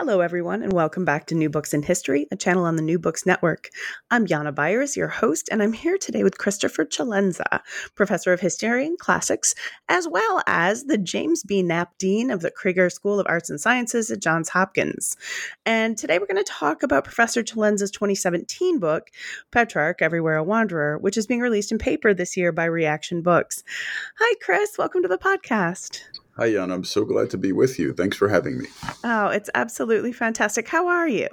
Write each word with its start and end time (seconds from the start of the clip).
Hello, 0.00 0.20
everyone, 0.20 0.62
and 0.62 0.72
welcome 0.72 1.04
back 1.04 1.26
to 1.26 1.34
New 1.34 1.50
Books 1.50 1.74
in 1.74 1.82
History, 1.82 2.28
a 2.30 2.36
channel 2.36 2.66
on 2.66 2.76
the 2.76 2.82
New 2.82 3.00
Books 3.00 3.26
Network. 3.26 3.68
I'm 4.12 4.26
Jana 4.26 4.52
Byars, 4.52 4.94
your 4.94 5.08
host, 5.08 5.48
and 5.50 5.60
I'm 5.60 5.72
here 5.72 5.98
today 5.98 6.22
with 6.22 6.38
Christopher 6.38 6.84
Celenza, 6.84 7.62
professor 7.96 8.32
of 8.32 8.38
history 8.38 8.86
and 8.86 8.96
classics, 8.96 9.56
as 9.88 10.06
well 10.06 10.40
as 10.46 10.84
the 10.84 10.98
James 10.98 11.42
B. 11.42 11.64
Knapp 11.64 11.98
Dean 11.98 12.30
of 12.30 12.42
the 12.42 12.50
Krieger 12.52 12.90
School 12.90 13.18
of 13.18 13.26
Arts 13.28 13.50
and 13.50 13.60
Sciences 13.60 14.08
at 14.12 14.22
Johns 14.22 14.50
Hopkins. 14.50 15.16
And 15.66 15.98
today 15.98 16.20
we're 16.20 16.26
going 16.26 16.42
to 16.42 16.44
talk 16.44 16.84
about 16.84 17.02
Professor 17.02 17.42
Celenza's 17.42 17.90
2017 17.90 18.78
book, 18.78 19.10
Petrarch 19.50 20.00
Everywhere 20.00 20.36
a 20.36 20.44
Wanderer, 20.44 20.98
which 20.98 21.16
is 21.16 21.26
being 21.26 21.40
released 21.40 21.72
in 21.72 21.78
paper 21.78 22.14
this 22.14 22.36
year 22.36 22.52
by 22.52 22.66
Reaktion 22.66 23.20
Books. 23.20 23.64
Hi, 24.20 24.34
Chris. 24.40 24.78
Welcome 24.78 25.02
to 25.02 25.08
the 25.08 25.18
podcast. 25.18 26.02
Hi, 26.38 26.52
Jan. 26.52 26.70
I'm 26.70 26.84
so 26.84 27.04
glad 27.04 27.30
to 27.30 27.36
be 27.36 27.50
with 27.50 27.80
you. 27.80 27.92
Thanks 27.92 28.16
for 28.16 28.28
having 28.28 28.58
me. 28.58 28.68
Oh, 29.02 29.26
it's 29.26 29.50
absolutely 29.56 30.12
fantastic. 30.12 30.68
How 30.68 30.86
are 30.86 31.08
you? 31.08 31.28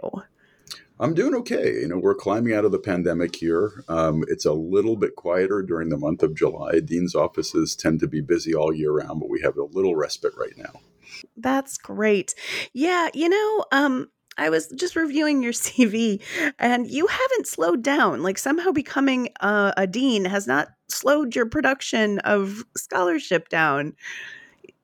I'm 1.00 1.14
doing 1.14 1.36
okay. 1.36 1.82
You 1.82 1.88
know, 1.88 2.00
we're 2.00 2.16
climbing 2.16 2.56
out 2.56 2.66
of 2.66 2.72
the 2.72 2.80
pandemic 2.80 3.36
here. 3.36 3.84
Um, 3.88 4.24
it's 4.28 4.46
a 4.46 4.54
little 4.54 4.96
bit 4.96 5.16
quieter 5.16 5.62
during 5.62 5.90
the 5.90 5.98
month 5.98 6.24
of 6.24 6.34
July. 6.34 6.80
Dean's 6.80 7.14
offices 7.14 7.76
tend 7.76 8.00
to 8.00 8.08
be 8.08 8.20
busy 8.20 8.56
all 8.56 8.74
year 8.74 8.94
round, 8.94 9.20
but 9.20 9.30
we 9.30 9.42
have 9.42 9.58
a 9.58 9.66
little 9.66 9.96
respite 9.96 10.34
right 10.40 10.58
now. 10.58 10.82
That's 11.38 11.78
great. 11.78 12.34
Yeah, 12.74 13.10
you 13.14 13.30
know, 13.30 13.66
um, 13.72 14.10
I 14.40 14.50
was 14.50 14.70
just 14.70 14.96
reviewing 14.96 15.44
your 15.44 15.54
CV, 15.54 16.20
and 16.58 16.90
you 16.90 17.06
haven't 17.06 17.46
slowed 17.46 17.84
down. 17.84 18.24
Like 18.24 18.40
somehow 18.40 18.72
becoming 18.72 19.30
a, 19.40 19.72
a 19.78 19.86
dean 19.86 20.26
has 20.26 20.48
not 20.48 20.70
slowed 20.90 21.36
your 21.36 21.46
production 21.46 22.18
of 22.20 22.64
scholarship 22.76 23.50
down 23.50 23.94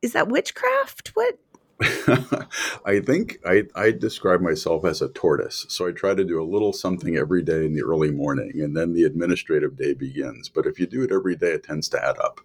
is 0.02 0.14
that 0.14 0.28
witchcraft? 0.28 1.12
What? 1.14 1.38
I 2.86 3.00
think 3.00 3.40
I, 3.46 3.64
I 3.76 3.92
describe 3.92 4.42
myself 4.42 4.86
as 4.86 5.02
a 5.02 5.10
tortoise. 5.10 5.66
So 5.70 5.88
I 5.88 5.92
try 5.92 6.14
to 6.14 6.24
do 6.24 6.42
a 6.42 6.44
little 6.44 6.74
something 6.74 7.18
every 7.18 7.42
day 7.42 7.66
in 7.66 7.74
the 7.74 7.84
early 7.84 8.12
morning, 8.12 8.62
and 8.62 8.76
then 8.76 8.94
the 8.94 9.04
administrative 9.04 9.78
day 9.78 9.94
begins. 9.94 10.50
But 10.50 10.66
if 10.66 10.80
you 10.80 10.86
do 10.86 11.04
it 11.04 11.12
every 11.12 11.36
day, 11.36 11.52
it 11.52 11.64
tends 11.64 11.90
to 11.90 12.04
add 12.04 12.18
up. 12.20 12.42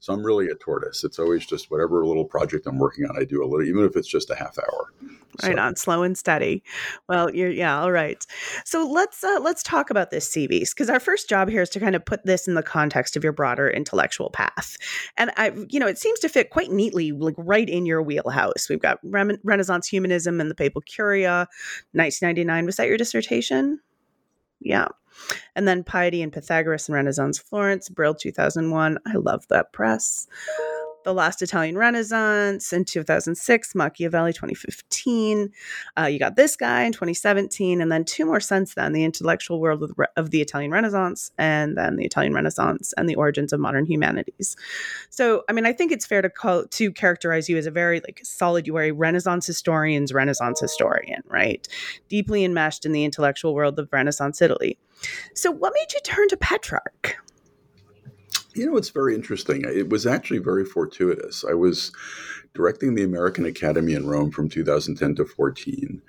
So 0.00 0.12
I'm 0.12 0.24
really 0.24 0.48
a 0.48 0.54
tortoise. 0.54 1.04
It's 1.04 1.18
always 1.18 1.44
just 1.44 1.70
whatever 1.70 2.04
little 2.06 2.24
project 2.24 2.66
I'm 2.66 2.78
working 2.78 3.04
on, 3.04 3.18
I 3.18 3.24
do 3.24 3.42
a 3.42 3.46
little, 3.46 3.66
even 3.66 3.84
if 3.84 3.96
it's 3.96 4.08
just 4.08 4.30
a 4.30 4.34
half 4.34 4.58
hour. 4.58 4.92
Right 5.42 5.56
so. 5.56 5.62
on, 5.62 5.76
slow 5.76 6.02
and 6.02 6.16
steady. 6.16 6.64
Well, 7.08 7.32
you're 7.32 7.50
yeah, 7.50 7.80
all 7.80 7.92
right. 7.92 8.24
So 8.64 8.88
let's 8.88 9.22
uh, 9.22 9.38
let's 9.40 9.62
talk 9.62 9.90
about 9.90 10.10
this 10.10 10.28
CVs 10.30 10.70
because 10.70 10.88
our 10.88 10.98
first 10.98 11.28
job 11.28 11.48
here 11.48 11.62
is 11.62 11.68
to 11.70 11.80
kind 11.80 11.94
of 11.94 12.04
put 12.04 12.24
this 12.24 12.48
in 12.48 12.54
the 12.54 12.62
context 12.62 13.16
of 13.16 13.22
your 13.22 13.32
broader 13.32 13.68
intellectual 13.68 14.30
path, 14.30 14.76
and 15.16 15.30
I, 15.36 15.52
you 15.68 15.78
know, 15.78 15.86
it 15.86 15.98
seems 15.98 16.18
to 16.20 16.28
fit 16.28 16.50
quite 16.50 16.72
neatly, 16.72 17.12
like 17.12 17.34
right 17.36 17.68
in 17.68 17.86
your 17.86 18.02
wheelhouse. 18.02 18.68
We've 18.78 18.82
got 18.82 19.00
Re- 19.02 19.38
Renaissance 19.42 19.88
humanism 19.88 20.40
and 20.40 20.48
the 20.48 20.54
Papal 20.54 20.82
Curia, 20.82 21.48
1999. 21.94 22.64
Was 22.64 22.76
that 22.76 22.86
your 22.86 22.96
dissertation? 22.96 23.80
Yeah. 24.60 24.86
And 25.56 25.66
then 25.66 25.82
Piety 25.82 26.22
and 26.22 26.32
Pythagoras 26.32 26.88
and 26.88 26.94
Renaissance 26.94 27.40
Florence, 27.40 27.88
Brill 27.88 28.14
2001. 28.14 28.98
I 29.04 29.12
love 29.14 29.48
that 29.48 29.72
press. 29.72 30.28
The 31.08 31.14
Lost 31.14 31.40
Italian 31.40 31.78
Renaissance 31.78 32.70
in 32.70 32.84
2006, 32.84 33.74
Machiavelli 33.74 34.34
2015. 34.34 35.50
Uh, 35.98 36.04
you 36.04 36.18
got 36.18 36.36
this 36.36 36.54
guy 36.54 36.82
in 36.82 36.92
2017, 36.92 37.80
and 37.80 37.90
then 37.90 38.04
two 38.04 38.26
more 38.26 38.40
since 38.40 38.74
then 38.74 38.92
The 38.92 39.04
Intellectual 39.04 39.58
World 39.58 39.84
of, 39.84 39.92
of 40.18 40.32
the 40.32 40.42
Italian 40.42 40.70
Renaissance, 40.70 41.30
and 41.38 41.78
then 41.78 41.96
The 41.96 42.04
Italian 42.04 42.34
Renaissance 42.34 42.92
and 42.98 43.08
the 43.08 43.14
Origins 43.14 43.54
of 43.54 43.58
Modern 43.58 43.86
Humanities. 43.86 44.54
So, 45.08 45.44
I 45.48 45.54
mean, 45.54 45.64
I 45.64 45.72
think 45.72 45.92
it's 45.92 46.04
fair 46.04 46.20
to 46.20 46.28
call 46.28 46.66
to 46.66 46.92
characterize 46.92 47.48
you 47.48 47.56
as 47.56 47.64
a 47.64 47.70
very 47.70 48.00
like 48.00 48.20
solid, 48.22 48.66
you 48.66 48.76
are 48.76 48.82
a 48.82 48.90
Renaissance 48.90 49.46
historian's 49.46 50.12
Renaissance 50.12 50.60
historian, 50.60 51.22
right? 51.26 51.66
Deeply 52.10 52.44
enmeshed 52.44 52.84
in 52.84 52.92
the 52.92 53.04
intellectual 53.04 53.54
world 53.54 53.78
of 53.78 53.88
Renaissance 53.90 54.42
Italy. 54.42 54.76
So, 55.32 55.50
what 55.50 55.72
made 55.72 55.90
you 55.94 56.00
turn 56.04 56.28
to 56.28 56.36
Petrarch? 56.36 57.16
You 58.54 58.66
know, 58.66 58.76
it's 58.76 58.90
very 58.90 59.14
interesting. 59.14 59.62
It 59.64 59.90
was 59.90 60.06
actually 60.06 60.38
very 60.38 60.64
fortuitous. 60.64 61.44
I 61.48 61.54
was 61.54 61.92
directing 62.54 62.94
the 62.94 63.04
American 63.04 63.44
Academy 63.44 63.94
in 63.94 64.08
Rome 64.08 64.30
from 64.30 64.48
2010 64.48 65.14
to 65.16 65.24
14. 65.24 66.02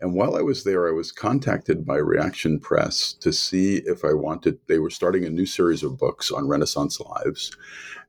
And 0.00 0.14
while 0.14 0.36
I 0.36 0.42
was 0.42 0.62
there, 0.62 0.88
I 0.88 0.92
was 0.92 1.10
contacted 1.10 1.86
by 1.86 1.96
Reaktion 1.96 2.60
Press 2.60 3.12
to 3.14 3.32
see 3.32 3.78
if 3.78 4.04
I 4.04 4.12
wanted, 4.12 4.58
they 4.68 4.78
were 4.78 4.90
starting 4.90 5.24
a 5.24 5.30
new 5.30 5.46
series 5.46 5.82
of 5.82 5.98
books 5.98 6.30
on 6.30 6.48
Renaissance 6.48 7.00
lives. 7.00 7.56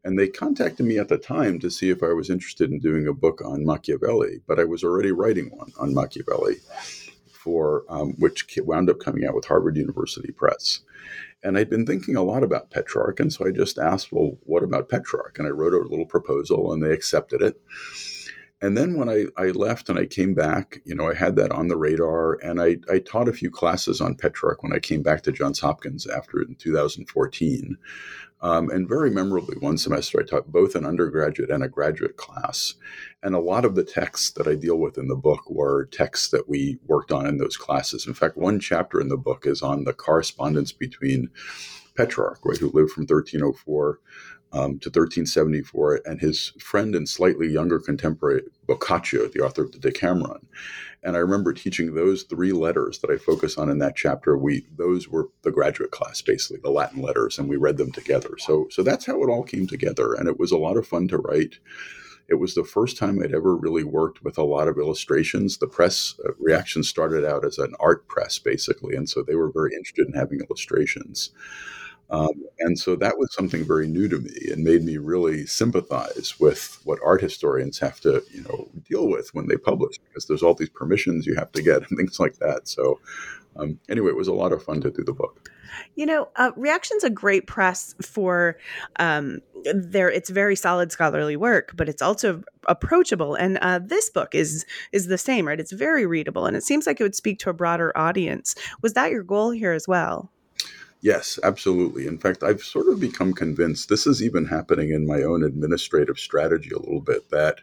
And 0.04 0.20
they 0.20 0.28
contacted 0.28 0.86
me 0.86 1.00
at 1.00 1.08
the 1.08 1.18
time 1.18 1.58
to 1.60 1.72
see 1.72 1.90
if 1.90 2.04
I 2.04 2.14
was 2.14 2.30
interested 2.30 2.72
in 2.72 2.80
doing 2.80 3.08
a 3.08 3.14
book 3.14 3.42
on 3.44 3.66
Machiavelli, 3.66 4.42
but 4.48 4.60
I 4.60 4.66
was 4.66 4.84
already 4.84 5.12
writing 5.12 5.50
one 5.58 5.72
on 5.80 5.94
Machiavelli. 5.94 6.58
For 7.32 7.86
um, 7.88 8.12
which 8.20 8.46
wound 8.58 8.90
up 8.90 9.00
coming 9.00 9.26
out 9.26 9.34
with 9.34 9.46
Harvard 9.46 9.78
University 9.78 10.34
Press. 10.34 10.82
And 11.44 11.58
I'd 11.58 11.70
been 11.70 11.86
thinking 11.86 12.16
a 12.16 12.24
lot 12.24 12.44
about 12.44 12.72
Petrarch. 12.72 13.20
And 13.20 13.32
so 13.32 13.48
I 13.48 13.52
just 13.52 13.78
asked, 13.78 14.12
well, 14.12 14.38
what 14.44 14.64
about 14.64 14.90
Petrarch? 14.90 15.38
And 15.38 15.48
I 15.48 15.52
wrote 15.52 15.74
a 15.74 15.88
little 15.88 16.06
proposal 16.06 16.74
and 16.74 16.84
they 16.84 16.92
accepted 16.92 17.42
it. 17.42 17.62
And 18.60 18.76
then 18.76 18.98
when 18.98 19.08
I, 19.08 19.26
I 19.38 19.50
left 19.50 19.88
and 19.88 20.00
I 20.00 20.08
came 20.08 20.34
back, 20.34 20.82
you 20.84 20.96
know, 20.96 21.08
I 21.08 21.14
had 21.14 21.36
that 21.36 21.52
on 21.52 21.68
the 21.68 21.78
radar 21.78 22.34
and 22.44 22.60
I, 22.60 22.78
I 22.92 23.00
taught 23.00 23.30
a 23.30 23.34
few 23.34 23.52
classes 23.52 24.02
on 24.02 24.16
Petrarch 24.16 24.64
when 24.64 24.74
I 24.74 24.80
came 24.80 25.04
back 25.04 25.22
to 25.24 25.32
Johns 25.32 25.60
Hopkins 25.60 26.08
after 26.08 26.42
in 26.42 26.56
2014. 26.56 27.78
Um, 28.42 28.70
and 28.70 28.88
very 28.88 29.10
memorably, 29.10 29.58
one 29.58 29.78
semester 29.78 30.20
I 30.20 30.24
taught 30.24 30.52
both 30.52 30.76
an 30.76 30.86
undergraduate 30.86 31.50
and 31.50 31.64
a 31.64 31.68
graduate 31.68 32.18
class. 32.18 32.76
And 33.24 33.34
a 33.34 33.40
lot 33.40 33.66
of 33.66 33.76
the 33.76 33.84
texts 33.84 34.30
that 34.32 34.48
I 34.48 34.54
deal 34.54 34.78
with 34.78 34.98
in 34.98 35.08
the 35.08 35.16
book 35.16 35.50
were 35.50 35.86
texts 35.86 36.30
that 36.30 36.48
we 36.48 36.78
worked 36.86 37.12
on 37.12 37.26
in 37.26 37.38
those 37.38 37.58
classes. 37.58 38.06
In 38.06 38.14
fact, 38.14 38.38
one 38.38 38.60
chapter 38.60 39.02
in 39.02 39.10
the 39.10 39.18
book 39.18 39.48
is 39.48 39.62
on 39.64 39.86
the 39.86 39.94
correspondence 39.94 40.72
between 40.72 41.30
Petrarch, 41.96 42.40
right, 42.46 42.58
who 42.58 42.68
lived 42.68 42.92
from 42.92 43.04
1304 43.04 44.00
um, 44.54 44.80
to 44.80 44.90
1374, 44.90 46.02
and 46.06 46.22
his 46.22 46.54
friend 46.60 46.96
and 46.96 47.08
slightly 47.08 47.48
younger 47.48 47.80
contemporary 47.80 48.44
Boccaccio, 48.68 49.28
the 49.28 49.42
author 49.42 49.64
of 49.64 49.72
the 49.72 49.80
Decameron. 49.80 50.48
And 51.04 51.16
I 51.16 51.20
remember 51.20 51.54
teaching 51.54 51.94
those 51.94 52.24
three 52.24 52.52
letters 52.52 53.00
that 53.00 53.12
I 53.12 53.18
focus 53.18 53.58
on 53.58 53.70
in 53.70 53.80
that 53.80 53.96
chapter. 53.96 54.38
We 54.38 54.66
those 54.78 55.08
were 55.08 55.30
the 55.44 55.52
graduate 55.52 55.92
class, 55.92 56.22
basically 56.22 56.60
the 56.62 56.72
Latin 56.72 57.02
letters, 57.02 57.38
and 57.38 57.48
we 57.48 57.56
read 57.56 57.78
them 57.78 57.92
together. 57.92 58.32
So 58.40 58.68
so 58.72 58.84
that's 58.84 59.06
how 59.06 59.22
it 59.24 59.30
all 59.30 59.44
came 59.44 59.68
together, 59.68 60.14
and 60.14 60.28
it 60.28 60.40
was 60.40 60.52
a 60.52 60.58
lot 60.58 60.78
of 60.78 60.88
fun 60.88 61.08
to 61.10 61.18
write. 61.18 61.60
It 62.30 62.36
was 62.36 62.56
the 62.56 62.66
first 62.66 62.98
time 62.98 63.22
I'd 63.22 63.34
ever 63.34 63.56
really 63.56 63.86
worked 63.86 64.22
with 64.22 64.38
a 64.38 64.44
lot 64.44 64.68
of 64.68 64.78
illustrations. 64.78 65.60
The 65.60 65.68
press 65.68 66.16
uh, 66.26 66.34
Reaktion 66.40 66.84
started 66.84 67.24
out 67.24 67.46
as 67.46 67.58
an 67.58 67.74
art 67.80 68.08
press, 68.10 68.38
basically, 68.38 68.96
and 68.96 69.10
so 69.10 69.24
they 69.24 69.36
were 69.36 69.52
very 69.52 69.74
interested 69.74 70.08
in 70.08 70.14
having 70.14 70.42
illustrations. 70.42 71.32
Um, 72.10 72.46
and 72.60 72.80
so 72.80 72.96
that 72.96 73.18
was 73.18 73.34
something 73.34 73.66
very 73.66 73.88
new 73.88 74.08
to 74.08 74.18
me 74.20 74.50
and 74.52 74.64
made 74.64 74.84
me 74.84 74.98
really 74.98 75.46
sympathize 75.46 76.40
with 76.40 76.80
what 76.86 77.00
art 77.04 77.22
historians 77.22 77.80
have 77.80 78.00
to, 78.02 78.24
you 78.32 78.44
know, 78.44 78.70
deal 78.90 79.08
with 79.08 79.34
when 79.34 79.48
they 79.48 79.58
publish 79.58 79.98
because 80.00 80.26
there's 80.26 80.44
all 80.44 80.54
these 80.54 80.70
permissions 80.70 81.26
you 81.26 81.36
have 81.36 81.52
to 81.52 81.62
get 81.62 81.78
and 81.90 81.98
things 81.98 82.20
like 82.20 82.38
that. 82.38 82.68
So 82.68 83.00
um, 83.58 83.80
anyway, 83.90 84.10
it 84.10 84.16
was 84.16 84.28
a 84.28 84.34
lot 84.34 84.54
of 84.54 84.64
fun 84.64 84.82
to 84.82 84.92
do 84.92 85.04
the 85.04 85.14
book. 85.14 85.50
You 85.96 86.06
know, 86.06 86.30
uh, 86.38 86.52
Reaktion's 86.56 87.04
a 87.04 87.10
great 87.10 87.46
press 87.46 87.94
for 88.02 88.58
um, 89.00 89.40
their. 89.74 90.10
It's 90.10 90.30
very 90.30 90.56
solid 90.56 90.92
scholarly 90.92 91.36
work, 91.36 91.72
but 91.76 91.90
it's 91.90 92.02
also 92.02 92.42
approachable. 92.68 93.36
And 93.36 93.58
uh, 93.58 93.80
this 93.84 94.10
book 94.10 94.34
is 94.34 94.66
is 94.92 95.08
the 95.08 95.18
same, 95.18 95.48
right? 95.48 95.60
It's 95.60 95.74
very 95.74 96.06
readable, 96.06 96.46
and 96.46 96.56
it 96.56 96.64
seems 96.64 96.88
like 96.88 97.00
it 97.00 97.04
would 97.04 97.16
speak 97.16 97.40
to 97.40 97.50
a 97.50 97.54
broader 97.54 97.96
audience. 97.98 98.56
Was 98.82 98.94
that 98.94 99.12
your 99.12 99.24
goal 99.24 99.52
here 99.52 99.74
as 99.74 99.88
well? 99.88 100.32
Yes, 101.02 101.40
absolutely. 101.44 102.08
In 102.08 102.18
fact, 102.18 102.44
I've 102.44 102.64
sort 102.64 102.90
of 102.90 103.00
become 103.00 103.34
convinced 103.34 103.88
this 103.88 104.08
is 104.08 104.24
even 104.24 104.46
happening 104.46 104.90
in 104.92 105.06
my 105.06 105.22
own 105.22 105.44
administrative 105.44 106.18
strategy 106.18 106.72
a 106.72 106.80
little 106.80 107.02
bit 107.02 107.30
that 107.30 107.60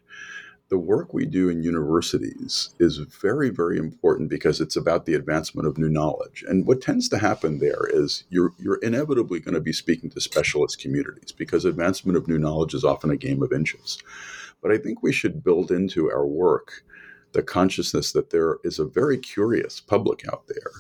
the 0.69 0.79
work 0.79 1.13
we 1.13 1.27
do 1.27 1.49
in 1.49 1.63
universities 1.63 2.75
is 2.81 2.99
very, 2.99 3.51
very 3.51 3.77
important 3.77 4.31
because 4.31 4.61
it's 4.61 4.77
about 4.77 5.05
the 5.05 5.15
advancement 5.15 5.69
of 5.69 5.77
new 5.77 5.89
knowledge. 5.91 6.45
And 6.49 6.67
what 6.67 6.81
tends 6.81 7.09
to 7.11 7.19
happen 7.19 7.59
there 7.59 7.87
is 7.91 8.25
you're, 8.31 8.53
you're 8.59 8.79
inevitably 8.83 9.41
going 9.41 9.55
to 9.55 9.61
be 9.61 9.73
speaking 9.73 10.11
to 10.11 10.21
specialist 10.21 10.81
communities 10.81 11.33
because 11.33 11.65
advancement 11.65 12.17
of 12.17 12.29
new 12.29 12.39
knowledge 12.39 12.73
is 12.73 12.85
often 12.85 13.11
a 13.11 13.17
game 13.17 13.43
of 13.43 13.53
inches. 13.53 13.99
But 14.63 14.73
I 14.73 14.79
think 14.79 15.03
we 15.03 15.13
should 15.13 15.45
build 15.45 15.71
into 15.71 16.11
our 16.11 16.27
work 16.27 16.83
the 17.33 17.43
consciousness 17.43 18.13
that 18.13 18.31
there 18.31 18.59
is 18.65 18.79
a 18.79 18.85
very 18.85 19.19
curious 19.19 19.81
public 19.81 20.27
out 20.33 20.45
there 20.49 20.71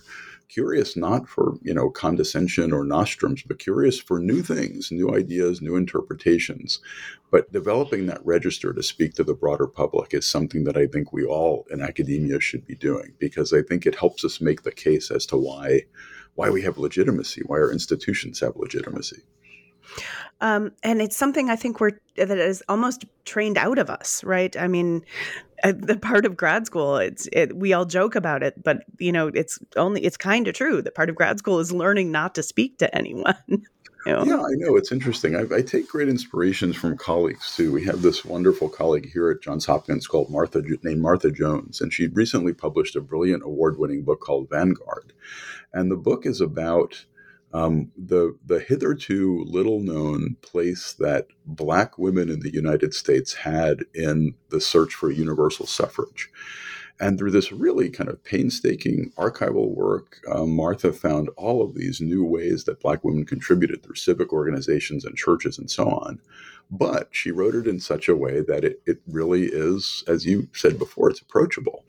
curious 0.48 0.96
not 0.96 1.28
for 1.28 1.54
you 1.62 1.74
know 1.74 1.90
condescension 1.90 2.72
or 2.72 2.84
nostrums 2.84 3.42
but 3.42 3.58
curious 3.58 3.98
for 3.98 4.18
new 4.18 4.42
things 4.42 4.90
new 4.90 5.14
ideas 5.14 5.60
new 5.60 5.76
interpretations 5.76 6.80
but 7.30 7.50
developing 7.52 8.06
that 8.06 8.24
register 8.24 8.72
to 8.72 8.82
speak 8.82 9.14
to 9.14 9.24
the 9.24 9.34
broader 9.34 9.66
public 9.66 10.14
is 10.14 10.26
something 10.26 10.64
that 10.64 10.76
i 10.76 10.86
think 10.86 11.12
we 11.12 11.24
all 11.24 11.66
in 11.70 11.80
academia 11.80 12.40
should 12.40 12.66
be 12.66 12.74
doing 12.74 13.12
because 13.18 13.52
i 13.52 13.62
think 13.62 13.86
it 13.86 13.96
helps 13.96 14.24
us 14.24 14.40
make 14.40 14.62
the 14.62 14.72
case 14.72 15.10
as 15.10 15.26
to 15.26 15.36
why 15.36 15.80
why 16.34 16.50
we 16.50 16.62
have 16.62 16.78
legitimacy 16.78 17.42
why 17.46 17.56
our 17.56 17.72
institutions 17.72 18.40
have 18.40 18.56
legitimacy 18.56 19.22
um, 20.40 20.72
and 20.82 21.00
it's 21.00 21.16
something 21.16 21.48
I 21.48 21.56
think 21.56 21.80
we're 21.80 21.92
that 22.16 22.30
is 22.30 22.62
almost 22.68 23.04
trained 23.24 23.56
out 23.56 23.78
of 23.78 23.90
us, 23.90 24.22
right? 24.24 24.56
I 24.56 24.68
mean, 24.68 25.04
Uh, 25.64 25.72
the 25.74 25.96
part 25.96 26.26
of 26.26 26.36
grad 26.36 26.66
school, 26.66 26.98
it's 26.98 27.26
it, 27.32 27.56
we 27.56 27.72
all 27.72 27.86
joke 27.86 28.14
about 28.14 28.42
it, 28.42 28.62
but 28.62 28.84
you 28.98 29.10
know, 29.10 29.28
it's 29.28 29.58
only 29.76 30.04
it's 30.04 30.18
kind 30.18 30.46
of 30.46 30.54
true 30.54 30.82
that 30.82 30.94
part 30.94 31.08
of 31.08 31.16
grad 31.16 31.38
school 31.38 31.58
is 31.58 31.72
learning 31.72 32.12
not 32.12 32.34
to 32.34 32.42
speak 32.42 32.78
to 32.78 32.94
anyone. 32.94 33.34
You 34.06 34.12
know? 34.12 34.24
Yeah, 34.24 34.36
I 34.36 34.52
know 34.56 34.76
it's 34.76 34.92
interesting. 34.92 35.34
I, 35.34 35.46
I, 35.50 35.62
take 35.62 35.88
great 35.88 36.10
inspirations 36.10 36.76
from 36.76 36.98
colleagues 36.98 37.56
too. 37.56 37.72
We 37.72 37.86
have 37.86 38.02
this 38.02 38.22
wonderful 38.22 38.68
colleague 38.68 39.10
here 39.10 39.30
at 39.30 39.40
Johns 39.40 39.64
Hopkins 39.64 40.06
called 40.06 40.28
Martha, 40.28 40.62
named 40.82 41.00
Martha 41.00 41.30
Jones, 41.30 41.80
and 41.80 41.90
she 41.90 42.08
recently 42.08 42.52
published 42.52 42.96
a 42.96 43.00
brilliant 43.00 43.44
award-winning 43.44 44.02
book 44.02 44.20
called 44.20 44.50
Vanguard, 44.50 45.14
and 45.72 45.90
the 45.90 45.96
book 45.96 46.26
is 46.26 46.42
about 46.42 47.06
um, 47.54 47.92
the 47.96 48.36
the 48.44 48.58
hitherto 48.58 49.44
little 49.46 49.80
known 49.80 50.36
place 50.42 50.92
that 50.98 51.28
black 51.46 51.96
women 51.96 52.28
in 52.28 52.40
the 52.40 52.52
United 52.52 52.92
States 52.92 53.32
had 53.32 53.84
in 53.94 54.34
the 54.50 54.60
search 54.60 54.94
for 54.94 55.10
universal 55.10 55.64
suffrage. 55.64 56.28
And 57.00 57.18
through 57.18 57.32
this 57.32 57.50
really 57.50 57.90
kind 57.90 58.08
of 58.08 58.22
painstaking 58.22 59.12
archival 59.18 59.74
work, 59.74 60.20
um, 60.30 60.54
Martha 60.54 60.92
found 60.92 61.28
all 61.36 61.62
of 61.62 61.74
these 61.74 62.00
new 62.00 62.24
ways 62.24 62.64
that 62.64 62.80
Black 62.80 63.02
women 63.02 63.24
contributed 63.24 63.82
through 63.82 63.96
civic 63.96 64.32
organizations 64.32 65.04
and 65.04 65.16
churches 65.16 65.58
and 65.58 65.70
so 65.70 65.88
on. 65.88 66.20
But 66.70 67.08
she 67.10 67.30
wrote 67.30 67.54
it 67.54 67.66
in 67.66 67.80
such 67.80 68.08
a 68.08 68.16
way 68.16 68.40
that 68.42 68.64
it, 68.64 68.80
it 68.86 69.00
really 69.08 69.46
is, 69.46 70.04
as 70.06 70.24
you 70.24 70.48
said 70.52 70.78
before, 70.78 71.10
it's 71.10 71.20
approachable. 71.20 71.84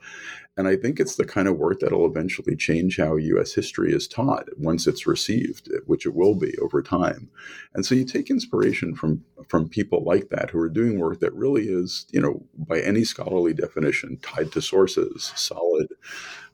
And 0.57 0.67
I 0.67 0.77
think 0.77 0.99
it's 0.99 1.15
the 1.15 1.25
kind 1.25 1.47
of 1.47 1.57
work 1.57 1.79
that'll 1.79 2.05
eventually 2.05 2.55
change 2.55 2.97
how 2.97 3.17
US 3.17 3.53
history 3.53 3.93
is 3.93 4.07
taught 4.07 4.47
once 4.57 4.87
it's 4.87 5.05
received, 5.05 5.69
which 5.85 6.05
it 6.05 6.15
will 6.15 6.35
be 6.35 6.57
over 6.59 6.81
time. 6.81 7.29
And 7.73 7.85
so 7.85 7.93
you 7.93 8.05
take 8.05 8.29
inspiration 8.29 8.95
from 8.95 9.23
from 9.47 9.69
people 9.69 10.03
like 10.03 10.29
that 10.29 10.49
who 10.49 10.59
are 10.59 10.69
doing 10.69 10.97
work 10.99 11.19
that 11.19 11.33
really 11.33 11.67
is, 11.67 12.07
you 12.11 12.19
know, 12.19 12.43
by 12.57 12.79
any 12.79 13.03
scholarly 13.03 13.53
definition, 13.53 14.17
tied 14.23 14.51
to 14.53 14.61
sources, 14.61 15.31
solid, 15.35 15.87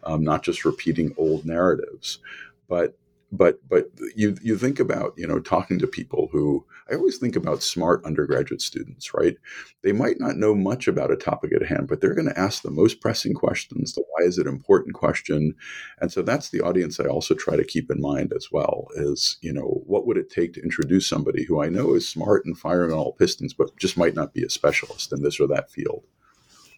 um, 0.03 0.23
not 0.23 0.43
just 0.43 0.65
repeating 0.65 1.13
old 1.17 1.45
narratives. 1.45 2.19
But 2.67 2.97
but 3.31 3.59
but 3.69 3.89
you 4.15 4.35
you 4.41 4.57
think 4.57 4.79
about 4.79 5.13
you 5.15 5.25
know 5.25 5.39
talking 5.39 5.79
to 5.79 5.87
people 5.87 6.29
who 6.31 6.65
I 6.89 6.95
always 6.95 7.17
think 7.17 7.35
about 7.35 7.63
smart 7.63 8.03
undergraduate 8.03 8.61
students, 8.61 9.13
right? 9.13 9.37
They 9.83 9.93
might 9.93 10.19
not 10.19 10.35
know 10.35 10.53
much 10.53 10.87
about 10.87 11.11
a 11.11 11.15
topic 11.15 11.53
at 11.53 11.65
hand, 11.65 11.87
but 11.87 12.01
they're 12.01 12.13
going 12.13 12.27
to 12.27 12.39
ask 12.39 12.61
the 12.61 12.71
most 12.71 12.99
pressing 12.99 13.33
questions, 13.33 13.93
the 13.93 14.03
why 14.09 14.25
is 14.25 14.37
it 14.37 14.47
important 14.47 14.95
question, 14.95 15.55
and 15.99 16.11
so 16.11 16.21
that's 16.21 16.49
the 16.49 16.61
audience 16.61 16.99
I 16.99 17.05
also 17.05 17.33
try 17.33 17.55
to 17.55 17.63
keep 17.63 17.89
in 17.89 18.01
mind 18.01 18.33
as 18.35 18.51
well. 18.51 18.87
Is 18.95 19.37
you 19.41 19.53
know 19.53 19.81
what 19.85 20.05
would 20.05 20.17
it 20.17 20.29
take 20.29 20.53
to 20.53 20.63
introduce 20.63 21.07
somebody 21.07 21.45
who 21.45 21.61
I 21.61 21.69
know 21.69 21.93
is 21.93 22.07
smart 22.07 22.45
and 22.45 22.57
firing 22.57 22.91
on 22.91 22.97
all 22.97 23.13
pistons, 23.13 23.53
but 23.53 23.77
just 23.77 23.97
might 23.97 24.15
not 24.15 24.33
be 24.33 24.43
a 24.43 24.49
specialist 24.49 25.13
in 25.13 25.21
this 25.21 25.39
or 25.39 25.47
that 25.47 25.71
field 25.71 26.03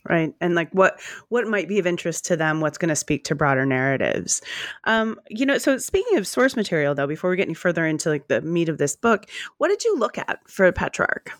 right? 0.08 0.34
And 0.42 0.56
like 0.56 0.70
what 0.72 1.00
what 1.30 1.48
might 1.48 1.68
be 1.68 1.80
of 1.80 1.88
interest 1.88 2.26
to 2.26 2.36
them 2.36 2.62
what's 2.62 2.78
going 2.78 2.90
to 2.90 2.96
speak 2.96 3.24
to 3.26 3.36
broader 3.36 3.66
narratives. 3.66 4.42
Um 4.86 5.20
you 5.30 5.46
know 5.46 5.58
so 5.58 5.78
speaking 5.78 6.18
of 6.18 6.28
source 6.28 6.56
material 6.56 6.96
though 6.96 7.08
before 7.08 7.30
we 7.30 7.38
get 7.38 7.48
any 7.48 7.54
further 7.54 7.86
into 7.86 8.10
like 8.10 8.28
the 8.28 8.42
meat 8.42 8.70
of 8.70 8.78
this 8.78 8.96
book 8.96 9.26
what 9.58 9.70
did 9.70 9.84
you 9.84 9.98
look 9.98 10.18
at 10.18 10.40
for 10.48 10.72
petrarch? 10.72 11.32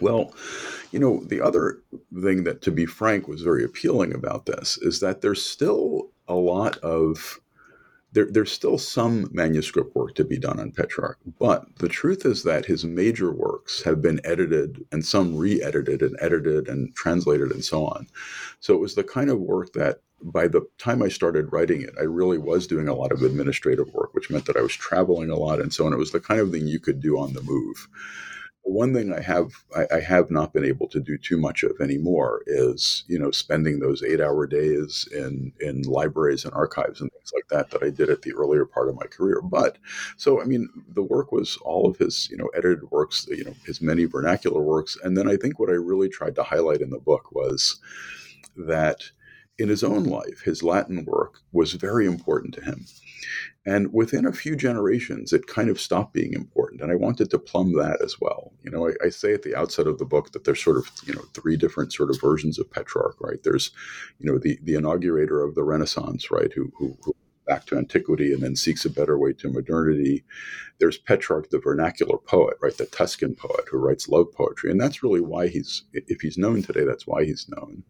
Well 0.00 0.34
you 0.90 0.98
know 0.98 1.22
the 1.24 1.40
other 1.40 1.80
thing 2.22 2.44
that 2.44 2.62
to 2.62 2.70
be 2.70 2.86
frank 2.86 3.28
was 3.28 3.42
very 3.42 3.64
appealing 3.64 4.14
about 4.14 4.46
this 4.46 4.78
is 4.78 5.00
that 5.00 5.20
there's 5.20 5.44
still 5.44 6.10
a 6.28 6.34
lot 6.34 6.78
of 6.78 7.40
there, 8.12 8.26
there's 8.30 8.52
still 8.52 8.78
some 8.78 9.28
manuscript 9.32 9.94
work 9.94 10.14
to 10.16 10.24
be 10.24 10.38
done 10.38 10.60
on 10.60 10.72
Petrarch, 10.72 11.18
but 11.38 11.64
the 11.78 11.88
truth 11.88 12.24
is 12.26 12.42
that 12.42 12.66
his 12.66 12.84
major 12.84 13.32
works 13.32 13.82
have 13.82 14.02
been 14.02 14.20
edited 14.24 14.84
and 14.92 15.04
some 15.04 15.36
re 15.36 15.62
edited 15.62 16.02
and 16.02 16.16
edited 16.20 16.68
and 16.68 16.94
translated 16.94 17.50
and 17.50 17.64
so 17.64 17.86
on. 17.86 18.06
So 18.60 18.74
it 18.74 18.80
was 18.80 18.94
the 18.94 19.04
kind 19.04 19.30
of 19.30 19.40
work 19.40 19.72
that 19.72 20.00
by 20.22 20.46
the 20.46 20.62
time 20.78 21.02
I 21.02 21.08
started 21.08 21.52
writing 21.52 21.82
it, 21.82 21.94
I 21.98 22.04
really 22.04 22.38
was 22.38 22.66
doing 22.66 22.86
a 22.86 22.94
lot 22.94 23.12
of 23.12 23.22
administrative 23.22 23.92
work, 23.92 24.14
which 24.14 24.30
meant 24.30 24.46
that 24.46 24.56
I 24.56 24.62
was 24.62 24.74
traveling 24.74 25.30
a 25.30 25.36
lot 25.36 25.60
and 25.60 25.72
so 25.72 25.86
on. 25.86 25.92
It 25.92 25.98
was 25.98 26.12
the 26.12 26.20
kind 26.20 26.40
of 26.40 26.52
thing 26.52 26.66
you 26.66 26.78
could 26.78 27.00
do 27.00 27.18
on 27.18 27.32
the 27.32 27.42
move 27.42 27.88
one 28.64 28.94
thing 28.94 29.12
I 29.12 29.20
have 29.20 29.52
I, 29.76 29.96
I, 29.96 30.00
have 30.00 30.30
not 30.30 30.52
been 30.52 30.64
able 30.64 30.88
to 30.88 31.00
do 31.00 31.18
too 31.18 31.36
much 31.36 31.62
of 31.62 31.80
anymore 31.80 32.42
is 32.46 33.04
you 33.08 33.18
know 33.18 33.30
spending 33.30 33.80
those 33.80 34.02
eight 34.02 34.20
hour 34.20 34.46
days 34.46 35.08
in 35.12 35.52
in 35.60 35.82
libraries 35.82 36.44
and 36.44 36.54
archives 36.54 37.00
and 37.00 37.10
things 37.12 37.32
like 37.34 37.48
that 37.48 37.70
that 37.70 37.84
I 37.84 37.90
did 37.90 38.08
at 38.08 38.22
the 38.22 38.32
earlier 38.32 38.64
part 38.64 38.88
of 38.88 38.94
my 38.94 39.06
career. 39.06 39.40
But 39.42 39.78
so 40.16 40.40
I 40.40 40.44
mean 40.44 40.68
the 40.94 41.02
work 41.02 41.32
was 41.32 41.56
all 41.58 41.88
of 41.88 41.98
his 41.98 42.30
you 42.30 42.36
know 42.36 42.48
edited 42.56 42.90
works, 42.90 43.26
you 43.28 43.44
know 43.44 43.54
his 43.66 43.80
many 43.80 44.04
vernacular 44.04 44.62
works, 44.62 44.96
and 45.02 45.16
then 45.16 45.28
I 45.28 45.36
think 45.36 45.58
what 45.58 45.70
I 45.70 45.74
really 45.74 46.08
tried 46.08 46.36
to 46.36 46.42
highlight 46.42 46.80
in 46.80 46.90
the 46.90 46.98
book 46.98 47.32
was 47.32 47.80
that 48.56 49.10
in 49.58 49.68
his 49.68 49.84
own 49.84 50.04
life, 50.04 50.42
his 50.44 50.62
Latin 50.62 51.04
work 51.04 51.40
was 51.52 51.74
very 51.74 52.06
important 52.06 52.54
to 52.54 52.64
him. 52.64 52.86
And 53.64 53.92
within 53.92 54.26
a 54.26 54.32
few 54.32 54.56
generations, 54.56 55.32
it 55.32 55.46
kind 55.46 55.68
of 55.68 55.80
stopped 55.80 56.12
being 56.12 56.32
important. 56.32 56.80
And 56.80 56.90
I 56.90 56.96
wanted 56.96 57.30
to 57.30 57.38
plumb 57.38 57.74
that 57.74 58.02
as 58.02 58.20
well. 58.20 58.52
You 58.64 58.72
know, 58.72 58.88
I, 58.88 59.06
I, 59.06 59.08
say 59.08 59.32
at 59.34 59.42
the 59.42 59.54
outset 59.54 59.86
of 59.86 59.98
the 59.98 60.04
book 60.04 60.32
that 60.32 60.42
there's 60.42 60.62
sort 60.62 60.78
of, 60.78 60.90
you 61.06 61.14
know, 61.14 61.22
three 61.32 61.56
different 61.56 61.92
sort 61.92 62.10
of 62.10 62.20
versions 62.20 62.58
of 62.58 62.70
Petrarch, 62.70 63.16
right? 63.20 63.40
There's, 63.44 63.70
you 64.18 64.30
know, 64.30 64.38
the, 64.38 64.58
the 64.64 64.74
inaugurator 64.74 65.44
of 65.44 65.54
the 65.54 65.62
Renaissance, 65.62 66.28
right, 66.30 66.52
who, 66.52 66.72
who, 66.76 66.96
who 67.02 67.14
back 67.46 67.66
to 67.66 67.76
antiquity 67.76 68.32
and 68.32 68.42
then 68.42 68.56
seeks 68.56 68.84
a 68.84 68.90
better 68.90 69.18
way 69.18 69.32
to 69.32 69.50
modernity. 69.50 70.24
There's 70.78 70.98
Petrarch, 70.98 71.50
the 71.50 71.58
vernacular 71.58 72.18
poet, 72.18 72.56
right, 72.60 72.76
the 72.76 72.86
Tuscan 72.86 73.34
poet 73.34 73.64
who 73.70 73.78
writes 73.78 74.08
love 74.08 74.32
poetry. 74.32 74.70
And 74.70 74.80
that's 74.80 75.02
really 75.02 75.20
why 75.20 75.48
he's, 75.48 75.84
if 75.92 76.20
he's 76.20 76.38
known 76.38 76.62
today, 76.62 76.84
that's 76.84 77.06
why 77.06 77.24
he's 77.24 77.48
known. 77.48 77.84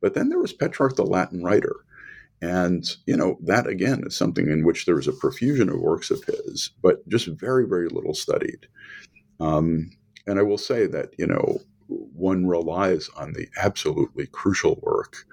But 0.00 0.14
then 0.14 0.28
there 0.28 0.38
was 0.38 0.52
Petrarch, 0.52 0.96
the 0.96 1.04
Latin 1.04 1.42
writer 1.42 1.76
and, 2.42 2.84
you 3.06 3.16
know, 3.16 3.38
that 3.42 3.66
again 3.66 4.02
is 4.06 4.16
something 4.16 4.48
in 4.48 4.64
which 4.64 4.86
there 4.86 4.98
is 4.98 5.08
a 5.08 5.12
profusion 5.12 5.68
of 5.68 5.80
works 5.80 6.10
of 6.10 6.24
his, 6.24 6.70
but 6.82 7.06
just 7.08 7.26
very, 7.28 7.66
very 7.66 7.88
little 7.88 8.14
studied. 8.14 8.66
Um, 9.40 9.90
and 10.26 10.38
I 10.38 10.42
will 10.42 10.58
say 10.58 10.86
that, 10.86 11.10
you 11.18 11.26
know, 11.26 11.60
one 11.88 12.46
relies 12.46 13.08
on 13.16 13.32
the 13.32 13.48
absolutely 13.60 14.26
crucial 14.26 14.78
work 14.82 15.24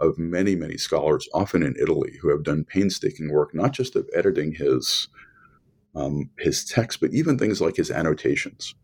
of 0.00 0.18
many, 0.18 0.54
many 0.54 0.76
scholars, 0.76 1.28
often 1.34 1.62
in 1.62 1.74
Italy, 1.80 2.18
who 2.20 2.28
have 2.28 2.44
done 2.44 2.64
painstaking 2.64 3.32
work, 3.32 3.54
not 3.54 3.72
just 3.72 3.96
of 3.96 4.08
editing 4.14 4.54
his 4.54 5.08
um, 5.96 6.30
his 6.38 6.64
text, 6.64 7.00
but 7.00 7.12
even 7.12 7.38
things 7.38 7.60
like 7.60 7.76
his 7.76 7.90
annotations. 7.90 8.74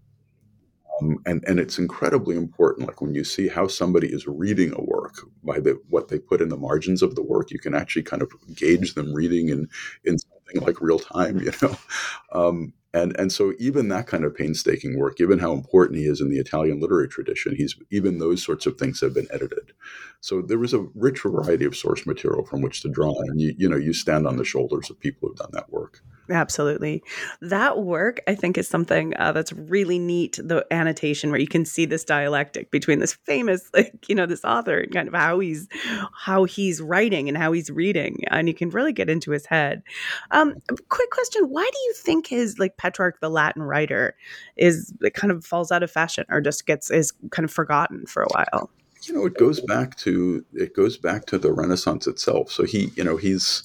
Um, 1.00 1.18
and 1.26 1.44
and 1.46 1.58
it's 1.58 1.78
incredibly 1.78 2.36
important. 2.36 2.88
Like 2.88 3.00
when 3.00 3.14
you 3.14 3.24
see 3.24 3.48
how 3.48 3.66
somebody 3.66 4.08
is 4.08 4.26
reading 4.26 4.72
a 4.76 4.82
work 4.82 5.14
by 5.42 5.60
the 5.60 5.80
what 5.88 6.08
they 6.08 6.18
put 6.18 6.40
in 6.40 6.48
the 6.48 6.56
margins 6.56 7.02
of 7.02 7.14
the 7.14 7.22
work, 7.22 7.50
you 7.50 7.58
can 7.58 7.74
actually 7.74 8.02
kind 8.02 8.22
of 8.22 8.30
gauge 8.54 8.94
them 8.94 9.12
reading 9.12 9.48
in 9.48 9.68
in 10.04 10.18
something 10.18 10.66
like 10.66 10.80
real 10.80 10.98
time. 10.98 11.40
You 11.40 11.52
know, 11.62 11.76
um, 12.32 12.72
and 12.92 13.16
and 13.18 13.32
so 13.32 13.52
even 13.58 13.88
that 13.88 14.06
kind 14.06 14.24
of 14.24 14.34
painstaking 14.34 14.98
work, 14.98 15.16
given 15.16 15.38
how 15.38 15.52
important 15.52 15.98
he 15.98 16.06
is 16.06 16.20
in 16.20 16.30
the 16.30 16.38
Italian 16.38 16.80
literary 16.80 17.08
tradition, 17.08 17.54
he's 17.54 17.76
even 17.90 18.18
those 18.18 18.44
sorts 18.44 18.66
of 18.66 18.76
things 18.76 19.00
have 19.00 19.14
been 19.14 19.28
edited. 19.32 19.72
So 20.20 20.42
there 20.42 20.58
was 20.58 20.74
a 20.74 20.86
rich 20.94 21.22
variety 21.22 21.64
of 21.64 21.76
source 21.76 22.04
material 22.06 22.44
from 22.44 22.62
which 22.62 22.82
to 22.82 22.88
draw, 22.88 23.14
and 23.20 23.40
you 23.40 23.54
you 23.56 23.68
know 23.68 23.76
you 23.76 23.92
stand 23.92 24.26
on 24.26 24.36
the 24.36 24.44
shoulders 24.44 24.90
of 24.90 24.98
people 24.98 25.28
who've 25.28 25.38
done 25.38 25.50
that 25.52 25.70
work. 25.70 26.02
Absolutely. 26.30 27.02
That 27.40 27.78
work, 27.82 28.20
I 28.28 28.34
think, 28.34 28.56
is 28.56 28.68
something 28.68 29.14
uh, 29.16 29.32
that's 29.32 29.52
really 29.52 29.98
neat. 29.98 30.38
The 30.42 30.64
annotation 30.70 31.30
where 31.30 31.40
you 31.40 31.48
can 31.48 31.64
see 31.64 31.86
this 31.86 32.04
dialectic 32.04 32.70
between 32.70 33.00
this 33.00 33.14
famous, 33.26 33.68
like, 33.74 34.08
you 34.08 34.14
know, 34.14 34.26
this 34.26 34.44
author 34.44 34.78
and 34.78 34.92
kind 34.92 35.08
of 35.08 35.14
how 35.14 35.40
he's 35.40 35.68
how 36.14 36.44
he's 36.44 36.80
writing 36.80 37.28
and 37.28 37.36
how 37.36 37.52
he's 37.52 37.70
reading. 37.70 38.22
And 38.28 38.46
you 38.48 38.54
can 38.54 38.70
really 38.70 38.92
get 38.92 39.10
into 39.10 39.32
his 39.32 39.46
head. 39.46 39.82
Um, 40.30 40.54
quick 40.88 41.10
question. 41.10 41.44
Why 41.48 41.68
do 41.70 41.78
you 41.78 41.94
think 41.94 42.28
his 42.28 42.58
like 42.58 42.76
Petrarch, 42.76 43.20
the 43.20 43.30
Latin 43.30 43.62
writer, 43.62 44.14
is 44.56 44.92
it 45.00 45.14
kind 45.14 45.32
of 45.32 45.44
falls 45.44 45.72
out 45.72 45.82
of 45.82 45.90
fashion 45.90 46.24
or 46.28 46.40
just 46.40 46.66
gets 46.66 46.90
is 46.90 47.12
kind 47.30 47.44
of 47.44 47.50
forgotten 47.50 48.06
for 48.06 48.22
a 48.22 48.28
while? 48.28 48.70
You 49.02 49.14
know 49.14 49.26
it 49.26 49.38
goes 49.38 49.60
back 49.60 49.96
to 49.96 50.44
it 50.52 50.74
goes 50.74 50.96
back 50.96 51.26
to 51.26 51.38
the 51.38 51.52
renaissance 51.52 52.06
itself 52.06 52.50
so 52.50 52.64
he 52.64 52.90
you 52.96 53.04
know 53.04 53.16
he's 53.16 53.62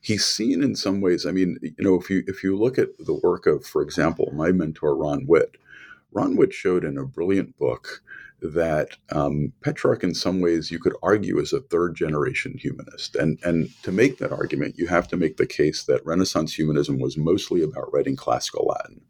he's 0.00 0.24
seen 0.24 0.62
in 0.62 0.76
some 0.76 1.00
ways 1.00 1.26
i 1.26 1.32
mean 1.32 1.58
you 1.62 1.84
know 1.84 1.94
if 1.94 2.08
you 2.10 2.22
if 2.26 2.42
you 2.42 2.56
look 2.56 2.78
at 2.78 2.96
the 2.98 3.14
work 3.14 3.46
of 3.46 3.64
for 3.64 3.82
example 3.82 4.30
my 4.34 4.52
mentor 4.52 4.96
ron 4.96 5.26
witt 5.26 5.56
ron 6.12 6.36
witt 6.36 6.52
showed 6.52 6.84
in 6.84 6.96
a 6.96 7.04
brilliant 7.04 7.56
book 7.58 8.02
that 8.42 8.90
um, 9.12 9.52
Petrarch, 9.62 10.04
in 10.04 10.14
some 10.14 10.40
ways, 10.40 10.70
you 10.70 10.78
could 10.78 10.94
argue 11.02 11.38
is 11.38 11.52
a 11.52 11.60
third 11.60 11.94
generation 11.94 12.56
humanist. 12.58 13.16
And, 13.16 13.38
and 13.42 13.70
to 13.82 13.90
make 13.90 14.18
that 14.18 14.32
argument, 14.32 14.78
you 14.78 14.86
have 14.88 15.08
to 15.08 15.16
make 15.16 15.36
the 15.36 15.46
case 15.46 15.84
that 15.84 16.04
Renaissance 16.04 16.54
humanism 16.54 16.98
was 16.98 17.16
mostly 17.16 17.62
about 17.62 17.92
writing 17.92 18.16
classical 18.16 18.66
Latin. 18.66 19.00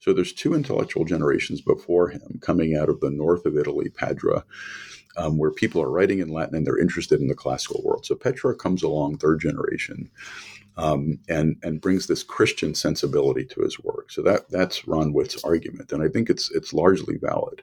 So 0.00 0.12
there's 0.12 0.32
two 0.32 0.54
intellectual 0.54 1.04
generations 1.04 1.60
before 1.62 2.08
him 2.08 2.38
coming 2.42 2.76
out 2.76 2.88
of 2.88 3.00
the 3.00 3.10
north 3.10 3.46
of 3.46 3.56
Italy, 3.56 3.88
Padua, 3.88 4.44
um, 5.16 5.38
where 5.38 5.50
people 5.50 5.82
are 5.82 5.90
writing 5.90 6.18
in 6.18 6.28
Latin 6.28 6.54
and 6.56 6.66
they're 6.66 6.78
interested 6.78 7.20
in 7.20 7.28
the 7.28 7.34
classical 7.34 7.82
world. 7.84 8.04
So 8.06 8.14
Petrarch 8.14 8.58
comes 8.58 8.82
along, 8.82 9.18
third 9.18 9.40
generation, 9.40 10.10
um, 10.76 11.18
and 11.28 11.56
and 11.62 11.80
brings 11.80 12.06
this 12.06 12.22
Christian 12.22 12.74
sensibility 12.74 13.44
to 13.46 13.62
his 13.62 13.78
work. 13.80 14.10
So 14.10 14.22
that 14.22 14.50
that's 14.50 14.86
Ron 14.86 15.12
Witt's 15.12 15.42
argument, 15.44 15.92
and 15.92 16.02
I 16.02 16.08
think 16.08 16.30
it's 16.30 16.50
it's 16.50 16.72
largely 16.72 17.16
valid. 17.16 17.62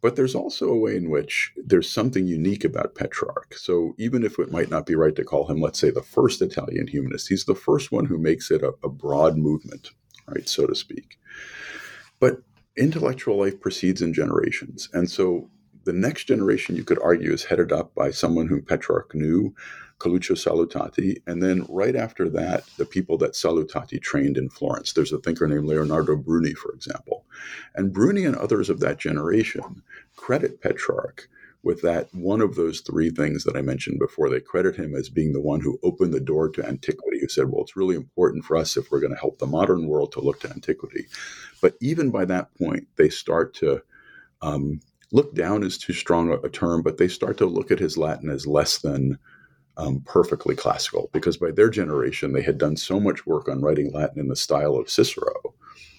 But 0.00 0.14
there's 0.14 0.34
also 0.34 0.68
a 0.68 0.78
way 0.78 0.96
in 0.96 1.10
which 1.10 1.52
there's 1.56 1.90
something 1.90 2.24
unique 2.24 2.64
about 2.64 2.94
Petrarch. 2.94 3.54
So 3.56 3.94
even 3.98 4.22
if 4.22 4.38
it 4.38 4.52
might 4.52 4.70
not 4.70 4.86
be 4.86 4.94
right 4.94 5.16
to 5.16 5.24
call 5.24 5.48
him, 5.48 5.60
let's 5.60 5.80
say, 5.80 5.90
the 5.90 6.02
first 6.02 6.40
Italian 6.40 6.86
humanist, 6.86 7.28
he's 7.28 7.46
the 7.46 7.54
first 7.56 7.90
one 7.90 8.04
who 8.04 8.16
makes 8.16 8.52
it 8.52 8.62
a, 8.62 8.74
a 8.84 8.88
broad 8.88 9.36
movement, 9.36 9.90
right, 10.28 10.48
so 10.48 10.66
to 10.66 10.74
speak. 10.76 11.18
But 12.20 12.42
intellectual 12.76 13.38
life 13.38 13.60
proceeds 13.60 14.00
in 14.00 14.14
generations, 14.14 14.88
and 14.92 15.10
so 15.10 15.50
the 15.88 15.94
next 15.94 16.24
generation, 16.24 16.76
you 16.76 16.84
could 16.84 17.00
argue, 17.02 17.32
is 17.32 17.44
headed 17.44 17.72
up 17.72 17.94
by 17.94 18.10
someone 18.10 18.46
whom 18.46 18.60
Petrarch 18.60 19.14
knew, 19.14 19.54
Coluccio 19.98 20.36
Salutati. 20.36 21.16
And 21.26 21.42
then 21.42 21.64
right 21.66 21.96
after 21.96 22.28
that, 22.28 22.64
the 22.76 22.84
people 22.84 23.16
that 23.18 23.32
Salutati 23.32 23.98
trained 23.98 24.36
in 24.36 24.50
Florence. 24.50 24.92
There's 24.92 25.14
a 25.14 25.18
thinker 25.18 25.48
named 25.48 25.64
Leonardo 25.64 26.14
Bruni, 26.14 26.52
for 26.52 26.72
example. 26.72 27.24
And 27.74 27.90
Bruni 27.90 28.26
and 28.26 28.36
others 28.36 28.68
of 28.68 28.80
that 28.80 28.98
generation 28.98 29.82
credit 30.14 30.60
Petrarch 30.60 31.26
with 31.62 31.80
that 31.80 32.14
one 32.14 32.42
of 32.42 32.54
those 32.54 32.82
three 32.82 33.08
things 33.08 33.44
that 33.44 33.56
I 33.56 33.62
mentioned 33.62 33.98
before. 33.98 34.28
They 34.28 34.40
credit 34.40 34.76
him 34.76 34.94
as 34.94 35.08
being 35.08 35.32
the 35.32 35.40
one 35.40 35.62
who 35.62 35.80
opened 35.82 36.12
the 36.12 36.20
door 36.20 36.50
to 36.50 36.66
antiquity, 36.68 37.20
who 37.20 37.28
said, 37.28 37.48
well, 37.48 37.62
it's 37.62 37.76
really 37.76 37.96
important 37.96 38.44
for 38.44 38.58
us 38.58 38.76
if 38.76 38.90
we're 38.90 39.00
going 39.00 39.14
to 39.14 39.18
help 39.18 39.38
the 39.38 39.46
modern 39.46 39.86
world 39.86 40.12
to 40.12 40.20
look 40.20 40.38
to 40.40 40.50
antiquity. 40.50 41.06
But 41.62 41.76
even 41.80 42.10
by 42.10 42.26
that 42.26 42.54
point, 42.58 42.88
they 42.96 43.08
start 43.08 43.54
to 43.54 43.82
um, 44.42 44.80
look 45.12 45.34
down 45.34 45.62
is 45.62 45.78
too 45.78 45.92
strong 45.92 46.32
a, 46.32 46.48
term, 46.48 46.82
but 46.82 46.98
they 46.98 47.08
start 47.08 47.38
to 47.38 47.46
look 47.46 47.70
at 47.70 47.78
his 47.78 47.96
Latin 47.96 48.28
as 48.28 48.46
less 48.46 48.78
than 48.78 49.18
um, 49.76 50.02
perfectly 50.06 50.56
classical 50.56 51.08
because 51.12 51.36
by 51.36 51.50
their 51.50 51.70
generation 51.70 52.32
they 52.32 52.42
had 52.42 52.58
done 52.58 52.76
so 52.76 52.98
much 52.98 53.26
work 53.26 53.48
on 53.48 53.62
writing 53.62 53.92
Latin 53.92 54.18
in 54.18 54.28
the 54.28 54.36
style 54.36 54.74
of 54.76 54.90
Cicero, 54.90 55.54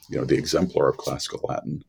you 0.09 0.17
know, 0.17 0.25
the 0.25 0.37
exemplar 0.37 0.89
of 0.89 0.97
classical 0.97 1.39
Latin, 1.47 1.83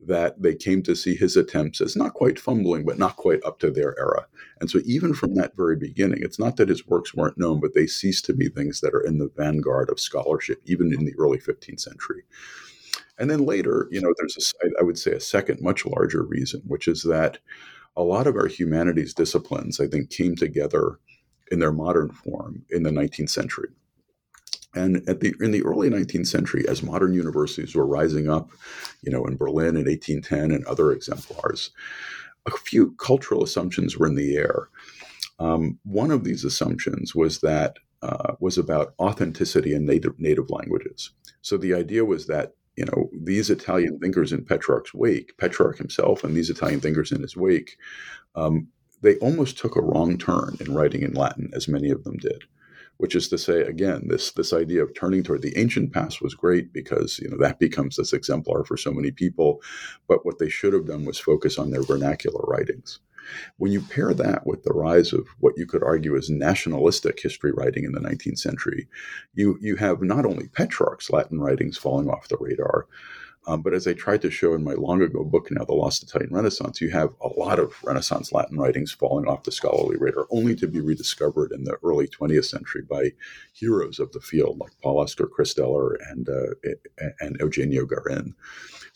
that 0.00 0.40
they 0.40 0.54
came 0.54 0.82
to 0.82 0.94
see 0.94 1.14
his 1.14 1.36
attempts 1.36 1.80
as 1.80 1.96
not 1.96 2.14
quite 2.14 2.38
fumbling, 2.38 2.84
but 2.84 2.98
not 2.98 3.16
quite 3.16 3.42
up 3.44 3.58
to 3.60 3.70
their 3.70 3.98
era. 3.98 4.26
And 4.60 4.68
so, 4.70 4.80
even 4.84 5.14
from 5.14 5.34
that 5.34 5.56
very 5.56 5.76
beginning, 5.76 6.20
it's 6.22 6.38
not 6.38 6.56
that 6.56 6.68
his 6.68 6.86
works 6.86 7.14
weren't 7.14 7.38
known, 7.38 7.60
but 7.60 7.74
they 7.74 7.86
ceased 7.86 8.24
to 8.26 8.34
be 8.34 8.48
things 8.48 8.80
that 8.80 8.94
are 8.94 9.00
in 9.00 9.18
the 9.18 9.30
vanguard 9.36 9.90
of 9.90 10.00
scholarship, 10.00 10.60
even 10.66 10.92
in 10.92 11.04
the 11.04 11.14
early 11.18 11.38
15th 11.38 11.80
century. 11.80 12.24
And 13.18 13.30
then 13.30 13.46
later, 13.46 13.88
you 13.90 14.00
know, 14.00 14.12
there's 14.18 14.54
a, 14.62 14.68
I 14.80 14.82
would 14.82 14.98
say 14.98 15.12
a 15.12 15.20
second, 15.20 15.60
much 15.60 15.86
larger 15.86 16.22
reason, 16.22 16.62
which 16.66 16.86
is 16.86 17.02
that 17.04 17.38
a 17.96 18.02
lot 18.02 18.26
of 18.26 18.36
our 18.36 18.46
humanities 18.46 19.14
disciplines, 19.14 19.80
I 19.80 19.86
think, 19.86 20.10
came 20.10 20.36
together 20.36 20.98
in 21.50 21.60
their 21.60 21.72
modern 21.72 22.10
form 22.10 22.64
in 22.70 22.82
the 22.82 22.90
19th 22.90 23.30
century. 23.30 23.70
And 24.74 25.08
at 25.08 25.20
the 25.20 25.34
in 25.40 25.52
the 25.52 25.62
early 25.62 25.88
19th 25.88 26.26
century, 26.26 26.68
as 26.68 26.82
modern 26.82 27.14
universities 27.14 27.74
were 27.74 27.86
rising 27.86 28.28
up, 28.28 28.50
you 29.02 29.10
know, 29.10 29.24
in 29.24 29.36
Berlin 29.36 29.76
in 29.76 29.86
1810 29.86 30.50
and 30.50 30.66
other 30.66 30.92
exemplars, 30.92 31.70
a 32.46 32.50
few 32.50 32.92
cultural 32.96 33.42
assumptions 33.42 33.96
were 33.96 34.06
in 34.06 34.16
the 34.16 34.36
air. 34.36 34.68
Um, 35.38 35.78
one 35.84 36.10
of 36.10 36.24
these 36.24 36.44
assumptions 36.44 37.14
was 37.14 37.40
that 37.40 37.78
uh, 38.02 38.34
was 38.38 38.58
about 38.58 38.94
authenticity 39.00 39.74
in 39.74 39.86
native 39.86 40.18
native 40.18 40.50
languages. 40.50 41.10
So 41.40 41.56
the 41.56 41.72
idea 41.72 42.04
was 42.04 42.26
that 42.26 42.52
you 42.76 42.84
know, 42.84 43.10
these 43.12 43.50
Italian 43.50 43.98
thinkers 43.98 44.32
in 44.32 44.44
Petrarch's 44.44 44.94
wake, 44.94 45.36
Petrarch 45.38 45.78
himself 45.78 46.22
and 46.22 46.36
these 46.36 46.50
Italian 46.50 46.80
thinkers 46.80 47.10
in 47.10 47.22
his 47.22 47.36
wake, 47.36 47.76
um, 48.34 48.68
they 49.02 49.16
almost 49.16 49.58
took 49.58 49.76
a 49.76 49.82
wrong 49.82 50.18
turn 50.18 50.56
in 50.60 50.74
writing 50.74 51.02
in 51.02 51.12
Latin, 51.12 51.50
as 51.54 51.68
many 51.68 51.90
of 51.90 52.04
them 52.04 52.16
did. 52.18 52.44
Which 52.98 53.14
is 53.14 53.28
to 53.28 53.36
say, 53.36 53.60
again, 53.60 54.08
this 54.08 54.32
this 54.32 54.54
idea 54.54 54.82
of 54.82 54.94
turning 54.94 55.22
toward 55.22 55.42
the 55.42 55.56
ancient 55.58 55.92
past 55.92 56.22
was 56.22 56.34
great 56.34 56.72
because 56.72 57.18
you 57.18 57.28
know 57.28 57.36
that 57.36 57.58
becomes 57.58 57.96
this 57.96 58.14
exemplar 58.14 58.64
for 58.64 58.78
so 58.78 58.90
many 58.90 59.10
people. 59.10 59.60
But 60.08 60.24
what 60.24 60.38
they 60.38 60.48
should 60.48 60.72
have 60.72 60.86
done 60.86 61.04
was 61.04 61.18
focus 61.18 61.58
on 61.58 61.70
their 61.70 61.82
vernacular 61.82 62.40
writings. 62.48 63.00
When 63.56 63.72
you 63.72 63.80
pair 63.80 64.14
that 64.14 64.46
with 64.46 64.62
the 64.64 64.72
rise 64.72 65.12
of 65.12 65.26
what 65.40 65.56
you 65.56 65.66
could 65.66 65.82
argue 65.82 66.16
is 66.16 66.30
nationalistic 66.30 67.20
history 67.20 67.52
writing 67.52 67.84
in 67.84 67.92
the 67.92 68.00
19th 68.00 68.38
century, 68.38 68.88
you, 69.34 69.58
you 69.60 69.76
have 69.76 70.02
not 70.02 70.26
only 70.26 70.48
Petrarch's 70.48 71.10
Latin 71.10 71.40
writings 71.40 71.76
falling 71.76 72.08
off 72.08 72.28
the 72.28 72.38
radar, 72.38 72.86
um, 73.48 73.62
but 73.62 73.74
as 73.74 73.86
I 73.86 73.92
tried 73.92 74.22
to 74.22 74.30
show 74.30 74.54
in 74.54 74.64
my 74.64 74.72
long 74.72 75.00
ago 75.02 75.22
book, 75.22 75.48
now 75.50 75.64
The 75.64 75.72
Lost 75.72 76.02
Italian 76.02 76.34
Renaissance, 76.34 76.80
you 76.80 76.90
have 76.90 77.10
a 77.20 77.28
lot 77.28 77.60
of 77.60 77.74
Renaissance 77.84 78.32
Latin 78.32 78.58
writings 78.58 78.90
falling 78.90 79.28
off 79.28 79.44
the 79.44 79.52
scholarly 79.52 79.96
radar, 79.96 80.26
only 80.30 80.56
to 80.56 80.66
be 80.66 80.80
rediscovered 80.80 81.52
in 81.52 81.62
the 81.62 81.76
early 81.84 82.08
20th 82.08 82.46
century 82.46 82.82
by 82.82 83.12
heroes 83.52 84.00
of 84.00 84.10
the 84.10 84.20
field 84.20 84.58
like 84.58 84.72
Paul 84.82 84.98
Oskar 84.98 85.28
Kristeller 85.28 85.94
and, 86.10 86.28
uh, 86.28 86.70
and 87.20 87.36
Eugenio 87.38 87.86
Garin. 87.86 88.34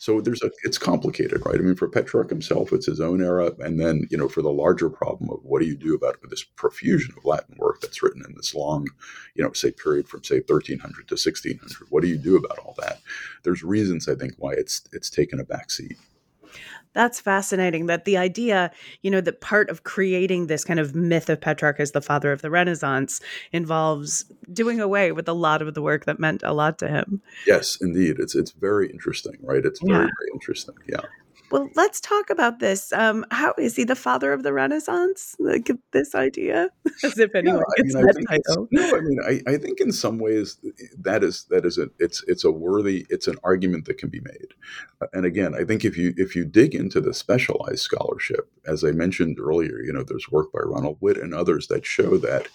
So 0.01 0.19
there's 0.19 0.41
a 0.41 0.49
it's 0.63 0.79
complicated, 0.79 1.45
right? 1.45 1.59
I 1.59 1.59
mean, 1.59 1.75
for 1.75 1.87
Petrarch 1.87 2.31
himself, 2.31 2.73
it's 2.73 2.87
his 2.87 2.99
own 2.99 3.21
era, 3.21 3.51
and 3.59 3.79
then 3.79 4.07
you 4.09 4.17
know, 4.17 4.27
for 4.27 4.41
the 4.41 4.49
larger 4.49 4.89
problem 4.89 5.29
of 5.29 5.41
what 5.43 5.61
do 5.61 5.67
you 5.67 5.75
do 5.75 5.93
about 5.93 6.17
this 6.27 6.43
profusion 6.43 7.13
of 7.15 7.23
Latin 7.23 7.55
work 7.59 7.81
that's 7.81 8.01
written 8.01 8.23
in 8.27 8.33
this 8.33 8.55
long, 8.55 8.87
you 9.35 9.43
know, 9.43 9.53
say 9.53 9.69
period 9.69 10.07
from 10.07 10.23
say 10.23 10.37
1300 10.37 11.07
to 11.07 11.13
1600. 11.13 11.91
What 11.91 12.01
do 12.01 12.07
you 12.09 12.17
do 12.17 12.35
about 12.35 12.57
all 12.57 12.73
that? 12.79 12.99
There's 13.43 13.61
reasons 13.61 14.09
I 14.09 14.15
think 14.15 14.33
why 14.39 14.53
it's 14.53 14.81
it's 14.91 15.11
taken 15.11 15.39
a 15.39 15.45
backseat. 15.45 15.97
That's 16.93 17.21
fascinating. 17.21 17.85
That 17.85 18.05
the 18.05 18.17
idea, 18.17 18.71
you 19.01 19.11
know, 19.11 19.21
that 19.21 19.39
part 19.39 19.69
of 19.69 19.83
creating 19.83 20.47
this 20.47 20.65
kind 20.65 20.79
of 20.79 20.93
myth 20.93 21.29
of 21.29 21.39
Petrarch 21.39 21.79
as 21.79 21.91
the 21.91 22.01
father 22.01 22.31
of 22.31 22.41
the 22.41 22.49
Renaissance 22.49 23.21
involves 23.53 24.25
doing 24.51 24.81
away 24.81 25.11
with 25.13 25.27
a 25.29 25.33
lot 25.33 25.61
of 25.61 25.73
the 25.73 25.81
work 25.81 26.05
that 26.05 26.19
meant 26.19 26.43
a 26.43 26.53
lot 26.53 26.79
to 26.79 26.89
him. 26.89 27.21
Yes, 27.47 27.77
indeed. 27.79 28.17
It's 28.19 28.35
it's 28.35 28.51
very 28.51 28.89
interesting, 28.89 29.37
right? 29.41 29.65
It's 29.65 29.79
very, 29.79 29.93
yeah. 29.93 30.09
very 30.19 30.29
interesting. 30.33 30.75
Yeah. 30.87 31.01
Well, 31.51 31.69
let's 31.75 31.99
talk 31.99 32.29
about 32.29 32.59
this. 32.59 32.93
Um, 32.93 33.25
how 33.29 33.53
is 33.57 33.75
he 33.75 33.83
the 33.83 33.95
father 33.95 34.31
of 34.31 34.43
the 34.43 34.53
Renaissance? 34.53 35.35
Like 35.37 35.69
this 35.91 36.15
idea, 36.15 36.69
as 37.03 37.19
if 37.19 37.35
anyone 37.35 37.61
yeah, 37.77 37.83
gets 37.83 37.95
I 37.95 37.99
mean, 37.99 38.05
that 38.05 38.25
title. 38.47 38.67
No, 38.71 38.95
I 38.95 39.01
mean, 39.01 39.19
I, 39.25 39.51
I, 39.51 39.57
think 39.57 39.81
in 39.81 39.91
some 39.91 40.17
ways 40.17 40.57
that 40.97 41.23
is 41.23 41.45
that 41.49 41.65
is 41.65 41.77
a 41.77 41.89
it's 41.99 42.23
it's 42.27 42.45
a 42.45 42.51
worthy 42.51 43.05
it's 43.09 43.27
an 43.27 43.35
argument 43.43 43.85
that 43.85 43.97
can 43.97 44.09
be 44.09 44.21
made. 44.21 44.53
Uh, 45.01 45.07
and 45.13 45.25
again, 45.25 45.53
I 45.53 45.65
think 45.65 45.83
if 45.83 45.97
you 45.97 46.13
if 46.15 46.37
you 46.37 46.45
dig 46.45 46.73
into 46.73 47.01
the 47.01 47.13
specialized 47.13 47.79
scholarship, 47.79 48.49
as 48.65 48.85
I 48.85 48.91
mentioned 48.91 49.37
earlier, 49.37 49.81
you 49.81 49.91
know, 49.91 50.03
there's 50.03 50.31
work 50.31 50.53
by 50.53 50.61
Ronald 50.63 50.97
Witt 51.01 51.17
and 51.17 51.33
others 51.33 51.67
that 51.67 51.85
show 51.85 52.17
that 52.19 52.47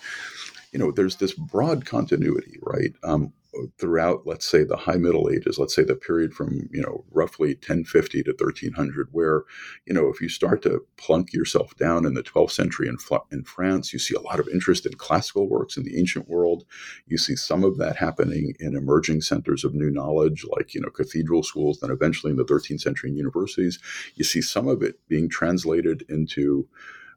you 0.72 0.78
know 0.78 0.90
there's 0.90 1.16
this 1.16 1.34
broad 1.34 1.84
continuity, 1.84 2.58
right? 2.62 2.94
Um, 3.04 3.34
throughout, 3.78 4.26
let's 4.26 4.46
say, 4.46 4.64
the 4.64 4.76
High 4.76 4.96
Middle 4.96 5.30
Ages, 5.30 5.58
let's 5.58 5.74
say 5.74 5.84
the 5.84 5.94
period 5.94 6.34
from, 6.34 6.68
you 6.72 6.82
know, 6.82 7.04
roughly 7.10 7.54
1050 7.54 8.22
to 8.24 8.30
1300, 8.30 9.08
where, 9.12 9.42
you 9.86 9.94
know, 9.94 10.08
if 10.08 10.20
you 10.20 10.28
start 10.28 10.62
to 10.62 10.84
plunk 10.96 11.32
yourself 11.32 11.76
down 11.76 12.04
in 12.04 12.14
the 12.14 12.22
12th 12.22 12.52
century 12.52 12.88
in, 12.88 12.96
in 13.30 13.44
France, 13.44 13.92
you 13.92 13.98
see 13.98 14.14
a 14.14 14.20
lot 14.20 14.40
of 14.40 14.48
interest 14.48 14.86
in 14.86 14.94
classical 14.94 15.48
works 15.48 15.76
in 15.76 15.84
the 15.84 15.98
ancient 15.98 16.28
world. 16.28 16.64
You 17.06 17.18
see 17.18 17.36
some 17.36 17.64
of 17.64 17.78
that 17.78 17.96
happening 17.96 18.54
in 18.60 18.76
emerging 18.76 19.22
centers 19.22 19.64
of 19.64 19.74
new 19.74 19.90
knowledge, 19.90 20.44
like, 20.56 20.74
you 20.74 20.80
know, 20.80 20.90
cathedral 20.90 21.42
schools, 21.42 21.80
then 21.80 21.90
eventually 21.90 22.30
in 22.30 22.36
the 22.36 22.44
13th 22.44 22.80
century 22.80 23.10
in 23.10 23.16
universities. 23.16 23.78
You 24.14 24.24
see 24.24 24.42
some 24.42 24.68
of 24.68 24.82
it 24.82 24.96
being 25.08 25.28
translated 25.28 26.04
into 26.08 26.68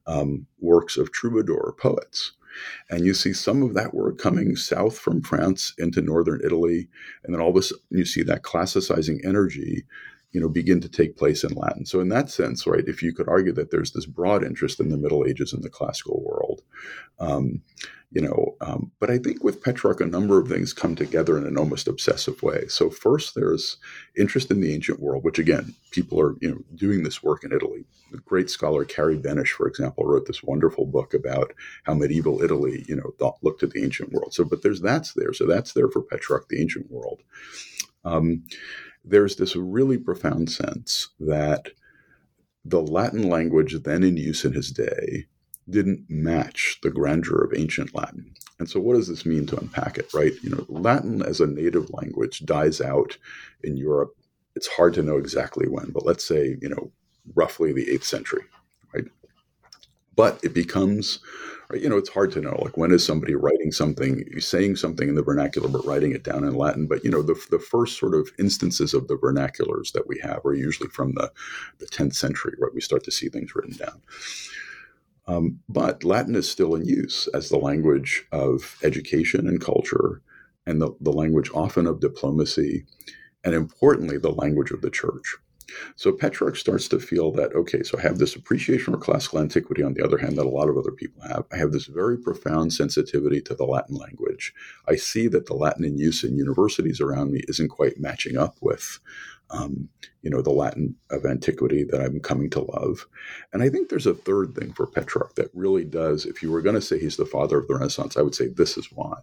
um, 0.07 0.47
works 0.59 0.97
of 0.97 1.11
troubadour 1.11 1.75
poets 1.77 2.33
And 2.89 3.05
you 3.05 3.13
see 3.13 3.33
some 3.33 3.63
of 3.63 3.73
that 3.73 3.93
work 3.93 4.17
coming 4.17 4.55
south 4.55 4.97
from 4.97 5.21
France 5.21 5.73
into 5.77 6.01
northern 6.01 6.41
Italy. 6.43 6.87
And 7.23 7.33
then 7.33 7.41
all 7.41 7.49
of 7.49 7.55
a 7.55 7.61
sudden 7.61 7.83
you 7.89 8.05
see 8.05 8.23
that 8.23 8.43
classicizing 8.43 9.25
energy 9.25 9.85
you 10.31 10.39
know 10.39 10.49
begin 10.49 10.79
to 10.79 10.89
take 10.89 11.17
place 11.17 11.43
in 11.43 11.53
latin 11.55 11.85
so 11.85 11.99
in 11.99 12.09
that 12.09 12.29
sense 12.29 12.67
right 12.67 12.83
if 12.87 13.01
you 13.01 13.13
could 13.13 13.27
argue 13.27 13.51
that 13.51 13.71
there's 13.71 13.91
this 13.91 14.05
broad 14.05 14.43
interest 14.43 14.79
in 14.79 14.89
the 14.89 14.97
middle 14.97 15.25
ages 15.25 15.53
in 15.53 15.61
the 15.61 15.69
classical 15.69 16.23
world 16.23 16.48
um, 17.19 17.61
you 18.11 18.21
know 18.21 18.55
um, 18.61 18.91
but 18.99 19.09
i 19.09 19.17
think 19.17 19.43
with 19.43 19.63
petrarch 19.63 20.01
a 20.01 20.05
number 20.05 20.39
of 20.39 20.47
things 20.47 20.73
come 20.73 20.95
together 20.95 21.37
in 21.37 21.45
an 21.45 21.57
almost 21.57 21.87
obsessive 21.87 22.41
way 22.41 22.67
so 22.67 22.89
first 22.89 23.35
there's 23.35 23.77
interest 24.17 24.49
in 24.51 24.61
the 24.61 24.73
ancient 24.73 24.99
world 24.99 25.23
which 25.23 25.39
again 25.39 25.75
people 25.91 26.19
are 26.19 26.35
you 26.41 26.49
know 26.49 26.61
doing 26.75 27.03
this 27.03 27.21
work 27.21 27.43
in 27.43 27.51
italy 27.51 27.85
the 28.11 28.17
great 28.19 28.49
scholar 28.49 28.85
Carrie 28.85 29.17
Beneš, 29.17 29.49
for 29.49 29.67
example, 29.67 30.05
wrote 30.05 30.25
this 30.25 30.43
wonderful 30.43 30.85
book 30.85 31.13
about 31.13 31.53
how 31.83 31.93
medieval 31.93 32.41
Italy, 32.41 32.85
you 32.87 32.95
know, 32.95 33.13
thought, 33.19 33.37
looked 33.41 33.63
at 33.63 33.71
the 33.71 33.83
ancient 33.83 34.11
world. 34.11 34.33
So, 34.33 34.43
but 34.43 34.63
there's 34.63 34.81
that's 34.81 35.13
there. 35.13 35.33
So 35.33 35.45
that's 35.45 35.73
there 35.73 35.89
for 35.89 36.01
Petrarch, 36.01 36.47
the 36.49 36.61
ancient 36.61 36.89
world. 36.91 37.21
Um, 38.03 38.43
there's 39.03 39.35
this 39.35 39.55
really 39.55 39.97
profound 39.97 40.51
sense 40.51 41.09
that 41.19 41.69
the 42.65 42.81
Latin 42.81 43.29
language 43.29 43.75
then 43.83 44.03
in 44.03 44.17
use 44.17 44.43
in 44.45 44.53
his 44.53 44.71
day 44.71 45.25
didn't 45.69 46.05
match 46.09 46.79
the 46.81 46.89
grandeur 46.89 47.43
of 47.43 47.53
ancient 47.55 47.93
Latin. 47.95 48.33
And 48.59 48.69
so, 48.69 48.79
what 48.79 48.95
does 48.95 49.07
this 49.07 49.25
mean 49.25 49.45
to 49.47 49.57
unpack 49.57 49.97
it, 49.97 50.13
right? 50.13 50.33
You 50.41 50.49
know, 50.49 50.65
Latin 50.67 51.21
as 51.21 51.39
a 51.39 51.47
native 51.47 51.89
language 51.91 52.45
dies 52.45 52.81
out 52.81 53.17
in 53.63 53.77
Europe. 53.77 54.15
It's 54.55 54.67
hard 54.67 54.93
to 54.95 55.03
know 55.03 55.17
exactly 55.17 55.67
when, 55.67 55.91
but 55.91 56.05
let's 56.05 56.25
say, 56.25 56.57
you 56.61 56.69
know, 56.69 56.91
roughly 57.35 57.71
the 57.71 57.89
eighth 57.89 58.03
century, 58.03 58.43
right? 58.93 59.05
But 60.15 60.39
it 60.43 60.53
becomes? 60.53 61.19
You 61.71 61.87
know, 61.87 61.97
it's 61.97 62.09
hard 62.09 62.31
to 62.31 62.41
know. 62.41 62.59
Like, 62.63 62.77
when 62.77 62.91
is 62.91 63.05
somebody 63.05 63.35
writing 63.35 63.71
something, 63.71 64.25
saying 64.39 64.77
something 64.77 65.07
in 65.07 65.13
the 65.13 65.21
vernacular, 65.21 65.69
but 65.69 65.85
writing 65.85 66.13
it 66.13 66.23
down 66.23 66.43
in 66.43 66.55
Latin? 66.55 66.87
But, 66.87 67.05
you 67.05 67.11
know, 67.11 67.21
the, 67.21 67.39
the 67.51 67.59
first 67.59 67.99
sort 67.99 68.15
of 68.15 68.31
instances 68.39 68.95
of 68.95 69.07
the 69.07 69.15
vernaculars 69.15 69.91
that 69.91 70.07
we 70.07 70.19
have 70.23 70.43
are 70.43 70.55
usually 70.55 70.89
from 70.89 71.13
the, 71.13 71.31
the 71.77 71.85
10th 71.85 72.15
century, 72.15 72.55
right? 72.57 72.73
We 72.73 72.81
start 72.81 73.03
to 73.03 73.11
see 73.11 73.29
things 73.29 73.53
written 73.53 73.77
down. 73.77 74.01
Um, 75.29 75.59
but 75.69 76.03
Latin 76.03 76.35
is 76.35 76.49
still 76.49 76.73
in 76.73 76.85
use 76.85 77.27
as 77.35 77.49
the 77.49 77.57
language 77.57 78.25
of 78.31 78.77
education 78.83 79.47
and 79.47 79.61
culture, 79.61 80.21
and 80.65 80.81
the, 80.81 80.91
the 80.99 81.13
language 81.13 81.51
often 81.53 81.85
of 81.85 81.99
diplomacy, 81.99 82.85
and 83.43 83.53
importantly, 83.53 84.17
the 84.17 84.31
language 84.31 84.71
of 84.71 84.81
the 84.81 84.89
church. 84.89 85.37
So 85.95 86.11
Petrarch 86.11 86.55
starts 86.55 86.87
to 86.87 86.99
feel 86.99 87.31
that, 87.33 87.53
okay, 87.53 87.83
so 87.83 87.95
I 87.99 88.01
have 88.01 88.17
this 88.17 88.35
appreciation 88.35 88.91
for 88.91 88.99
classical 88.99 89.39
antiquity 89.39 89.83
on 89.83 89.93
the 89.93 90.03
other 90.03 90.17
hand 90.17 90.35
that 90.37 90.47
a 90.47 90.49
lot 90.49 90.67
of 90.67 90.77
other 90.77 90.91
people 90.91 91.21
have. 91.21 91.45
I 91.51 91.57
have 91.57 91.71
this 91.71 91.85
very 91.85 92.17
profound 92.17 92.73
sensitivity 92.73 93.39
to 93.41 93.53
the 93.53 93.65
Latin 93.65 93.95
language. 93.95 94.51
I 94.87 94.95
see 94.95 95.27
that 95.27 95.45
the 95.45 95.53
Latin 95.53 95.85
in 95.85 95.99
use 95.99 96.23
in 96.23 96.37
universities 96.37 96.99
around 96.99 97.31
me 97.31 97.43
isn't 97.47 97.69
quite 97.69 97.99
matching 97.99 98.35
up 98.35 98.57
with 98.61 98.99
um, 99.51 99.89
you 100.21 100.29
know, 100.29 100.41
the 100.41 100.51
Latin 100.51 100.95
of 101.11 101.25
antiquity 101.25 101.83
that 101.83 102.01
I'm 102.01 102.19
coming 102.19 102.49
to 102.51 102.61
love. 102.61 103.07
And 103.53 103.63
I 103.63 103.69
think 103.69 103.89
there's 103.89 104.07
a 104.07 104.13
third 104.13 104.55
thing 104.55 104.73
for 104.73 104.87
Petrarch 104.87 105.35
that 105.35 105.49
really 105.53 105.85
does, 105.85 106.25
if 106.25 106.43
you 106.43 106.51
were 106.51 106.61
going 106.61 106.75
to 106.75 106.81
say 106.81 106.99
he's 106.99 107.17
the 107.17 107.25
father 107.25 107.57
of 107.59 107.67
the 107.67 107.75
Renaissance, 107.75 108.17
I 108.17 108.21
would 108.21 108.35
say 108.35 108.47
this 108.47 108.77
is 108.77 108.89
why. 108.91 109.17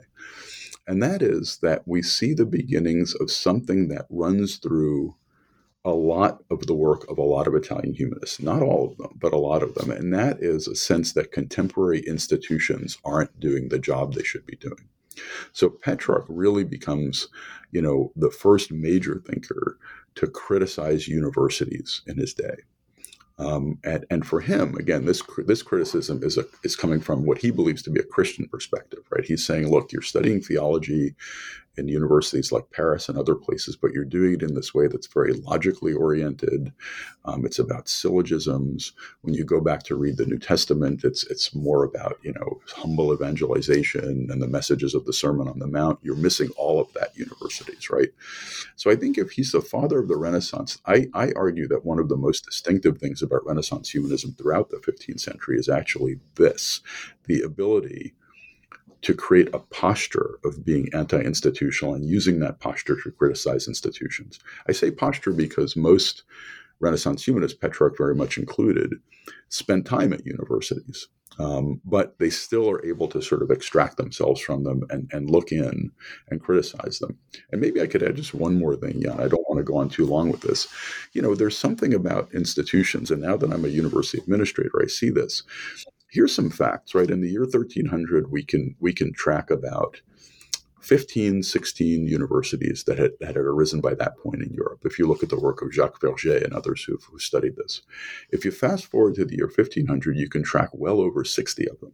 And 0.87 1.03
that 1.03 1.23
is 1.23 1.59
that 1.63 1.83
we 1.87 2.03
see 2.03 2.33
the 2.33 2.47
beginnings 2.47 3.15
of 3.15 3.31
something 3.31 3.89
that 3.89 4.07
runs 4.09 4.57
through 4.57 5.17
a 5.85 5.91
lot 5.91 6.43
of 6.51 6.67
the 6.67 6.75
work 6.75 7.09
of 7.09 7.19
a 7.19 7.23
lot 7.23 7.47
of 7.47 7.55
Italian 7.55 7.95
humanists, 7.95 8.41
not 8.41 8.63
all 8.63 8.91
of 8.91 8.97
them, 8.99 9.17
but 9.21 9.33
a 9.33 9.39
lot 9.39 9.63
of 9.63 9.75
them. 9.75 9.91
And 9.91 10.13
that 10.13 10.39
is 10.41 10.67
a 10.67 10.75
sense 10.75 11.13
that 11.13 11.31
contemporary 11.33 12.01
institutions 12.01 12.99
aren't 13.05 13.39
doing 13.39 13.69
the 13.69 13.79
job 13.79 14.15
they 14.15 14.25
should 14.25 14.47
be 14.47 14.57
doing. 14.57 14.89
So 15.53 15.71
Petrarch 15.71 16.27
really 16.29 16.65
becomes, 16.65 17.29
you 17.71 17.81
know, 17.81 18.13
the 18.17 18.31
first 18.31 18.73
major 18.73 19.23
thinker 19.25 19.79
to 20.17 20.27
criticize 20.27 21.09
universities 21.09 22.03
in 22.07 22.19
his 22.19 22.35
day. 22.35 22.57
Um, 23.39 23.79
and, 23.85 24.07
and 24.11 24.27
for 24.27 24.41
him, 24.41 24.77
again, 24.77 25.05
this 25.05 25.23
this 25.47 25.63
criticism 25.63 26.23
is 26.23 26.39
a, 26.39 26.45
is 26.65 26.75
coming 26.75 27.01
from 27.01 27.27
what 27.27 27.39
he 27.39 27.51
believes 27.51 27.83
to 27.83 27.91
be 27.91 28.01
a 28.01 28.05
Christian 28.05 28.49
perspective, 28.49 29.01
right? 29.11 29.25
He's 29.25 29.45
saying, 29.45 29.71
look, 29.71 29.93
you're 29.93 30.03
studying 30.03 30.41
theology 30.41 31.15
in 31.77 31.89
universities 31.89 32.53
like 32.53 32.71
Paris 32.71 33.09
and 33.09 33.19
other 33.19 33.35
places, 33.35 33.77
but 33.77 33.93
you're 33.93 34.05
doing 34.05 34.35
it 34.35 34.43
in 34.43 34.55
this 34.55 34.75
way 34.75 34.87
that's 34.87 35.07
very 35.07 35.33
logically 35.33 35.93
oriented. 35.93 36.73
Um, 37.25 37.45
it's 37.45 37.59
about 37.59 37.89
syllogisms. 37.89 38.93
When 39.23 39.35
you 39.35 39.45
go 39.45 39.61
back 39.61 39.83
to 39.85 39.97
read 39.97 40.17
the 40.17 40.27
New 40.27 40.39
Testament, 40.39 41.05
it's 41.05 41.25
it's 41.25 41.55
more 41.55 41.85
about 41.85 42.19
you 42.23 42.33
know 42.33 42.61
humble 42.75 43.13
evangelization 43.13 44.29
and 44.31 44.43
the 44.43 44.49
messages 44.49 44.95
of 44.95 45.05
the 45.05 45.13
Sermon 45.13 45.49
on 45.49 45.59
the 45.59 45.67
Mount. 45.67 45.99
You're 46.03 46.17
missing 46.17 46.51
all 46.57 46.81
of 46.81 46.93
that 46.95 47.17
universities, 47.17 47.91
right? 47.91 48.11
So 48.77 48.91
I 48.91 48.97
think 48.97 49.19
if 49.19 49.33
he's 49.33 49.53
the 49.53 49.61
father 49.61 50.01
of 50.01 50.09
the 50.09 50.17
Renaissance, 50.17 50.79
I, 50.87 51.09
I 51.15 51.33
argue 51.37 51.69
that 51.69 51.85
one 51.85 51.99
of 51.99 52.09
the 52.09 52.17
most 52.17 52.45
distinctive 52.45 52.99
things 52.99 53.23
about 53.23 53.47
Renaissance 53.47 53.91
humanism 53.91 54.33
throughout 54.33 54.71
the 54.71 54.79
15th 54.79 55.21
century 55.21 55.59
is 55.59 55.69
actually 55.69 56.21
this: 56.37 56.81
the 57.25 57.43
ability 57.43 58.15
to 59.03 59.15
create 59.15 59.49
a 59.53 59.59
posture 59.59 60.39
of 60.45 60.65
being 60.65 60.89
anti 60.93 61.21
institutional 61.21 61.95
and 61.95 62.05
using 62.05 62.41
that 62.41 62.61
posture 62.61 62.97
to 63.03 63.11
criticize 63.11 63.69
institutions. 63.69 64.39
I 64.69 64.73
say 64.73 64.91
posture 64.91 65.33
because 65.33 65.77
most 65.77 66.25
Renaissance 66.81 67.27
humanists, 67.27 67.59
Petrarch 67.59 67.97
very 67.97 68.15
much 68.15 68.37
included, 68.37 68.95
spent 69.49 69.87
time 69.87 70.13
at 70.13 70.27
universities. 70.27 71.09
Um, 71.39 71.83
but 71.85 72.19
they 72.19 72.31
still 72.31 72.71
are 72.71 72.85
able 72.87 73.09
to 73.09 73.21
sort 73.21 73.43
of 73.43 73.51
extract 73.51 73.99
themselves 73.99 74.41
from 74.41 74.65
them 74.65 74.85
and, 74.89 75.11
and 75.13 75.29
look 75.29 75.53
in 75.53 75.93
and 76.31 76.41
criticize 76.41 76.99
them. 76.99 77.19
And 77.53 77.61
maybe 77.61 77.83
I 77.83 77.87
could 77.87 78.03
add 78.03 78.17
just 78.17 78.33
one 78.33 78.59
more 78.59 78.75
thing. 78.75 79.03
Yeah, 79.03 79.15
I 79.15 79.29
don't 79.29 79.47
want 79.49 79.59
to 79.59 79.63
go 79.63 79.77
on 79.77 79.91
too 79.91 80.07
long 80.07 80.31
with 80.31 80.41
this. 80.41 80.67
You 81.13 81.21
know, 81.21 81.35
there's 81.35 81.59
something 81.59 81.93
about 81.93 82.33
institutions, 82.33 83.11
and 83.11 83.21
now 83.21 83.37
that 83.37 83.53
I'm 83.53 83.67
a 83.67 83.69
university 83.69 84.17
administrator, 84.19 84.81
I 84.83 84.87
see 84.87 85.11
this 85.11 85.43
here's 86.11 86.35
some 86.35 86.51
facts, 86.51 86.95
right? 86.95 87.11
In 87.11 87.21
the 87.21 87.31
year 87.31 87.43
1300, 87.43 88.31
we 88.31 88.45
can 88.45 88.75
we 88.81 88.93
can 88.93 89.13
track 89.13 89.51
about 89.51 90.01
15, 90.87 91.43
16 91.43 92.07
universities 92.07 92.85
that 92.85 92.97
had, 92.97 93.11
that 93.19 93.35
had 93.35 93.39
arisen 93.39 93.81
by 93.81 93.93
that 93.95 94.17
point 94.19 94.41
in 94.41 94.55
Europe. 94.55 94.83
If 94.85 95.01
you 95.01 95.07
look 95.09 95.25
at 95.25 95.31
the 95.31 95.41
work 95.41 95.61
of 95.61 95.73
Jacques 95.73 96.01
Verger 96.01 96.37
and 96.45 96.53
others 96.53 96.85
who 96.85 96.99
studied 97.19 97.57
this, 97.57 97.83
if 98.31 98.45
you 98.45 98.53
fast 98.53 98.87
forward 98.87 99.17
to 99.17 99.25
the 99.25 99.37
year 99.37 99.47
1500, 99.47 100.17
you 100.17 100.29
can 100.29 100.45
track 100.45 100.71
well 100.73 101.01
over 101.01 101.25
60 101.25 101.69
of 101.69 101.81
them. 101.81 101.93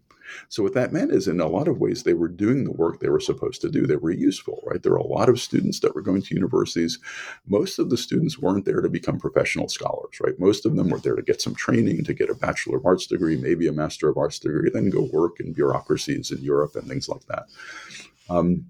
So 0.48 0.62
what 0.62 0.74
that 0.74 0.92
meant 0.92 1.10
is, 1.10 1.26
in 1.28 1.40
a 1.40 1.48
lot 1.48 1.68
of 1.68 1.78
ways, 1.78 2.02
they 2.02 2.14
were 2.14 2.28
doing 2.28 2.64
the 2.64 2.72
work 2.72 3.00
they 3.00 3.08
were 3.08 3.20
supposed 3.20 3.60
to 3.62 3.70
do. 3.70 3.86
They 3.86 3.96
were 3.96 4.10
useful, 4.10 4.62
right? 4.66 4.82
There 4.82 4.92
were 4.92 4.98
a 4.98 5.06
lot 5.06 5.28
of 5.28 5.40
students 5.40 5.80
that 5.80 5.94
were 5.94 6.02
going 6.02 6.22
to 6.22 6.34
universities. 6.34 6.98
Most 7.46 7.78
of 7.78 7.90
the 7.90 7.96
students 7.96 8.38
weren't 8.38 8.64
there 8.64 8.80
to 8.80 8.88
become 8.88 9.18
professional 9.18 9.68
scholars, 9.68 10.18
right? 10.20 10.38
Most 10.38 10.66
of 10.66 10.76
them 10.76 10.90
were 10.90 11.00
there 11.00 11.16
to 11.16 11.22
get 11.22 11.40
some 11.40 11.54
training, 11.54 12.04
to 12.04 12.14
get 12.14 12.30
a 12.30 12.34
Bachelor 12.34 12.78
of 12.78 12.86
Arts 12.86 13.06
degree, 13.06 13.36
maybe 13.36 13.66
a 13.66 13.72
Master 13.72 14.08
of 14.08 14.16
Arts 14.16 14.38
degree, 14.38 14.70
then 14.70 14.90
go 14.90 15.08
work 15.12 15.40
in 15.40 15.52
bureaucracies 15.52 16.30
in 16.30 16.42
Europe 16.42 16.76
and 16.76 16.86
things 16.86 17.08
like 17.08 17.24
that. 17.26 17.46
Um, 18.30 18.66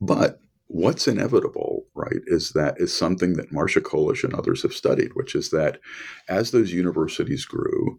but 0.00 0.40
what's 0.66 1.08
inevitable, 1.08 1.86
right, 1.94 2.20
is 2.26 2.52
that 2.52 2.76
is 2.78 2.96
something 2.96 3.34
that 3.34 3.52
Marcia 3.52 3.80
Colish 3.80 4.22
and 4.22 4.32
others 4.34 4.62
have 4.62 4.72
studied, 4.72 5.10
which 5.14 5.34
is 5.34 5.50
that 5.50 5.80
as 6.28 6.50
those 6.50 6.72
universities 6.72 7.44
grew, 7.44 7.98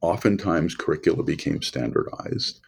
oftentimes 0.00 0.74
curricula 0.76 1.22
became 1.22 1.60
standardized. 1.60 2.60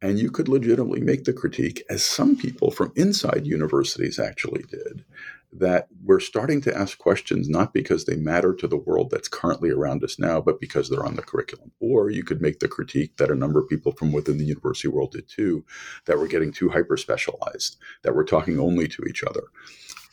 And 0.00 0.18
you 0.18 0.30
could 0.30 0.48
legitimately 0.48 1.00
make 1.00 1.24
the 1.24 1.32
critique, 1.32 1.82
as 1.90 2.02
some 2.02 2.36
people 2.36 2.70
from 2.70 2.92
inside 2.96 3.46
universities 3.46 4.18
actually 4.18 4.64
did, 4.70 5.04
that 5.52 5.88
we're 6.04 6.20
starting 6.20 6.60
to 6.60 6.76
ask 6.76 6.98
questions 6.98 7.48
not 7.48 7.72
because 7.72 8.04
they 8.04 8.16
matter 8.16 8.54
to 8.54 8.66
the 8.66 8.76
world 8.76 9.10
that's 9.10 9.28
currently 9.28 9.70
around 9.70 10.04
us 10.04 10.18
now, 10.18 10.40
but 10.40 10.60
because 10.60 10.88
they're 10.88 11.06
on 11.06 11.16
the 11.16 11.22
curriculum. 11.22 11.72
Or 11.80 12.10
you 12.10 12.22
could 12.22 12.42
make 12.42 12.60
the 12.60 12.68
critique 12.68 13.16
that 13.16 13.30
a 13.30 13.34
number 13.34 13.58
of 13.58 13.68
people 13.68 13.92
from 13.92 14.12
within 14.12 14.38
the 14.38 14.44
university 14.44 14.88
world 14.88 15.12
did 15.12 15.28
too, 15.28 15.64
that 16.04 16.18
we're 16.18 16.26
getting 16.26 16.52
too 16.52 16.68
hyper 16.68 16.96
specialized, 16.96 17.78
that 18.02 18.14
we're 18.14 18.24
talking 18.24 18.58
only 18.58 18.88
to 18.88 19.02
each 19.04 19.24
other. 19.24 19.44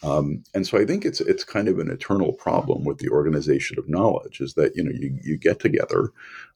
Um, 0.03 0.43
and 0.53 0.67
so 0.67 0.77
I 0.77 0.85
think 0.85 1.03
it's 1.03 1.21
it's 1.21 1.43
kind 1.43 1.67
of 1.67 1.79
an 1.79 1.89
eternal 1.89 2.33
problem 2.33 2.83
with 2.83 2.99
the 2.99 3.09
organization 3.09 3.79
of 3.79 3.89
knowledge 3.89 4.39
is 4.39 4.53
that 4.53 4.75
you 4.75 4.83
know 4.83 4.91
you, 4.91 5.17
you 5.23 5.37
get 5.37 5.59
together, 5.59 6.11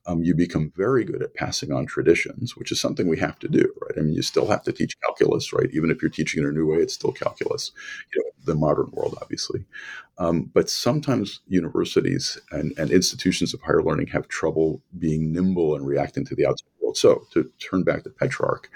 um, 0.10 0.24
you 0.24 0.34
become 0.34 0.72
very 0.76 1.04
good 1.04 1.22
at 1.22 1.36
passing 1.36 1.72
on 1.72 1.86
traditions, 1.86 2.58
which 2.58 2.72
is 2.72 2.82
something 2.82 3.08
we 3.08 3.20
have 3.20 3.38
to 3.40 3.48
do, 3.48 3.72
right? 3.82 3.98
I 3.98 4.02
mean, 4.02 4.14
you 4.14 4.24
still 4.24 4.48
have 4.48 4.64
to 4.64 4.72
teach 4.72 5.00
calculus, 5.02 5.54
right? 5.54 5.70
Even 5.72 5.92
if 5.92 6.02
you're 6.02 6.10
teaching 6.10 6.42
in 6.42 6.50
a 6.50 6.52
new 6.52 6.66
way, 6.66 6.78
it's 6.78 6.96
still 6.96 7.12
calculus. 7.12 7.72
You 8.14 8.24
know, 8.24 8.32
the 8.46 8.60
modern 8.60 8.90
world, 8.92 9.18
obviously. 9.22 9.66
Um, 10.18 10.50
but 10.54 10.70
sometimes 10.70 11.42
universities 11.48 12.40
and, 12.52 12.74
and 12.78 12.90
institutions 12.90 13.54
of 13.54 13.62
higher 13.62 13.84
learning 13.84 14.08
have 14.08 14.28
trouble 14.28 14.82
being 14.98 15.32
nimble 15.32 15.76
and 15.76 15.86
reacting 15.86 16.26
to 16.26 16.36
the 16.36 16.48
outside 16.48 16.66
world 16.82 16.90
world. 16.90 16.98
So 16.98 17.28
to 17.34 17.50
turn 17.60 17.84
back 17.84 18.04
to 18.04 18.10
Petrarch, 18.10 18.70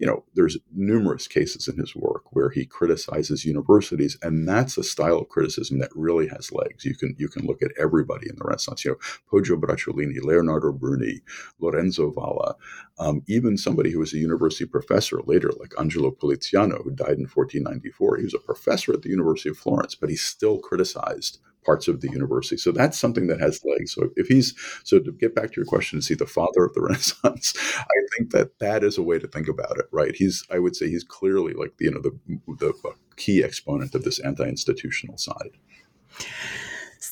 you 0.00 0.06
know, 0.06 0.24
there's 0.34 0.56
numerous 0.74 1.28
cases 1.28 1.68
in 1.68 1.76
his 1.76 1.94
work 1.94 2.22
where 2.30 2.48
he 2.48 2.64
criticizes 2.64 3.44
universities, 3.44 4.16
and 4.22 4.48
that's 4.48 4.78
a 4.78 4.82
style 4.82 5.18
of 5.18 5.28
criticism 5.28 5.78
that 5.78 5.90
really 5.94 6.26
has 6.28 6.50
legs. 6.50 6.86
You 6.86 6.96
can 6.96 7.14
you 7.18 7.28
can 7.28 7.46
look 7.46 7.62
at 7.62 7.72
everybody 7.78 8.26
in 8.30 8.36
the 8.36 8.44
Renaissance, 8.44 8.82
you 8.82 8.92
know, 8.92 8.96
Poggio 9.30 9.60
Bracciolini, 9.60 10.22
Leonardo 10.22 10.72
Bruni, 10.72 11.20
Lorenzo 11.60 12.10
Valla, 12.12 12.56
um, 12.98 13.22
even 13.28 13.58
somebody 13.58 13.90
who 13.90 13.98
was 13.98 14.14
a 14.14 14.18
university 14.18 14.64
professor 14.64 15.20
later, 15.26 15.52
like 15.60 15.74
Angelo 15.78 16.10
Poliziano, 16.10 16.82
who 16.82 16.92
died 16.92 17.18
in 17.18 17.28
1494. 17.28 18.16
He 18.16 18.24
was 18.24 18.34
a 18.34 18.38
professor 18.38 18.94
at 18.94 19.02
the 19.02 19.10
University 19.10 19.50
of 19.50 19.58
Florence, 19.58 19.94
but 19.94 20.08
he 20.08 20.16
still 20.16 20.58
criticized 20.58 21.40
parts 21.64 21.88
of 21.88 22.00
the 22.00 22.10
university. 22.10 22.56
So 22.56 22.72
that's 22.72 22.98
something 22.98 23.26
that 23.26 23.40
has 23.40 23.64
legs. 23.64 23.92
So 23.92 24.10
if 24.16 24.28
he's 24.28 24.54
so 24.84 24.98
to 24.98 25.12
get 25.12 25.34
back 25.34 25.52
to 25.52 25.56
your 25.56 25.66
question, 25.66 25.98
is 25.98 26.08
he 26.08 26.14
the 26.14 26.26
father 26.26 26.64
of 26.64 26.74
the 26.74 26.80
Renaissance? 26.82 27.54
I 27.76 28.00
think 28.16 28.30
that 28.32 28.58
that 28.58 28.82
is 28.84 28.98
a 28.98 29.02
way 29.02 29.18
to 29.18 29.28
think 29.28 29.48
about 29.48 29.78
it, 29.78 29.86
right? 29.92 30.14
He's 30.14 30.44
I 30.50 30.58
would 30.58 30.76
say 30.76 30.88
he's 30.88 31.04
clearly 31.04 31.52
like 31.52 31.74
you 31.78 31.90
know 31.90 32.00
the 32.00 32.18
the 32.58 32.72
key 33.16 33.44
exponent 33.44 33.94
of 33.94 34.04
this 34.04 34.18
anti-institutional 34.18 35.18
side. 35.18 35.56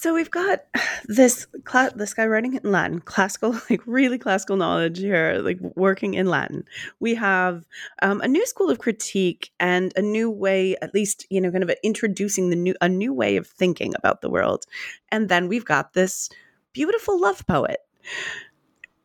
So 0.00 0.14
we've 0.14 0.30
got 0.30 0.64
this 1.06 1.48
cla- 1.64 1.90
this 1.92 2.14
guy 2.14 2.24
writing 2.24 2.54
in 2.54 2.70
Latin, 2.70 3.00
classical, 3.00 3.58
like 3.70 3.82
really 3.84 4.16
classical 4.16 4.54
knowledge 4.54 5.00
here, 5.00 5.40
like 5.42 5.58
working 5.74 6.14
in 6.14 6.26
Latin. 6.26 6.64
We 7.00 7.16
have 7.16 7.66
um, 8.00 8.20
a 8.20 8.28
new 8.28 8.46
school 8.46 8.70
of 8.70 8.78
critique 8.78 9.50
and 9.58 9.92
a 9.96 10.02
new 10.02 10.30
way, 10.30 10.76
at 10.82 10.94
least 10.94 11.26
you 11.30 11.40
know, 11.40 11.50
kind 11.50 11.64
of 11.64 11.72
introducing 11.82 12.50
the 12.50 12.54
new 12.54 12.76
a 12.80 12.88
new 12.88 13.12
way 13.12 13.36
of 13.36 13.48
thinking 13.48 13.92
about 13.96 14.20
the 14.20 14.30
world. 14.30 14.66
And 15.10 15.28
then 15.28 15.48
we've 15.48 15.64
got 15.64 15.94
this 15.94 16.30
beautiful 16.72 17.20
love 17.20 17.44
poet. 17.48 17.80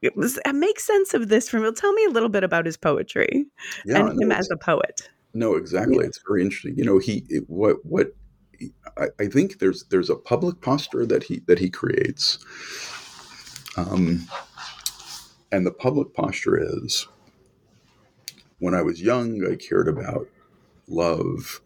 It 0.04 0.16
was, 0.16 0.40
sense 0.78 1.16
of 1.16 1.28
this 1.28 1.50
from. 1.50 1.74
Tell 1.74 1.94
me 1.94 2.06
a 2.06 2.12
little 2.12 2.30
bit 2.30 2.44
about 2.44 2.68
his 2.68 2.78
poetry 2.78 3.48
yeah, 3.84 3.98
and 3.98 4.16
no, 4.16 4.26
him 4.26 4.32
as 4.32 4.48
a 4.52 4.58
poet. 4.58 5.10
No, 5.34 5.56
exactly. 5.56 5.98
Yeah. 6.02 6.04
It's 6.04 6.20
very 6.28 6.44
interesting. 6.44 6.78
You 6.78 6.86
know, 6.86 7.00
he 7.00 7.26
it, 7.30 7.46
what 7.48 7.84
what 7.84 8.12
I, 8.98 9.08
I, 9.20 9.28
think 9.28 9.60
there's 9.60 9.84
there's 9.86 10.10
a 10.10 10.16
public 10.16 10.62
posture 10.62 11.06
that 11.06 11.24
he 11.24 11.42
that 11.48 11.60
he 11.60 11.70
creates, 11.70 12.40
um, 13.78 14.28
and 15.52 15.66
the 15.66 15.72
public 15.72 16.14
posture 16.14 16.58
is 16.60 17.08
when 18.60 18.74
I 18.74 18.82
was 18.82 19.02
young, 19.02 19.46
I 19.46 19.56
cared 19.56 19.88
about 19.88 20.28
love, 20.88 21.62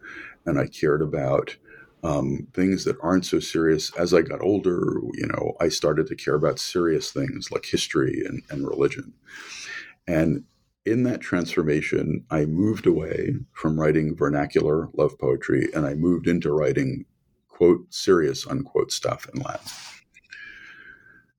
and 0.45 0.59
I 0.59 0.67
cared 0.67 1.01
about 1.01 1.55
um, 2.03 2.47
things 2.53 2.85
that 2.85 2.97
aren't 3.01 3.25
so 3.25 3.39
serious. 3.39 3.91
As 3.95 4.13
I 4.13 4.21
got 4.21 4.41
older, 4.41 4.99
you 5.13 5.27
know, 5.27 5.55
I 5.59 5.69
started 5.69 6.07
to 6.07 6.15
care 6.15 6.35
about 6.35 6.59
serious 6.59 7.11
things 7.11 7.51
like 7.51 7.65
history 7.65 8.23
and, 8.25 8.41
and 8.49 8.67
religion, 8.67 9.13
and 10.07 10.43
in 10.87 11.03
that 11.03 11.21
transformation, 11.21 12.25
I 12.31 12.45
moved 12.45 12.87
away 12.87 13.35
from 13.53 13.79
writing 13.79 14.15
vernacular 14.15 14.89
love 14.93 15.19
poetry 15.19 15.67
and 15.75 15.85
I 15.85 15.93
moved 15.93 16.27
into 16.27 16.51
writing, 16.51 17.05
quote, 17.49 17.85
serious, 17.93 18.47
unquote, 18.47 18.91
stuff 18.91 19.27
in 19.33 19.41
Latin. 19.41 19.67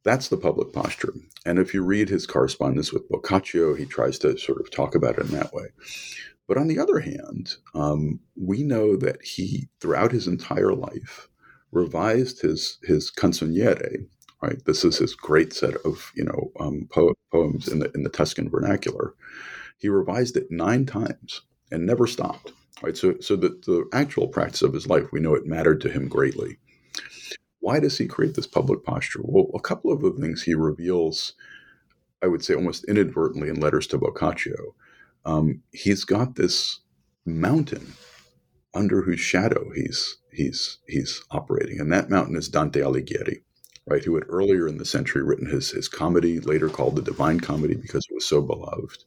That's 0.04 0.28
the 0.28 0.36
public 0.36 0.72
posture. 0.72 1.12
And 1.44 1.58
if 1.58 1.74
you 1.74 1.82
read 1.82 2.08
his 2.08 2.26
correspondence 2.26 2.92
with 2.92 3.08
Boccaccio, 3.08 3.74
he 3.74 3.84
tries 3.84 4.18
to 4.20 4.38
sort 4.38 4.60
of 4.60 4.70
talk 4.70 4.94
about 4.94 5.18
it 5.18 5.26
in 5.26 5.32
that 5.32 5.52
way. 5.52 5.66
But 6.46 6.56
on 6.56 6.68
the 6.68 6.78
other 6.78 7.00
hand, 7.00 7.56
um, 7.74 8.20
we 8.36 8.62
know 8.62 8.96
that 8.96 9.22
he, 9.22 9.68
throughout 9.80 10.12
his 10.12 10.26
entire 10.26 10.74
life, 10.74 11.28
revised 11.72 12.40
his, 12.40 12.78
his 12.82 13.10
canzoniere, 13.10 14.06
right? 14.42 14.64
This 14.64 14.84
is 14.84 14.98
his 14.98 15.14
great 15.14 15.52
set 15.52 15.74
of 15.84 16.12
you 16.14 16.24
know 16.24 16.52
um, 16.60 16.88
po- 16.90 17.14
poems 17.32 17.68
in 17.68 17.80
the 17.80 17.90
in 17.94 18.02
the 18.02 18.10
Tuscan 18.10 18.48
vernacular. 18.48 19.14
He 19.78 19.88
revised 19.88 20.36
it 20.36 20.50
nine 20.50 20.86
times 20.86 21.42
and 21.70 21.86
never 21.86 22.06
stopped. 22.06 22.52
Right, 22.82 22.96
so 22.96 23.14
so 23.20 23.34
the, 23.34 23.48
the 23.66 23.88
actual 23.92 24.28
practice 24.28 24.62
of 24.62 24.72
his 24.72 24.86
life, 24.86 25.10
we 25.12 25.20
know 25.20 25.34
it 25.34 25.46
mattered 25.46 25.80
to 25.82 25.90
him 25.90 26.08
greatly. 26.08 26.58
Why 27.60 27.80
does 27.80 27.98
he 27.98 28.06
create 28.06 28.34
this 28.34 28.46
public 28.46 28.84
posture? 28.84 29.20
Well, 29.24 29.50
a 29.54 29.60
couple 29.60 29.92
of 29.92 30.00
the 30.00 30.12
things 30.12 30.42
he 30.42 30.54
reveals, 30.54 31.34
I 32.22 32.28
would 32.28 32.44
say 32.44 32.54
almost 32.54 32.84
inadvertently 32.84 33.48
in 33.48 33.58
letters 33.58 33.88
to 33.88 33.98
Boccaccio. 33.98 34.76
Um, 35.24 35.62
he's 35.72 36.04
got 36.04 36.36
this 36.36 36.78
mountain 37.26 37.94
under 38.74 39.02
whose 39.02 39.20
shadow 39.20 39.70
he's 39.74 40.18
he's 40.32 40.78
he's 40.86 41.22
operating, 41.32 41.80
and 41.80 41.92
that 41.92 42.10
mountain 42.10 42.36
is 42.36 42.48
Dante 42.48 42.80
Alighieri 42.80 43.42
right, 43.90 44.04
who 44.04 44.14
had 44.14 44.24
earlier 44.28 44.68
in 44.68 44.78
the 44.78 44.84
century 44.84 45.22
written 45.22 45.46
his, 45.46 45.70
his 45.70 45.88
comedy, 45.88 46.40
later 46.40 46.68
called 46.68 46.96
the 46.96 47.02
Divine 47.02 47.40
Comedy 47.40 47.74
because 47.74 48.06
it 48.08 48.14
was 48.14 48.26
so 48.26 48.42
beloved, 48.42 49.04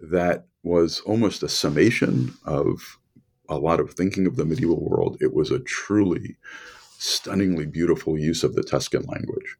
that 0.00 0.46
was 0.62 1.00
almost 1.00 1.42
a 1.42 1.48
summation 1.48 2.34
of 2.44 2.98
a 3.48 3.58
lot 3.58 3.80
of 3.80 3.92
thinking 3.92 4.26
of 4.26 4.36
the 4.36 4.44
medieval 4.44 4.82
world. 4.82 5.18
It 5.20 5.34
was 5.34 5.50
a 5.50 5.60
truly 5.60 6.36
stunningly 6.98 7.66
beautiful 7.66 8.18
use 8.18 8.42
of 8.42 8.54
the 8.54 8.62
Tuscan 8.62 9.02
language. 9.02 9.56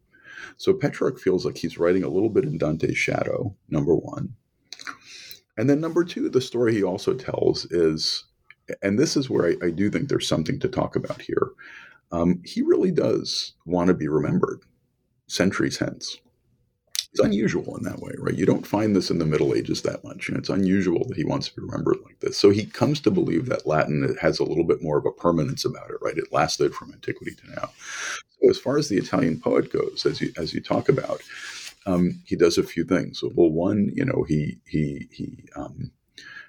So 0.57 0.73
Petrarch 0.73 1.19
feels 1.19 1.45
like 1.45 1.59
he's 1.59 1.79
writing 1.79 2.03
a 2.03 2.09
little 2.09 2.31
bit 2.31 2.45
in 2.45 2.59
Dante's 2.59 2.97
shadow, 2.97 3.55
number 3.69 3.95
one. 3.95 4.35
And 5.57 5.69
then 5.69 5.81
number 5.81 6.05
two, 6.05 6.29
the 6.29 6.41
story 6.41 6.75
he 6.75 6.83
also 6.83 7.15
tells 7.15 7.67
is, 7.67 8.25
and 8.83 8.99
this 8.99 9.17
is 9.17 9.29
where 9.29 9.47
I, 9.47 9.67
I 9.67 9.71
do 9.71 9.91
think 9.91 10.09
there's 10.09 10.29
something 10.29 10.59
to 10.61 10.69
talk 10.69 10.97
about 10.97 11.21
here 11.21 11.51
um, 12.13 12.41
he 12.45 12.63
really 12.63 12.91
does 12.91 13.55
want 13.67 13.89
to 13.89 13.95
be 13.95 14.09
remembered 14.09 14.61
centuries 15.27 15.79
hence. 15.79 16.19
It's 17.15 17.25
unusual 17.25 17.77
in 17.77 17.85
that 17.85 18.01
way, 18.01 18.13
right? 18.19 18.35
You 18.35 18.45
don't 18.45 18.67
find 18.67 18.95
this 18.95 19.09
in 19.09 19.19
the 19.19 19.25
Middle 19.25 19.55
Ages 19.55 19.83
that 19.83 20.03
much. 20.03 20.29
And 20.29 20.37
it's 20.37 20.49
unusual 20.49 21.07
that 21.07 21.17
he 21.17 21.25
wants 21.25 21.49
to 21.49 21.55
be 21.55 21.63
remembered 21.63 21.99
like 22.05 22.19
this. 22.19 22.37
So 22.37 22.51
he 22.51 22.67
comes 22.67 23.01
to 23.03 23.11
believe 23.13 23.47
that 23.47 23.69
Latin 23.69 24.17
has 24.21 24.41
a 24.41 24.45
little 24.45 24.65
bit 24.65 24.83
more 24.83 24.99
of 24.99 25.07
a 25.07 25.13
permanence 25.13 25.65
about 25.65 25.91
it, 25.91 25.99
right? 26.03 26.19
It 26.19 26.33
lasted 26.33 26.75
from 26.75 26.93
antiquity 26.93 27.37
to 27.37 27.51
now. 27.51 27.71
So 28.41 28.51
as 28.51 28.59
far 28.59 28.79
as 28.79 28.89
the 28.89 28.99
Italian 28.99 29.41
poet 29.41 29.73
goes, 29.73 30.05
as 30.05 30.21
you 30.21 30.33
as 30.37 30.55
you 30.55 30.61
talk 30.61 30.89
about, 30.89 31.23
um, 31.87 32.21
he 32.27 32.35
does 32.35 32.59
a 32.59 32.65
few 32.65 32.85
things. 32.85 33.23
Well, 33.23 33.51
one, 33.51 33.93
you 33.95 34.05
know, 34.05 34.25
he 34.27 34.59
he 34.67 35.09
he 35.13 35.45
um, 35.55 35.93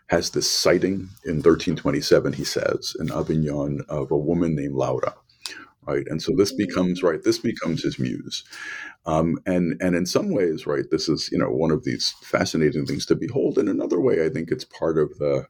has 0.07 0.31
this 0.31 0.49
sighting 0.49 1.09
in 1.25 1.43
1327. 1.43 2.33
He 2.33 2.43
says 2.43 2.95
in 2.99 3.11
Avignon 3.11 3.81
of 3.87 4.11
a 4.11 4.17
woman 4.17 4.55
named 4.55 4.73
Laura, 4.73 5.13
right? 5.87 6.05
And 6.07 6.21
so 6.21 6.33
this 6.35 6.51
becomes 6.51 7.03
right. 7.03 7.21
This 7.23 7.37
becomes 7.39 7.83
his 7.83 7.99
muse, 7.99 8.43
um, 9.05 9.37
and 9.45 9.81
and 9.81 9.95
in 9.95 10.05
some 10.05 10.29
ways, 10.29 10.65
right, 10.65 10.85
this 10.91 11.09
is 11.09 11.29
you 11.31 11.37
know 11.37 11.49
one 11.49 11.71
of 11.71 11.83
these 11.83 12.13
fascinating 12.21 12.85
things 12.85 13.05
to 13.07 13.15
behold. 13.15 13.57
In 13.57 13.67
another 13.67 13.99
way, 13.99 14.25
I 14.25 14.29
think 14.29 14.51
it's 14.51 14.65
part 14.65 14.97
of 14.97 15.17
the, 15.19 15.47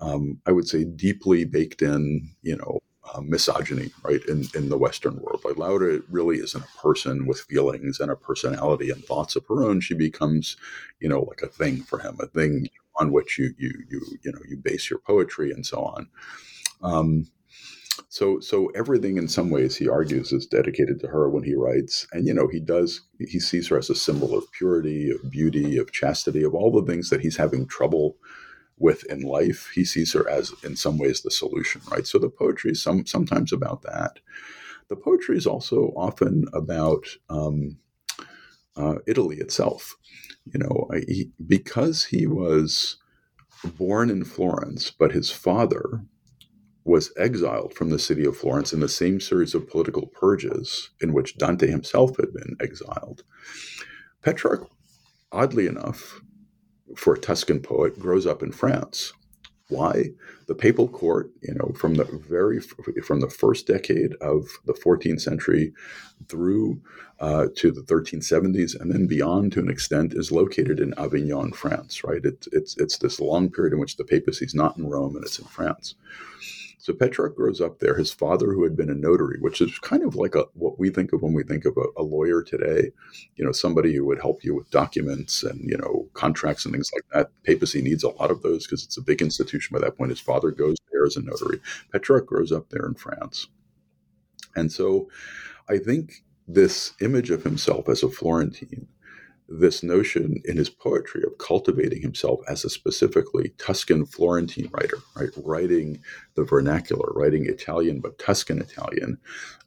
um, 0.00 0.40
I 0.46 0.52
would 0.52 0.68
say, 0.68 0.84
deeply 0.84 1.44
baked 1.44 1.82
in, 1.82 2.30
you 2.42 2.56
know. 2.56 2.80
Uh, 3.12 3.22
misogyny, 3.22 3.90
right, 4.04 4.24
in, 4.26 4.44
in 4.54 4.68
the 4.68 4.78
Western 4.78 5.16
world. 5.16 5.40
Like 5.42 5.56
Laura 5.56 6.00
really 6.10 6.36
isn't 6.36 6.62
a 6.62 6.78
person 6.80 7.26
with 7.26 7.40
feelings 7.40 7.98
and 7.98 8.08
a 8.08 8.14
personality 8.14 8.90
and 8.90 9.02
thoughts 9.04 9.34
of 9.34 9.44
her 9.48 9.64
own. 9.64 9.80
She 9.80 9.94
becomes, 9.94 10.56
you 11.00 11.08
know, 11.08 11.22
like 11.22 11.42
a 11.42 11.48
thing 11.48 11.82
for 11.82 11.98
him, 11.98 12.18
a 12.20 12.26
thing 12.26 12.68
on 12.96 13.10
which 13.10 13.38
you 13.38 13.54
you 13.58 13.72
you 13.88 14.00
you 14.22 14.30
know 14.30 14.38
you 14.48 14.56
base 14.56 14.90
your 14.90 15.00
poetry 15.00 15.50
and 15.50 15.66
so 15.66 15.82
on. 15.82 16.08
Um, 16.82 17.26
so 18.10 18.40
so 18.40 18.66
everything 18.74 19.18
in 19.18 19.28
some 19.28 19.50
ways 19.50 19.76
he 19.76 19.88
argues 19.88 20.32
is 20.32 20.44
dedicated 20.44 20.98
to 20.98 21.06
her 21.06 21.30
when 21.30 21.44
he 21.44 21.54
writes. 21.54 22.08
And 22.12 22.26
you 22.26 22.34
know 22.34 22.48
he 22.48 22.58
does 22.58 23.02
he 23.20 23.38
sees 23.38 23.68
her 23.68 23.78
as 23.78 23.88
a 23.88 23.94
symbol 23.94 24.36
of 24.36 24.50
purity 24.50 25.10
of 25.12 25.30
beauty 25.30 25.78
of 25.78 25.92
chastity 25.92 26.42
of 26.42 26.52
all 26.52 26.72
the 26.72 26.84
things 26.90 27.08
that 27.10 27.20
he's 27.20 27.36
having 27.36 27.68
trouble 27.68 28.16
with 28.78 29.04
in 29.04 29.20
life 29.22 29.70
he 29.72 29.84
sees 29.84 30.12
her 30.12 30.28
as 30.28 30.52
in 30.64 30.74
some 30.74 30.98
ways 30.98 31.22
the 31.22 31.30
solution 31.30 31.80
right? 31.88 32.04
So 32.04 32.18
the 32.18 32.28
poetry 32.28 32.72
is 32.72 32.82
some 32.82 33.06
sometimes 33.06 33.52
about 33.52 33.82
that. 33.82 34.18
The 34.88 34.96
poetry 34.96 35.36
is 35.36 35.46
also 35.46 35.92
often 35.96 36.46
about 36.52 37.04
um, 37.28 37.78
uh, 38.76 38.96
italy 39.06 39.36
itself. 39.36 39.96
You 40.52 40.58
know 40.58 40.90
he, 41.06 41.30
because 41.46 42.06
he 42.06 42.26
was 42.26 42.96
born 43.76 44.10
in 44.10 44.24
florence 44.24 44.90
but 44.90 45.12
his 45.12 45.30
father 45.30 46.02
was 46.84 47.12
exiled 47.16 47.74
from 47.74 47.90
the 47.90 47.98
city 47.98 48.24
of 48.24 48.36
Florence 48.36 48.72
in 48.72 48.80
the 48.80 48.88
same 48.88 49.20
series 49.20 49.54
of 49.54 49.68
political 49.68 50.06
purges 50.06 50.90
in 51.00 51.12
which 51.12 51.36
Dante 51.36 51.66
himself 51.68 52.16
had 52.16 52.32
been 52.32 52.56
exiled. 52.60 53.22
Petrarch, 54.22 54.68
oddly 55.32 55.66
enough, 55.66 56.20
for 56.96 57.14
a 57.14 57.18
Tuscan 57.18 57.60
poet, 57.60 57.98
grows 57.98 58.26
up 58.26 58.42
in 58.42 58.52
France. 58.52 59.12
Why? 59.68 60.10
The 60.48 60.54
papal 60.56 60.88
court, 60.88 61.30
you 61.42 61.54
know, 61.54 61.72
from 61.76 61.94
the 61.94 62.04
very 62.04 62.60
from 62.60 63.20
the 63.20 63.30
first 63.30 63.68
decade 63.68 64.14
of 64.14 64.48
the 64.66 64.72
14th 64.72 65.20
century 65.20 65.72
through 66.28 66.80
uh, 67.20 67.46
to 67.54 67.70
the 67.70 67.82
1370s, 67.82 68.78
and 68.78 68.90
then 68.90 69.06
beyond 69.06 69.52
to 69.52 69.60
an 69.60 69.70
extent, 69.70 70.12
is 70.12 70.32
located 70.32 70.80
in 70.80 70.92
Avignon, 70.98 71.52
France. 71.52 72.02
Right? 72.02 72.24
It, 72.24 72.48
it's 72.50 72.76
it's 72.78 72.98
this 72.98 73.20
long 73.20 73.48
period 73.48 73.72
in 73.72 73.78
which 73.78 73.96
the 73.96 74.04
papacy 74.04 74.44
is 74.44 74.54
not 74.54 74.76
in 74.76 74.88
Rome 74.88 75.14
and 75.14 75.24
it's 75.24 75.38
in 75.38 75.46
France. 75.46 75.94
So 76.80 76.94
Petrarch 76.94 77.36
grows 77.36 77.60
up 77.60 77.78
there. 77.78 77.94
His 77.94 78.10
father, 78.10 78.52
who 78.52 78.64
had 78.64 78.74
been 78.74 78.88
a 78.88 78.94
notary, 78.94 79.38
which 79.40 79.60
is 79.60 79.78
kind 79.80 80.02
of 80.02 80.14
like 80.14 80.34
a, 80.34 80.44
what 80.54 80.78
we 80.78 80.88
think 80.88 81.12
of 81.12 81.20
when 81.20 81.34
we 81.34 81.42
think 81.42 81.66
of 81.66 81.76
a, 81.76 82.00
a, 82.00 82.02
lawyer 82.02 82.42
today, 82.42 82.90
you 83.36 83.44
know, 83.44 83.52
somebody 83.52 83.94
who 83.94 84.06
would 84.06 84.18
help 84.18 84.42
you 84.42 84.54
with 84.54 84.70
documents 84.70 85.42
and 85.42 85.60
you 85.68 85.76
know 85.76 86.08
contracts 86.14 86.64
and 86.64 86.72
things 86.72 86.90
like 86.94 87.04
that. 87.12 87.30
Papacy 87.44 87.82
needs 87.82 88.02
a 88.02 88.08
lot 88.08 88.30
of 88.30 88.40
those 88.40 88.66
because 88.66 88.82
it's 88.82 88.96
a 88.96 89.02
big 89.02 89.20
institution 89.20 89.74
by 89.74 89.80
that 89.84 89.98
point. 89.98 90.10
His 90.10 90.20
father 90.20 90.50
goes 90.50 90.76
there 90.90 91.04
as 91.04 91.16
a 91.16 91.22
notary. 91.22 91.60
Petrarch 91.92 92.26
grows 92.26 92.50
up 92.50 92.70
there 92.70 92.86
in 92.86 92.94
France, 92.94 93.48
and 94.56 94.72
so 94.72 95.10
I 95.68 95.76
think 95.76 96.24
this 96.48 96.94
image 97.02 97.30
of 97.30 97.44
himself 97.44 97.90
as 97.90 98.02
a 98.02 98.08
Florentine 98.08 98.88
this 99.50 99.82
notion 99.82 100.40
in 100.44 100.56
his 100.56 100.70
poetry 100.70 101.22
of 101.24 101.36
cultivating 101.38 102.00
himself 102.00 102.40
as 102.48 102.64
a 102.64 102.70
specifically 102.70 103.52
Tuscan 103.58 104.06
Florentine 104.06 104.70
writer, 104.72 104.98
right? 105.16 105.30
Writing 105.44 106.00
the 106.36 106.44
vernacular, 106.44 107.12
writing 107.14 107.46
Italian, 107.46 108.00
but 108.00 108.18
Tuscan 108.18 108.60
Italian. 108.60 109.18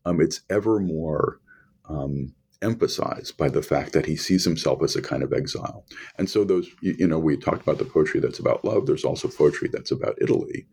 Um, 0.06 0.22
it's 0.22 0.41
ever 0.50 0.80
more 0.80 1.41
um, 1.89 2.34
emphasized 2.62 3.36
by 3.36 3.50
the 3.50 3.62
fact 3.62 3.91
that 3.91 4.06
he 4.06 4.15
sees 4.15 4.46
himself 4.46 4.82
as 4.82 4.96
a 4.96 5.02
kind 5.02 5.22
of 5.22 5.34
exile. 5.34 5.86
And 6.17 6.30
so, 6.30 6.46
those, 6.46 6.69
you, 6.82 6.96
you 7.00 7.08
know, 7.08 7.19
we 7.19 7.36
talked 7.36 7.62
about 7.62 7.78
the 7.78 7.86
poetry 7.86 8.22
that's 8.22 8.39
about 8.39 8.63
love. 8.63 8.86
There's 8.86 9.06
also 9.06 9.28
poetry 9.28 9.69
that's 9.72 9.91
about 9.91 10.17
Italy, 10.22 10.65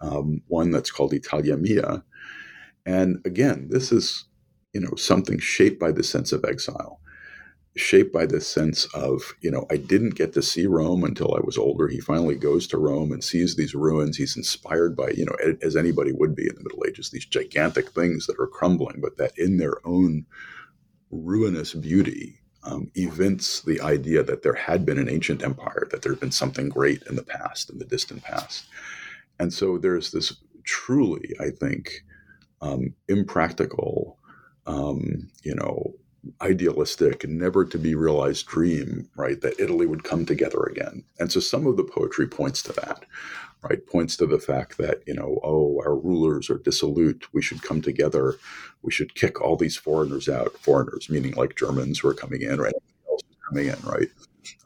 um, 0.00 0.40
one 0.48 0.70
that's 0.70 0.90
called 0.90 1.12
Italia 1.12 1.58
Mia. 1.58 2.02
And 2.86 3.20
again, 3.26 3.68
this 3.70 3.92
is, 3.92 4.24
you 4.72 4.80
know, 4.80 4.94
something 4.96 5.38
shaped 5.38 5.78
by 5.78 5.92
the 5.92 6.02
sense 6.02 6.32
of 6.32 6.46
exile 6.46 6.98
shaped 7.80 8.12
by 8.12 8.26
this 8.26 8.46
sense 8.46 8.86
of, 8.94 9.34
you 9.40 9.50
know, 9.50 9.66
I 9.70 9.76
didn't 9.76 10.14
get 10.14 10.32
to 10.34 10.42
see 10.42 10.66
Rome 10.66 11.04
until 11.04 11.34
I 11.34 11.40
was 11.42 11.58
older. 11.58 11.88
He 11.88 12.00
finally 12.00 12.34
goes 12.34 12.66
to 12.68 12.78
Rome 12.78 13.12
and 13.12 13.22
sees 13.22 13.56
these 13.56 13.74
ruins. 13.74 14.16
He's 14.16 14.36
inspired 14.36 14.96
by, 14.96 15.10
you 15.10 15.24
know, 15.24 15.36
as 15.62 15.76
anybody 15.76 16.12
would 16.12 16.34
be 16.34 16.48
in 16.48 16.54
the 16.54 16.62
Middle 16.62 16.84
Ages, 16.86 17.10
these 17.10 17.26
gigantic 17.26 17.90
things 17.90 18.26
that 18.26 18.38
are 18.38 18.46
crumbling, 18.46 19.00
but 19.00 19.16
that 19.16 19.32
in 19.38 19.56
their 19.56 19.76
own 19.86 20.26
ruinous 21.10 21.74
beauty 21.74 22.40
um, 22.64 22.90
evince 22.94 23.62
the 23.62 23.80
idea 23.80 24.22
that 24.22 24.42
there 24.42 24.54
had 24.54 24.84
been 24.84 24.98
an 24.98 25.08
ancient 25.08 25.42
empire, 25.42 25.86
that 25.90 26.02
there 26.02 26.12
had 26.12 26.20
been 26.20 26.32
something 26.32 26.68
great 26.68 27.02
in 27.08 27.16
the 27.16 27.22
past, 27.22 27.70
in 27.70 27.78
the 27.78 27.84
distant 27.84 28.22
past. 28.22 28.66
And 29.38 29.52
so 29.52 29.78
there's 29.78 30.10
this 30.10 30.36
truly, 30.64 31.34
I 31.40 31.50
think, 31.50 32.04
um, 32.60 32.94
impractical, 33.08 34.18
um, 34.66 35.30
you 35.42 35.54
know, 35.54 35.94
idealistic, 36.40 37.28
never 37.28 37.64
to 37.64 37.78
be 37.78 37.94
realized 37.94 38.46
dream, 38.46 39.08
right? 39.16 39.40
That 39.40 39.58
Italy 39.58 39.86
would 39.86 40.04
come 40.04 40.24
together 40.24 40.62
again. 40.62 41.04
And 41.18 41.32
so 41.32 41.40
some 41.40 41.66
of 41.66 41.76
the 41.76 41.84
poetry 41.84 42.26
points 42.26 42.62
to 42.62 42.72
that, 42.74 43.04
right? 43.62 43.84
Points 43.86 44.16
to 44.18 44.26
the 44.26 44.38
fact 44.38 44.78
that, 44.78 45.02
you 45.06 45.14
know, 45.14 45.40
oh, 45.42 45.80
our 45.84 45.96
rulers 45.96 46.48
are 46.48 46.58
dissolute. 46.58 47.26
We 47.32 47.42
should 47.42 47.62
come 47.62 47.82
together. 47.82 48.36
We 48.82 48.92
should 48.92 49.14
kick 49.14 49.40
all 49.40 49.56
these 49.56 49.76
foreigners 49.76 50.28
out. 50.28 50.56
Foreigners, 50.58 51.10
meaning 51.10 51.32
like 51.32 51.56
Germans 51.56 51.98
who 51.98 52.08
are 52.08 52.14
coming 52.14 52.42
in, 52.42 52.60
right? 52.60 52.74
Coming 53.48 53.66
in, 53.66 53.78
right? 53.84 54.08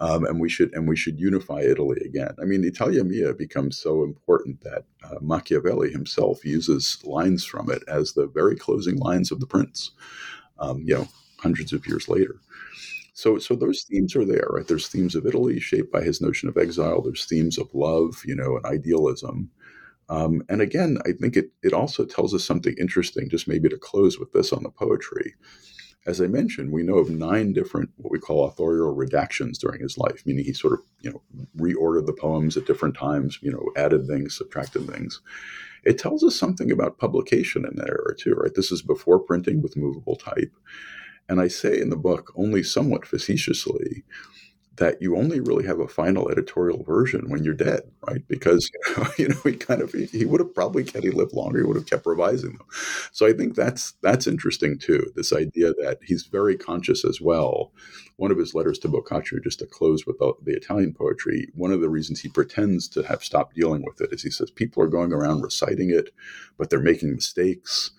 Um, 0.00 0.24
and 0.24 0.40
we 0.40 0.48
should 0.48 0.72
and 0.74 0.88
we 0.88 0.96
should 0.96 1.18
unify 1.18 1.60
Italy 1.60 2.00
again. 2.04 2.34
I 2.40 2.44
mean, 2.44 2.64
Italia 2.64 3.02
Mia 3.04 3.34
becomes 3.34 3.78
so 3.78 4.04
important 4.04 4.60
that 4.62 4.84
uh, 5.04 5.16
Machiavelli 5.20 5.90
himself 5.90 6.44
uses 6.44 6.98
lines 7.04 7.44
from 7.44 7.70
it 7.70 7.82
as 7.88 8.12
the 8.12 8.26
very 8.26 8.56
closing 8.56 8.96
lines 8.96 9.32
of 9.32 9.40
the 9.40 9.46
Prince. 9.46 9.92
Um, 10.58 10.82
you 10.84 10.94
know, 10.94 11.08
hundreds 11.42 11.72
of 11.72 11.86
years 11.86 12.08
later. 12.08 12.36
So, 13.14 13.38
so 13.38 13.54
those 13.54 13.82
themes 13.82 14.16
are 14.16 14.24
there, 14.24 14.48
right? 14.50 14.66
There's 14.66 14.88
themes 14.88 15.14
of 15.14 15.26
Italy 15.26 15.60
shaped 15.60 15.92
by 15.92 16.02
his 16.02 16.20
notion 16.20 16.48
of 16.48 16.56
exile. 16.56 17.02
There's 17.02 17.26
themes 17.26 17.58
of 17.58 17.68
love, 17.74 18.22
you 18.24 18.34
know, 18.34 18.56
and 18.56 18.64
idealism. 18.64 19.50
Um, 20.08 20.42
and 20.48 20.60
again, 20.60 20.98
I 21.06 21.12
think 21.12 21.36
it 21.36 21.50
it 21.62 21.72
also 21.72 22.04
tells 22.04 22.34
us 22.34 22.44
something 22.44 22.74
interesting. 22.78 23.28
Just 23.28 23.48
maybe 23.48 23.68
to 23.68 23.78
close 23.78 24.18
with 24.18 24.32
this 24.32 24.52
on 24.52 24.62
the 24.62 24.70
poetry, 24.70 25.34
as 26.06 26.20
I 26.20 26.26
mentioned, 26.26 26.72
we 26.72 26.82
know 26.82 26.98
of 26.98 27.10
nine 27.10 27.52
different 27.52 27.90
what 27.96 28.10
we 28.10 28.18
call 28.18 28.44
authorial 28.44 28.94
redactions 28.94 29.58
during 29.58 29.80
his 29.80 29.96
life, 29.96 30.22
meaning 30.26 30.44
he 30.44 30.52
sort 30.52 30.74
of 30.74 30.80
you 31.00 31.10
know 31.12 31.22
reordered 31.56 32.06
the 32.06 32.12
poems 32.12 32.56
at 32.56 32.66
different 32.66 32.96
times, 32.96 33.38
you 33.40 33.52
know, 33.52 33.70
added 33.76 34.06
things, 34.06 34.36
subtracted 34.36 34.86
things. 34.88 35.20
It 35.84 35.98
tells 35.98 36.22
us 36.24 36.36
something 36.36 36.70
about 36.70 36.98
publication 36.98 37.64
in 37.64 37.76
that 37.76 37.88
era 37.88 38.16
too, 38.18 38.34
right? 38.34 38.54
This 38.54 38.72
is 38.72 38.82
before 38.82 39.18
printing 39.20 39.62
with 39.62 39.76
movable 39.76 40.16
type. 40.16 40.52
And 41.28 41.40
I 41.40 41.48
say 41.48 41.80
in 41.80 41.90
the 41.90 41.96
book, 41.96 42.32
only 42.36 42.62
somewhat 42.62 43.06
facetiously, 43.06 44.04
that 44.76 45.02
you 45.02 45.16
only 45.16 45.38
really 45.38 45.66
have 45.66 45.80
a 45.80 45.88
final 45.88 46.30
editorial 46.30 46.82
version 46.82 47.28
when 47.28 47.44
you're 47.44 47.54
dead, 47.54 47.82
right? 48.08 48.26
Because 48.26 48.70
you 49.18 49.28
know, 49.28 49.36
he 49.44 49.54
kind 49.54 49.82
of 49.82 49.92
he, 49.92 50.06
he, 50.06 50.24
would 50.24 50.40
have 50.40 50.54
probably 50.54 50.84
had 50.84 51.04
he 51.04 51.10
lived 51.10 51.34
longer, 51.34 51.58
he 51.58 51.64
would 51.64 51.76
have 51.76 51.86
kept 51.88 52.06
revising 52.06 52.52
them. 52.52 52.66
So 53.12 53.26
I 53.26 53.32
think 53.32 53.54
that's 53.54 53.92
that's 54.02 54.26
interesting 54.26 54.78
too. 54.78 55.12
This 55.14 55.32
idea 55.32 55.74
that 55.74 55.98
he's 56.02 56.24
very 56.24 56.56
conscious 56.56 57.04
as 57.04 57.20
well. 57.20 57.72
One 58.16 58.30
of 58.30 58.38
his 58.38 58.54
letters 58.54 58.78
to 58.80 58.88
Boccaccio, 58.88 59.40
just 59.40 59.58
to 59.58 59.66
close 59.66 60.06
with 60.06 60.18
the, 60.18 60.32
the 60.42 60.52
Italian 60.52 60.94
poetry, 60.94 61.48
one 61.54 61.72
of 61.72 61.80
the 61.80 61.90
reasons 61.90 62.20
he 62.20 62.28
pretends 62.28 62.88
to 62.88 63.02
have 63.02 63.22
stopped 63.22 63.54
dealing 63.54 63.84
with 63.84 64.00
it 64.00 64.12
is 64.12 64.22
he 64.22 64.30
says 64.30 64.50
people 64.50 64.82
are 64.82 64.88
going 64.88 65.12
around 65.12 65.42
reciting 65.42 65.90
it, 65.90 66.10
but 66.56 66.70
they're 66.70 66.80
making 66.80 67.14
mistakes 67.14 67.90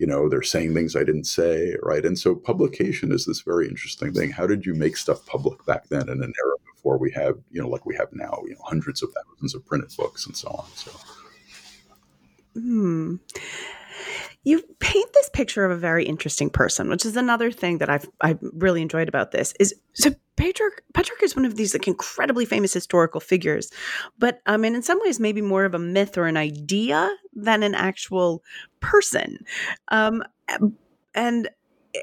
you 0.00 0.06
know 0.06 0.28
they're 0.28 0.42
saying 0.42 0.72
things 0.74 0.96
i 0.96 1.04
didn't 1.04 1.24
say 1.24 1.76
right? 1.82 2.04
And 2.04 2.18
so 2.18 2.34
publication 2.34 3.12
is 3.12 3.26
this 3.26 3.40
very 3.40 3.68
interesting 3.68 4.12
thing. 4.12 4.30
How 4.30 4.46
did 4.46 4.64
you 4.64 4.74
make 4.74 4.96
stuff 4.96 5.26
public 5.26 5.64
back 5.66 5.88
then 5.88 6.08
in 6.08 6.22
an 6.22 6.32
era 6.42 6.56
before 6.74 6.98
we 6.98 7.10
have 7.12 7.36
you 7.50 7.60
know 7.60 7.68
like 7.68 7.84
we 7.84 7.96
have 7.96 8.08
now 8.12 8.42
you 8.46 8.54
know 8.54 8.62
hundreds 8.64 9.02
of 9.02 9.10
thousands 9.12 9.54
of 9.54 9.64
printed 9.66 9.94
books 9.96 10.26
and 10.26 10.36
so 10.36 10.48
on 10.48 10.66
so. 10.74 10.90
Hmm. 12.54 13.16
You 14.42 14.62
paint 14.78 15.12
this 15.12 15.28
picture 15.34 15.66
of 15.66 15.70
a 15.70 15.76
very 15.76 16.04
interesting 16.06 16.48
person, 16.48 16.88
which 16.88 17.04
is 17.04 17.14
another 17.14 17.50
thing 17.52 17.78
that 17.78 17.90
I've 17.90 18.08
I 18.22 18.38
really 18.40 18.80
enjoyed 18.80 19.08
about 19.08 19.32
this. 19.32 19.52
Is 19.60 19.74
so 19.92 20.12
Petrarch 20.40 20.82
Petrarch 20.94 21.22
is 21.22 21.36
one 21.36 21.44
of 21.44 21.56
these 21.56 21.74
like 21.74 21.86
incredibly 21.86 22.46
famous 22.46 22.72
historical 22.72 23.20
figures, 23.20 23.70
but 24.18 24.40
I 24.46 24.56
mean 24.56 24.74
in 24.74 24.82
some 24.82 24.98
ways 25.00 25.20
maybe 25.20 25.42
more 25.42 25.66
of 25.66 25.74
a 25.74 25.78
myth 25.78 26.16
or 26.16 26.26
an 26.26 26.38
idea 26.38 27.14
than 27.34 27.62
an 27.62 27.74
actual 27.74 28.42
person. 28.80 29.44
Um, 29.88 30.24
and 31.14 31.50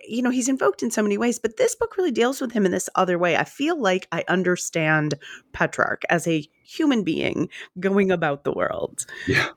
you 0.06 0.22
know 0.22 0.30
he's 0.30 0.50
invoked 0.50 0.84
in 0.84 0.92
so 0.92 1.02
many 1.02 1.18
ways 1.18 1.40
but 1.40 1.56
this 1.56 1.74
book 1.74 1.96
really 1.96 2.12
deals 2.12 2.42
with 2.42 2.52
him 2.52 2.66
in 2.66 2.72
this 2.72 2.90
other 2.96 3.18
way. 3.18 3.36
I 3.36 3.44
feel 3.44 3.82
like 3.82 4.08
i 4.12 4.24
understand 4.28 5.16
petrarch 5.54 6.04
as 6.10 6.28
a 6.28 6.48
human 6.62 7.04
being 7.04 7.50
going 7.80 8.12
about 8.12 8.44
the 8.44 8.54
world. 8.54 9.06
Yeah 9.26 9.50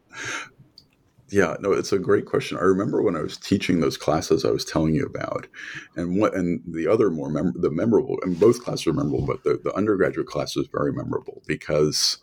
yeah, 1.30 1.56
no, 1.60 1.72
it's 1.72 1.92
a 1.92 1.98
great 1.98 2.26
question. 2.26 2.58
I 2.58 2.62
remember 2.62 3.02
when 3.02 3.16
I 3.16 3.22
was 3.22 3.36
teaching 3.36 3.80
those 3.80 3.96
classes 3.96 4.44
I 4.44 4.50
was 4.50 4.64
telling 4.64 4.94
you 4.94 5.06
about, 5.06 5.46
and 5.96 6.18
what 6.18 6.34
and 6.34 6.60
the 6.66 6.88
other 6.88 7.10
more 7.10 7.30
mem- 7.30 7.54
the 7.56 7.70
memorable, 7.70 8.18
and 8.22 8.38
both 8.38 8.64
classes 8.64 8.86
are 8.88 8.92
memorable, 8.92 9.26
but 9.26 9.44
the, 9.44 9.60
the 9.62 9.74
undergraduate 9.74 10.26
class 10.26 10.56
was 10.56 10.66
very 10.66 10.92
memorable 10.92 11.42
because 11.46 12.18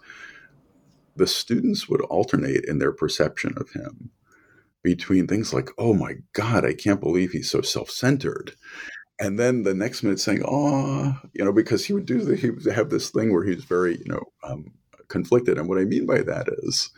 the 1.15 1.27
students 1.27 1.87
would 1.89 2.01
alternate 2.01 2.65
in 2.65 2.79
their 2.79 2.91
perception 2.91 3.53
of 3.57 3.71
him 3.71 4.11
between 4.83 5.25
things 5.27 5.53
like, 5.53 5.69
"Oh 5.77 5.93
my 5.93 6.15
God, 6.33 6.65
I 6.65 6.73
can't 6.73 6.99
believe 6.99 7.31
he's 7.31 7.49
so 7.49 7.61
self-centered," 7.61 8.55
and 9.19 9.39
then 9.39 9.63
the 9.63 9.73
next 9.73 10.03
minute 10.03 10.19
saying, 10.19 10.43
"Oh, 10.45 11.17
you 11.33 11.45
know," 11.45 11.53
because 11.53 11.85
he 11.85 11.93
would 11.93 12.05
do 12.05 12.19
the, 12.21 12.35
he 12.35 12.49
would 12.49 12.65
have 12.65 12.89
this 12.89 13.09
thing 13.09 13.31
where 13.31 13.45
he's 13.45 13.63
very, 13.63 13.97
you 13.97 14.05
know, 14.07 14.23
um, 14.43 14.73
conflicted. 15.07 15.57
And 15.57 15.69
what 15.69 15.79
I 15.79 15.85
mean 15.85 16.05
by 16.05 16.21
that 16.23 16.49
is 16.63 16.91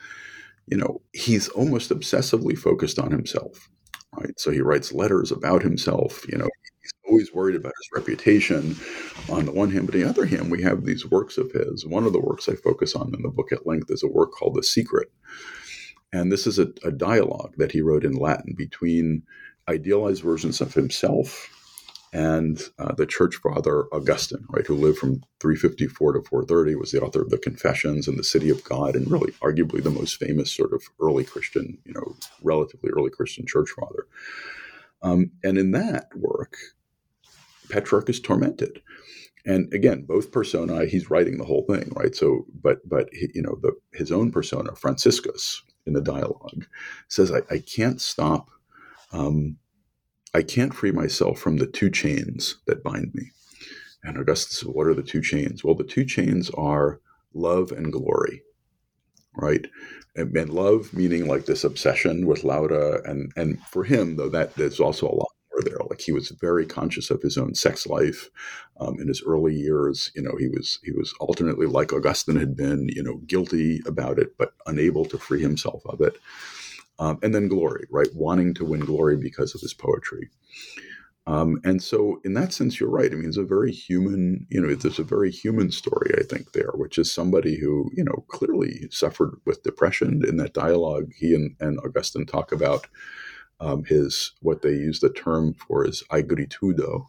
you 0.70 0.78
know, 0.78 1.02
he's 1.14 1.50
almost 1.50 1.90
obsessively 1.90 2.58
focused 2.58 3.00
on 3.00 3.12
himself, 3.12 3.70
right? 4.16 4.40
So 4.40 4.52
he 4.52 4.62
writes 4.62 4.92
letters 4.92 5.32
about 5.32 5.64
himself, 5.64 6.26
you 6.30 6.38
know, 6.38 6.48
he's 6.82 6.92
always 7.08 7.34
worried 7.34 7.56
about 7.56 7.74
his 7.78 7.90
reputation 8.00 8.76
on 9.30 9.46
the 9.46 9.52
one 9.52 9.72
hand, 9.72 9.88
but 9.88 9.96
on 9.96 10.02
the 10.02 10.10
other 10.10 10.26
hand, 10.26 10.52
we 10.52 10.62
have 10.62 10.86
these 10.86 11.10
works 11.10 11.38
of 11.38 11.52
his. 11.52 11.86
One 11.86 12.06
of 12.06 12.14
the 12.14 12.22
works 12.22 12.48
I 12.48 12.56
focus 12.56 12.96
on 12.96 13.14
in 13.16 13.22
the 13.24 13.30
book 13.30 13.52
at 13.52 13.66
length 13.66 13.90
is 13.90 14.04
a 14.04 14.08
work 14.08 14.32
called 14.32 14.56
The 14.56 14.64
Secret. 14.64 15.12
And 16.14 16.32
this 16.32 16.48
is 16.48 16.60
a, 16.60 16.68
a 16.84 16.92
dialogue 16.92 17.56
that 17.58 17.72
he 17.72 17.82
wrote 17.82 18.04
in 18.04 18.14
Latin 18.14 18.54
between 18.58 19.24
idealized 19.68 20.24
versions 20.24 20.62
of 20.62 20.74
himself 20.74 21.50
and 22.12 22.62
uh, 22.80 22.94
the 22.94 23.06
church 23.06 23.36
father 23.36 23.86
Augustine, 23.92 24.46
right, 24.50 24.66
who 24.66 24.76
lived 24.76 24.98
from 24.98 25.22
354 25.40 26.14
to 26.14 26.22
430, 26.22 26.76
was 26.76 26.92
the 26.92 27.02
author 27.02 27.22
of 27.22 27.30
the 27.30 27.38
Confessions 27.38 28.08
and 28.08 28.18
the 28.18 28.24
City 28.24 28.50
of 28.50 28.64
God, 28.64 28.96
and 28.96 29.10
really 29.10 29.32
arguably 29.34 29.84
the 29.84 29.92
most 29.92 30.18
famous 30.18 30.52
sort 30.52 30.74
of 30.74 30.84
early 31.00 31.24
Christian, 31.24 31.78
you 31.86 31.94
know, 31.94 32.16
relatively 32.42 32.90
early 32.90 33.12
Christian 33.12 33.46
church 33.46 33.70
father. 33.70 34.08
Um, 35.02 35.32
and 35.44 35.58
in 35.58 35.72
that 35.72 36.08
work, 36.16 36.58
Petrarch 37.70 38.10
is 38.10 38.20
tormented. 38.20 38.82
And 39.46 39.72
again, 39.74 40.04
both 40.04 40.32
personae, 40.32 40.90
he's 40.90 41.10
writing 41.10 41.38
the 41.38 41.46
whole 41.46 41.64
thing, 41.64 41.92
right? 41.96 42.16
So, 42.16 42.46
but 42.62 42.88
but 42.88 43.08
you 43.14 43.42
know, 43.42 43.58
the, 43.62 43.74
his 43.94 44.12
own 44.12 44.32
persona, 44.32 44.76
Franciscus, 44.76 45.62
in 45.86 45.94
the 45.94 46.02
dialogue, 46.02 46.66
says, 47.08 47.32
"I, 47.32 47.42
I 47.50 47.60
can't 47.60 48.02
stop." 48.02 48.50
Um, 49.12 49.58
I 50.34 50.44
can't 50.44 50.74
free 50.74 50.92
myself 50.92 51.40
from 51.40 51.58
the 51.58 51.68
two 51.68 51.90
chains 51.92 52.58
that 52.68 52.84
bind 52.84 53.14
me. 53.16 53.32
And 54.04 54.18
Augustus, 54.18 54.62
what 54.64 54.88
are 54.88 54.94
the 54.96 55.04
two 55.04 55.22
chains? 55.22 55.64
Well, 55.64 55.76
the 55.76 55.84
two 55.84 56.06
chains 56.06 56.50
are 56.52 57.02
love 57.34 57.72
and 57.72 57.92
glory. 57.92 58.44
right? 59.36 59.66
And, 60.16 60.36
and 60.36 60.50
love 60.52 60.94
meaning 60.94 61.28
like 61.28 61.46
this 61.46 61.64
obsession 61.64 62.28
with 62.28 62.44
Laura, 62.44 63.02
and 63.10 63.32
and 63.36 63.60
for 63.72 63.84
him 63.84 64.18
though 64.18 64.30
that 64.30 64.56
there's 64.56 64.80
also 64.80 65.08
a 65.08 65.16
lot 65.16 65.32
more 65.54 65.64
there. 65.64 65.80
Like 65.90 66.02
he 66.02 66.12
was 66.12 66.30
very 66.42 66.66
conscious 66.66 67.10
of 67.12 67.22
his 67.22 67.38
own 67.38 67.56
sex 67.56 67.88
life 67.88 68.30
um, 68.80 69.00
in 69.00 69.08
his 69.08 69.24
early 69.26 69.56
years. 69.56 70.12
You 70.16 70.24
know, 70.24 70.36
he 70.40 70.50
was 70.50 70.80
he 70.84 70.92
was 70.92 71.14
alternately 71.20 71.68
like 71.68 71.94
Augustine 71.94 72.38
had 72.38 72.56
been, 72.58 72.90
you 72.90 73.04
know, 73.04 73.18
guilty 73.28 73.82
about 73.88 74.20
it 74.20 74.38
but 74.38 74.54
unable 74.68 75.06
to 75.06 75.18
free 75.18 75.42
himself 75.42 75.84
of 75.88 76.02
it. 76.02 76.18
Um, 77.00 77.18
and 77.24 77.34
then 77.34 77.48
glory, 77.48 77.88
right? 77.90 78.10
Wanting 78.14 78.54
to 78.56 78.66
win 78.66 78.82
glory 78.82 79.16
because 79.16 79.56
of 79.56 79.62
his 79.62 79.74
poetry. 79.74 80.30
Um, 81.28 81.62
and 81.64 81.82
so, 81.82 82.20
in 82.26 82.34
that 82.34 82.54
sense, 82.54 82.80
you're 82.80 82.90
right. 82.90 83.12
I 83.12 83.16
mean, 83.16 83.28
it's 83.28 83.38
a 83.38 83.44
very 83.44 83.72
human, 83.72 84.48
you 84.50 84.60
know, 84.60 84.68
it's 84.68 85.00
a 85.00 85.04
very 85.04 85.30
human 85.30 85.72
story, 85.72 86.12
I 86.18 86.24
think, 86.24 86.54
there, 86.54 86.72
which 86.74 86.98
is 86.98 87.12
somebody 87.12 87.58
who, 87.60 87.90
you 87.96 88.04
know, 88.04 88.26
clearly 88.30 88.88
suffered 88.90 89.36
with 89.46 89.64
depression. 89.64 90.24
In 90.28 90.38
that 90.38 90.54
dialogue, 90.54 91.12
he 91.16 91.36
and, 91.36 91.56
and 91.60 91.80
Augustine 91.86 92.26
talk 92.26 92.52
about 92.52 92.88
um, 93.60 93.84
his, 93.84 94.32
what 94.42 94.62
they 94.64 94.72
use 94.72 95.02
the 95.02 95.12
term 95.12 95.54
for 95.54 95.86
is 95.86 96.04
aegritudo, 96.12 97.06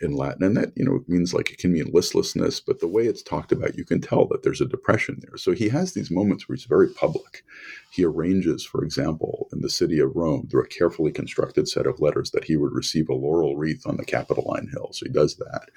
in 0.00 0.12
Latin. 0.12 0.42
And 0.44 0.56
that, 0.56 0.72
you 0.76 0.84
know, 0.84 0.96
it 0.96 1.08
means 1.08 1.32
like 1.32 1.50
it 1.50 1.58
can 1.58 1.72
mean 1.72 1.90
listlessness, 1.92 2.60
but 2.60 2.80
the 2.80 2.88
way 2.88 3.06
it's 3.06 3.22
talked 3.22 3.52
about, 3.52 3.76
you 3.76 3.84
can 3.84 4.00
tell 4.00 4.26
that 4.26 4.42
there's 4.42 4.60
a 4.60 4.66
depression 4.66 5.18
there. 5.20 5.36
So 5.36 5.52
he 5.52 5.68
has 5.70 5.92
these 5.92 6.10
moments 6.10 6.48
where 6.48 6.56
he's 6.56 6.64
very 6.64 6.88
public. 6.88 7.44
He 7.90 8.04
arranges, 8.04 8.64
for 8.64 8.84
example, 8.84 9.48
in 9.52 9.60
the 9.62 9.70
city 9.70 9.98
of 9.98 10.14
Rome, 10.14 10.48
through 10.48 10.64
a 10.64 10.68
carefully 10.68 11.12
constructed 11.12 11.68
set 11.68 11.86
of 11.86 12.00
letters, 12.00 12.30
that 12.32 12.44
he 12.44 12.56
would 12.56 12.72
receive 12.72 13.08
a 13.08 13.14
laurel 13.14 13.56
wreath 13.56 13.86
on 13.86 13.96
the 13.96 14.04
Capitoline 14.04 14.68
Hill. 14.72 14.90
So 14.92 15.06
he 15.06 15.12
does 15.12 15.36
that. 15.36 15.70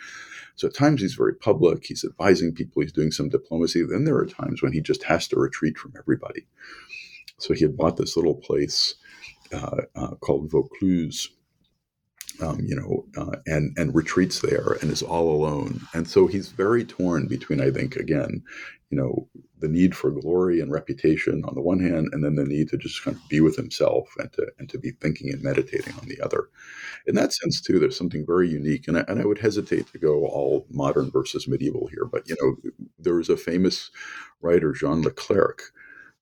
So 0.56 0.68
at 0.68 0.74
times 0.74 1.02
he's 1.02 1.14
very 1.14 1.36
public, 1.36 1.86
he's 1.86 2.04
advising 2.04 2.54
people, 2.54 2.82
he's 2.82 2.92
doing 2.92 3.12
some 3.12 3.30
diplomacy. 3.30 3.84
Then 3.84 4.04
there 4.04 4.18
are 4.18 4.26
times 4.26 4.62
when 4.62 4.74
he 4.74 4.82
just 4.82 5.04
has 5.04 5.28
to 5.30 5.40
retreat 5.40 5.78
from 5.78 5.94
everybody. 5.98 6.46
So 7.38 7.54
he 7.54 7.62
had 7.62 7.78
bought 7.78 7.96
this 7.96 8.18
little 8.18 8.36
place 8.36 8.96
uh, 9.54 9.84
uh, 9.96 10.16
called 10.16 10.52
Vaucluse 10.52 11.30
um, 12.42 12.60
you 12.66 12.76
know, 12.76 13.06
uh, 13.18 13.38
and 13.46 13.76
and 13.78 13.94
retreats 13.96 14.40
there 14.42 14.78
and 14.82 14.92
is 14.92 15.02
all 15.02 15.32
alone. 15.32 15.82
And 15.94 16.08
so 16.08 16.28
he's 16.28 16.50
very 16.50 16.84
torn 16.86 17.28
between, 17.28 17.62
I 17.62 17.72
think, 17.72 17.96
again, 17.96 18.44
you 18.90 18.98
know, 18.98 19.28
the 19.60 19.68
need 19.68 19.96
for 19.96 20.10
glory 20.10 20.60
and 20.62 20.72
reputation 20.72 21.44
on 21.46 21.54
the 21.54 21.62
one 21.62 21.80
hand, 21.80 22.10
and 22.12 22.24
then 22.24 22.36
the 22.36 22.46
need 22.46 22.70
to 22.70 22.78
just 22.78 23.04
kind 23.04 23.16
of 23.18 23.30
be 23.30 23.42
with 23.42 23.56
himself 23.56 24.10
and 24.18 24.32
to 24.34 24.48
and 24.58 24.70
to 24.70 24.78
be 24.78 24.92
thinking 24.92 25.32
and 25.32 25.44
meditating 25.44 25.94
on 26.02 26.08
the 26.08 26.20
other. 26.22 26.50
In 27.06 27.16
that 27.16 27.34
sense, 27.34 27.62
too, 27.62 27.80
there's 27.80 27.98
something 27.98 28.26
very 28.26 28.50
unique, 28.50 28.88
and 28.88 28.98
I, 28.98 29.06
and 29.08 29.22
I 29.22 29.26
would 29.26 29.40
hesitate 29.40 29.92
to 29.92 30.00
go 30.00 30.26
all 30.26 30.66
modern 30.70 31.12
versus 31.12 31.48
medieval 31.48 31.88
here, 31.88 32.06
but 32.06 32.28
you 32.28 32.36
know, 32.42 32.72
there 32.98 33.16
was 33.16 33.30
a 33.30 33.38
famous 33.38 33.92
writer, 34.42 34.72
Jean 34.72 35.04
Leclercq, 35.04 35.62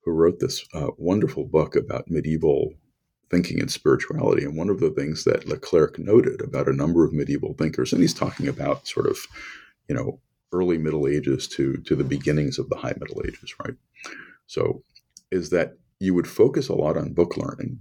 who 0.04 0.12
wrote 0.12 0.40
this 0.40 0.66
uh, 0.74 0.88
wonderful 0.98 1.46
book 1.46 1.76
about 1.76 2.10
medieval 2.10 2.74
thinking 3.30 3.60
and 3.60 3.72
spirituality. 3.72 4.44
And 4.44 4.58
one 4.58 4.70
of 4.70 4.80
the 4.80 4.90
things 4.92 5.24
that 5.26 5.48
Leclercq 5.48 6.00
noted 6.00 6.42
about 6.42 6.68
a 6.68 6.74
number 6.74 7.06
of 7.06 7.14
medieval 7.14 7.54
thinkers, 7.54 7.92
and 7.94 8.02
he's 8.02 8.14
talking 8.14 8.48
about 8.48 8.88
sort 8.88 9.08
of, 9.08 9.18
you 9.88 9.96
know, 9.96 10.20
early 10.54 10.78
Middle 10.78 11.08
Ages 11.08 11.48
to 11.50 11.78
to 11.78 11.96
the 11.96 12.04
beginnings 12.04 12.58
of 12.60 12.70
the 12.70 12.78
High 12.78 12.96
Middle 13.00 13.22
Ages, 13.26 13.54
right? 13.64 13.76
So, 14.48 14.84
is 15.32 15.50
that 15.52 15.78
you 16.00 16.14
would 16.14 16.28
focus 16.28 16.70
a 16.70 16.76
lot 16.76 16.98
on 16.98 17.14
book 17.14 17.38
learning, 17.38 17.80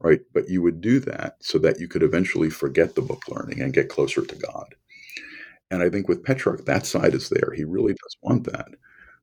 right? 0.00 0.20
But 0.32 0.48
you 0.48 0.62
would 0.62 0.80
do 0.80 1.00
that 1.00 1.36
so 1.40 1.58
that 1.58 1.80
you 1.80 1.88
could 1.88 2.02
eventually 2.02 2.50
forget 2.50 2.94
the 2.94 3.02
book 3.02 3.22
learning 3.28 3.60
and 3.60 3.72
get 3.72 3.88
closer 3.88 4.24
to 4.24 4.36
God. 4.36 4.74
And 5.70 5.82
I 5.82 5.90
think 5.90 6.08
with 6.08 6.24
Petrarch, 6.24 6.64
that 6.64 6.86
side 6.86 7.14
is 7.14 7.28
there. 7.28 7.52
He 7.54 7.64
really 7.64 7.92
does 7.92 8.16
want 8.22 8.44
that. 8.44 8.68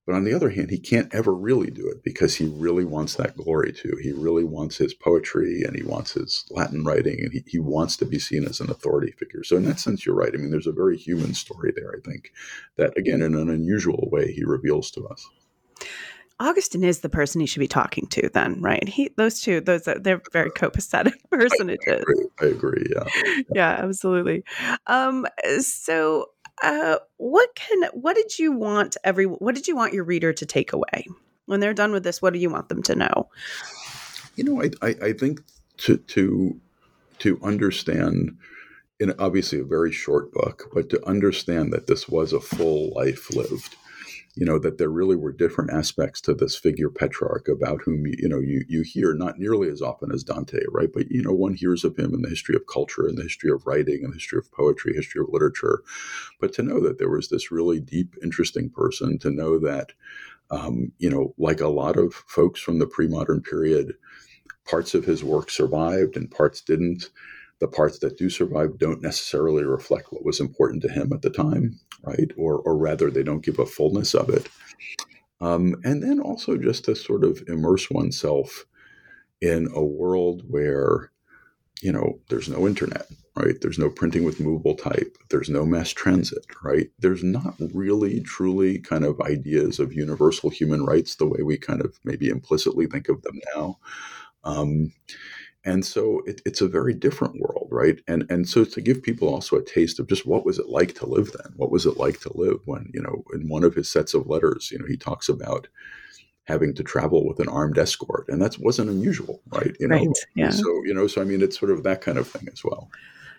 But 0.06 0.14
on 0.14 0.24
the 0.24 0.34
other 0.34 0.52
hand, 0.52 0.70
he 0.70 0.78
can't 0.78 1.14
ever 1.14 1.34
really 1.34 1.72
do 1.72 1.88
it 1.88 2.04
because 2.04 2.36
he 2.36 2.46
really 2.46 2.86
wants 2.86 3.16
that 3.16 3.36
glory 3.36 3.74
too. 3.74 3.98
He 4.02 4.12
really 4.12 4.44
wants 4.44 4.78
his 4.78 4.94
poetry 4.94 5.64
and 5.64 5.76
he 5.76 5.82
wants 5.82 6.14
his 6.14 6.46
Latin 6.52 6.84
writing 6.84 7.20
and 7.22 7.34
he, 7.34 7.44
he 7.48 7.60
wants 7.60 7.98
to 7.98 8.06
be 8.06 8.20
seen 8.20 8.46
as 8.46 8.60
an 8.60 8.70
authority 8.70 9.12
figure. 9.12 9.44
So, 9.44 9.58
in 9.58 9.66
that 9.66 9.80
sense, 9.80 10.06
you're 10.06 10.16
right. 10.16 10.32
I 10.34 10.38
mean, 10.38 10.52
there's 10.52 10.68
a 10.68 10.72
very 10.72 10.98
human 10.98 11.34
story 11.34 11.74
there, 11.76 11.92
I 11.98 12.08
think, 12.08 12.32
that 12.78 12.96
again, 12.98 13.22
in 13.22 13.34
an 13.34 13.50
unusual 13.50 14.08
way, 14.12 14.32
he 14.32 14.44
reveals 14.44 14.92
to 14.92 15.08
us. 15.08 15.28
Augustine 16.40 16.84
is 16.84 17.00
the 17.00 17.10
person 17.10 17.40
he 17.40 17.48
should 17.48 17.62
be 17.62 17.68
talking 17.68 18.08
to 18.08 18.30
then, 18.34 18.62
right? 18.62 18.88
He 18.88 19.10
those 19.16 19.40
two, 19.40 19.62
those 19.62 19.88
are, 19.88 19.98
they're 19.98 20.22
very 20.34 20.52
copacetic 20.52 21.14
personages. 21.32 21.80
I 21.88 21.94
agree. 21.94 22.26
I 22.42 22.46
agree 22.46 22.86
yeah. 22.94 23.42
yeah, 23.54 23.70
absolutely. 23.82 24.44
Um, 24.88 25.26
so 25.60 26.32
uh, 26.64 26.98
what 27.18 27.54
can 27.56 27.84
what 27.94 28.16
did 28.16 28.38
you 28.40 28.52
want 28.52 28.98
every 29.04 29.26
what 29.26 29.56
did 29.56 29.68
you 29.68 29.76
want 29.76 29.94
your 29.94 30.04
reader 30.04 30.34
to 30.34 30.46
take 30.46 30.74
away 30.74 31.08
when 31.46 31.60
they're 31.60 31.74
done 31.74 31.92
with 31.92 32.04
this? 32.04 32.22
What 32.22 32.34
do 32.34 32.40
you 32.40 32.50
want 32.50 32.70
them 32.70 32.84
to 32.84 32.96
know? 32.96 33.30
You 34.36 34.44
know, 34.44 34.62
I 34.62 34.70
I, 34.82 34.96
I 35.08 35.14
think 35.14 35.42
to 35.78 35.98
to 35.98 36.60
to 37.20 37.40
understand 37.44 38.38
in 39.00 39.14
obviously 39.20 39.60
a 39.60 39.66
very 39.66 39.92
short 39.92 40.32
book, 40.32 40.70
but 40.74 40.90
to 40.90 41.06
understand 41.06 41.74
that 41.74 41.88
this 41.88 42.08
was 42.08 42.32
a 42.32 42.40
full 42.40 42.94
life 42.94 43.30
lived 43.36 43.76
you 44.36 44.46
know 44.46 44.60
that 44.60 44.78
there 44.78 44.90
really 44.90 45.16
were 45.16 45.32
different 45.32 45.72
aspects 45.72 46.20
to 46.22 46.34
this 46.34 46.56
figure 46.56 46.90
Petrarch 46.90 47.48
about 47.48 47.82
whom 47.84 48.06
you 48.06 48.28
know 48.28 48.40
you 48.40 48.64
you 48.68 48.82
hear 48.82 49.14
not 49.14 49.40
nearly 49.40 49.70
as 49.70 49.82
often 49.82 50.12
as 50.12 50.24
Dante, 50.24 50.60
right? 50.72 50.90
But 50.94 51.10
you 51.10 51.22
know 51.22 51.34
one 51.34 51.54
hears 51.54 51.84
of 51.84 51.98
him 51.98 52.14
in 52.14 52.22
the 52.22 52.30
history 52.30 52.56
of 52.56 52.68
culture, 52.72 53.08
in 53.08 53.16
the 53.16 53.24
history 53.24 53.52
of 53.52 53.66
writing, 53.66 54.02
in 54.04 54.10
the 54.10 54.16
history 54.16 54.40
of 54.40 54.52
poetry, 54.52 54.94
history 54.94 55.22
of 55.22 55.30
literature. 55.32 55.84
But 56.40 56.54
to 56.54 56.64
know 56.64 56.80
that 56.82 57.00
there 57.00 57.10
was 57.10 57.30
this 57.30 57.52
really 57.52 57.80
deep, 57.80 58.16
interesting 58.22 58.70
person, 58.70 59.18
to 59.20 59.32
know 59.32 59.60
that 59.60 59.94
um, 60.52 60.92
you 61.00 61.10
know, 61.10 61.34
like 61.38 61.60
a 61.60 61.68
lot 61.68 61.98
of 61.98 62.14
folks 62.14 62.60
from 62.62 62.80
the 62.80 62.88
pre-modern 62.88 63.42
period, 63.42 63.94
parts 64.68 64.94
of 64.94 65.06
his 65.06 65.24
work 65.24 65.50
survived 65.50 66.18
and 66.18 66.30
parts 66.30 66.62
didn't 66.62 67.10
the 67.60 67.68
parts 67.68 68.00
that 68.00 68.18
do 68.18 68.30
survive 68.30 68.78
don't 68.78 69.02
necessarily 69.02 69.64
reflect 69.64 70.12
what 70.12 70.26
was 70.26 70.40
important 70.42 70.82
to 70.82 70.90
him 70.90 71.14
at 71.14 71.22
the 71.22 71.30
time, 71.30 71.80
right? 72.06 72.32
Or, 72.38 72.60
or 72.60 72.78
rather, 72.78 73.10
they 73.10 73.24
don't 73.24 73.44
give 73.44 73.60
a 73.60 73.66
fullness 73.66 74.14
of 74.14 74.30
it. 74.30 74.48
Um, 75.42 75.76
and 75.84 76.02
then 76.02 76.20
also 76.20 76.58
just 76.58 76.86
to 76.86 76.96
sort 76.96 77.24
of 77.24 77.44
immerse 77.48 77.90
oneself 77.90 78.66
in 79.42 79.68
a 79.74 79.84
world 79.84 80.44
where, 80.48 81.12
you 81.82 81.92
know, 81.92 82.20
there's 82.30 82.48
no 82.48 82.66
internet, 82.66 83.08
right? 83.36 83.56
There's 83.62 83.78
no 83.78 83.90
printing 83.90 84.24
with 84.24 84.40
movable 84.40 84.76
type. 84.76 85.18
There's 85.30 85.50
no 85.50 85.66
mass 85.66 85.90
transit, 85.90 86.46
right? 86.64 86.90
There's 87.00 87.24
not 87.24 87.56
really, 87.74 88.22
truly 88.22 88.80
kind 88.80 89.04
of 89.04 89.20
ideas 89.22 89.78
of 89.80 89.94
universal 89.94 90.50
human 90.50 90.86
rights 90.86 91.16
the 91.16 91.28
way 91.28 91.42
we 91.44 91.58
kind 91.58 91.82
of 91.82 92.00
maybe 92.06 92.30
implicitly 92.30 92.88
think 92.88 93.10
of 93.10 93.22
them 93.24 93.40
now. 93.56 93.78
Um, 94.46 94.94
and 95.66 95.86
so 95.86 96.22
it, 96.26 96.42
it's 96.46 96.62
a 96.62 96.68
very 96.68 96.94
different 96.94 97.40
world 97.40 97.68
right 97.72 98.00
and 98.08 98.26
and 98.30 98.48
so 98.48 98.64
to 98.64 98.82
give 98.82 99.04
people 99.04 99.28
also 99.28 99.58
a 99.58 99.66
taste 99.66 100.00
of 100.00 100.08
just 100.08 100.26
what 100.26 100.46
was 100.46 100.60
it 100.60 100.70
like 100.70 100.94
to 100.94 101.06
live 101.06 101.32
then 101.32 101.52
what 101.56 101.72
was 101.72 101.86
it 101.86 101.98
like 101.98 102.20
to 102.20 102.32
live 102.36 102.60
when 102.66 102.90
you 102.94 103.02
know 103.02 103.24
in 103.34 103.48
one 103.50 103.64
of 103.64 103.76
his 103.76 103.90
sets 103.90 104.14
of 104.14 104.28
letters 104.28 104.72
you 104.72 104.80
know 104.80 104.86
he 104.88 104.98
talks 104.98 105.28
about 105.28 105.68
having 106.46 106.74
to 106.76 106.84
travel 106.84 107.28
with 107.28 107.40
an 107.40 107.50
armed 107.50 107.78
escort 107.78 108.30
and 108.30 108.42
that 108.42 108.58
wasn't 108.60 108.90
unusual 108.90 109.42
right 109.48 109.76
you 109.80 109.88
know 109.88 109.98
right, 109.98 110.10
yeah. 110.36 110.52
so 110.52 110.84
you 110.86 110.94
know 110.94 111.08
so 111.08 111.22
i 111.22 111.26
mean 111.26 111.42
it's 111.42 111.60
sort 111.60 111.72
of 111.72 111.84
that 111.84 112.02
kind 112.02 112.18
of 112.18 112.28
thing 112.28 112.48
as 112.52 112.64
well 112.64 112.90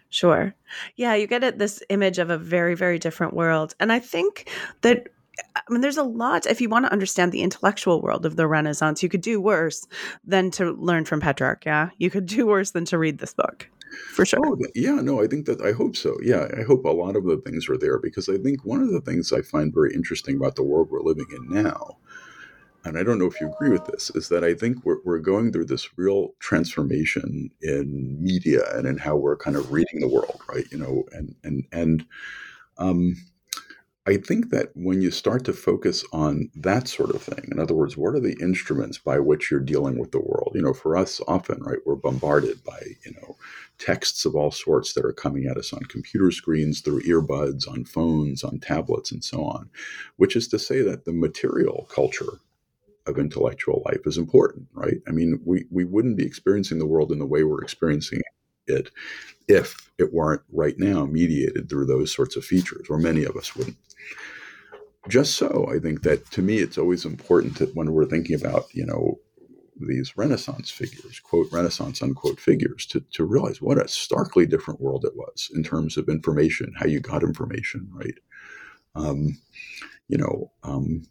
Sure. 0.08 0.54
Yeah, 0.94 1.14
you 1.14 1.26
get 1.26 1.42
it 1.42 1.58
this 1.58 1.82
image 1.88 2.18
of 2.18 2.30
a 2.30 2.38
very, 2.38 2.74
very 2.74 2.98
different 2.98 3.34
world. 3.34 3.74
And 3.80 3.92
I 3.92 3.98
think 3.98 4.48
that 4.82 5.08
I 5.55 5.61
mean, 5.68 5.81
there's 5.81 5.96
a 5.96 6.03
lot. 6.03 6.46
If 6.46 6.61
you 6.61 6.68
want 6.68 6.87
to 6.87 6.92
understand 6.92 7.33
the 7.33 7.42
intellectual 7.42 8.01
world 8.01 8.25
of 8.25 8.37
the 8.37 8.46
Renaissance, 8.46 9.03
you 9.03 9.09
could 9.09 9.20
do 9.20 9.40
worse 9.40 9.87
than 10.25 10.51
to 10.53 10.72
learn 10.72 11.05
from 11.05 11.20
Petrarch. 11.20 11.64
Yeah, 11.66 11.90
you 11.99 12.11
could 12.11 12.27
do 12.27 12.46
worse 12.46 12.70
than 12.70 12.85
to 12.87 12.99
read 12.99 13.18
this 13.18 13.35
book, 13.35 13.68
for 14.14 14.25
sure. 14.25 14.40
Oh, 14.44 14.57
yeah, 14.75 14.96
no, 14.96 15.22
I 15.22 15.27
think 15.27 15.46
that 15.46 15.61
I 15.61 15.72
hope 15.72 15.96
so. 15.96 16.16
Yeah, 16.22 16.49
I 16.57 16.62
hope 16.62 16.85
a 16.85 16.90
lot 16.90 17.16
of 17.16 17.25
the 17.25 17.38
things 17.38 17.68
are 17.68 17.77
there 17.79 17.99
because 17.99 18.29
I 18.29 18.38
think 18.38 18.64
one 18.64 18.83
of 18.83 18.90
the 18.90 19.01
things 19.01 19.33
I 19.33 19.42
find 19.42 19.75
very 19.75 19.94
interesting 19.94 20.37
about 20.37 20.57
the 20.57 20.62
world 20.62 20.88
we're 20.90 21.03
living 21.03 21.27
in 21.31 21.49
now, 21.49 21.99
and 22.85 22.96
I 22.96 23.03
don't 23.03 23.18
know 23.18 23.27
if 23.27 23.40
you 23.40 23.53
agree 23.53 23.70
with 23.70 23.85
this, 23.87 24.11
is 24.14 24.29
that 24.29 24.44
I 24.44 24.55
think 24.55 24.85
we're 24.85 25.01
we're 25.05 25.18
going 25.18 25.53
through 25.53 25.66
this 25.66 25.99
real 25.99 26.35
transformation 26.38 27.51
in 27.61 28.22
media 28.22 28.62
and 28.75 28.87
in 28.87 28.99
how 28.99 29.16
we're 29.16 29.37
kind 29.37 29.57
of 29.57 29.72
reading 29.72 30.01
the 30.01 30.09
world, 30.09 30.40
right? 30.49 30.66
You 30.70 30.79
know, 30.79 31.05
and 31.12 31.35
and 31.42 31.64
and 31.72 32.07
um 32.79 33.16
I 34.08 34.18
think 34.18 34.50
that 34.50 34.70
when 34.74 35.02
you 35.02 35.10
start 35.10 35.44
to 35.46 35.52
focus 35.52 36.04
on 36.12 36.48
that 36.54 36.86
sort 36.86 37.10
of 37.10 37.20
thing, 37.20 37.48
in 37.50 37.58
other 37.58 37.74
words, 37.74 37.96
what 37.96 38.14
are 38.14 38.20
the 38.20 38.36
instruments 38.40 38.98
by 38.98 39.18
which 39.18 39.50
you're 39.50 39.58
dealing 39.58 39.98
with 39.98 40.12
the 40.12 40.20
world? 40.20 40.52
You 40.54 40.62
know, 40.62 40.72
for 40.72 40.96
us, 40.96 41.20
often, 41.26 41.60
right, 41.64 41.80
we're 41.84 41.96
bombarded 41.96 42.62
by, 42.62 42.80
you 43.04 43.12
know, 43.14 43.36
texts 43.78 44.24
of 44.24 44.36
all 44.36 44.52
sorts 44.52 44.92
that 44.92 45.04
are 45.04 45.12
coming 45.12 45.46
at 45.46 45.56
us 45.56 45.72
on 45.72 45.80
computer 45.84 46.30
screens, 46.30 46.80
through 46.80 47.02
earbuds, 47.02 47.68
on 47.68 47.84
phones, 47.84 48.44
on 48.44 48.60
tablets, 48.60 49.10
and 49.10 49.24
so 49.24 49.42
on, 49.44 49.68
which 50.16 50.36
is 50.36 50.46
to 50.48 50.58
say 50.58 50.82
that 50.82 51.04
the 51.04 51.12
material 51.12 51.88
culture 51.92 52.38
of 53.06 53.18
intellectual 53.18 53.82
life 53.86 54.02
is 54.06 54.18
important, 54.18 54.68
right? 54.72 54.98
I 55.08 55.10
mean, 55.10 55.40
we, 55.44 55.64
we 55.70 55.84
wouldn't 55.84 56.16
be 56.16 56.24
experiencing 56.24 56.78
the 56.78 56.86
world 56.86 57.10
in 57.10 57.18
the 57.18 57.26
way 57.26 57.42
we're 57.42 57.62
experiencing 57.62 58.20
it 58.20 58.36
if 59.48 59.90
it 59.98 60.12
weren't 60.12 60.42
right 60.52 60.79
now 60.79 61.07
mediated 61.07 61.68
through 61.68 61.87
those 61.87 62.12
sorts 62.12 62.37
of 62.37 62.44
features, 62.44 62.87
or 62.90 62.98
many 62.98 63.24
of 63.24 63.37
us 63.37 63.55
wouldn't. 63.57 63.76
just 65.09 65.37
so, 65.37 65.68
I 65.72 65.79
think 65.79 66.02
that 66.02 66.31
to 66.33 66.42
me, 66.42 66.59
it's 66.59 66.79
always 66.79 67.05
important 67.05 67.59
that 67.59 67.74
when 67.76 67.92
we're 67.92 68.07
thinking 68.07 68.35
about, 68.35 68.74
you 68.74 68.85
know, 68.85 69.18
these 69.79 70.16
Renaissance 70.16 70.70
figures, 70.70 71.20
quote, 71.20 71.48
Renaissance, 71.52 72.02
unquote 72.02 72.40
figures, 72.40 72.87
to, 72.87 73.00
to 73.12 73.24
realize 73.24 73.61
what 73.61 73.79
a 73.79 73.87
starkly 73.88 74.46
different 74.46 74.81
world 74.81 75.05
it 75.05 75.14
was 75.14 75.50
in 75.55 75.62
terms 75.62 75.96
of 75.96 76.09
information, 76.09 76.72
how 76.76 76.87
you 76.87 77.00
got 77.00 77.22
information, 77.22 77.88
right? 77.92 78.14
Um, 78.94 79.38
you 80.09 80.16
know, 80.16 80.50
um, 80.62 81.02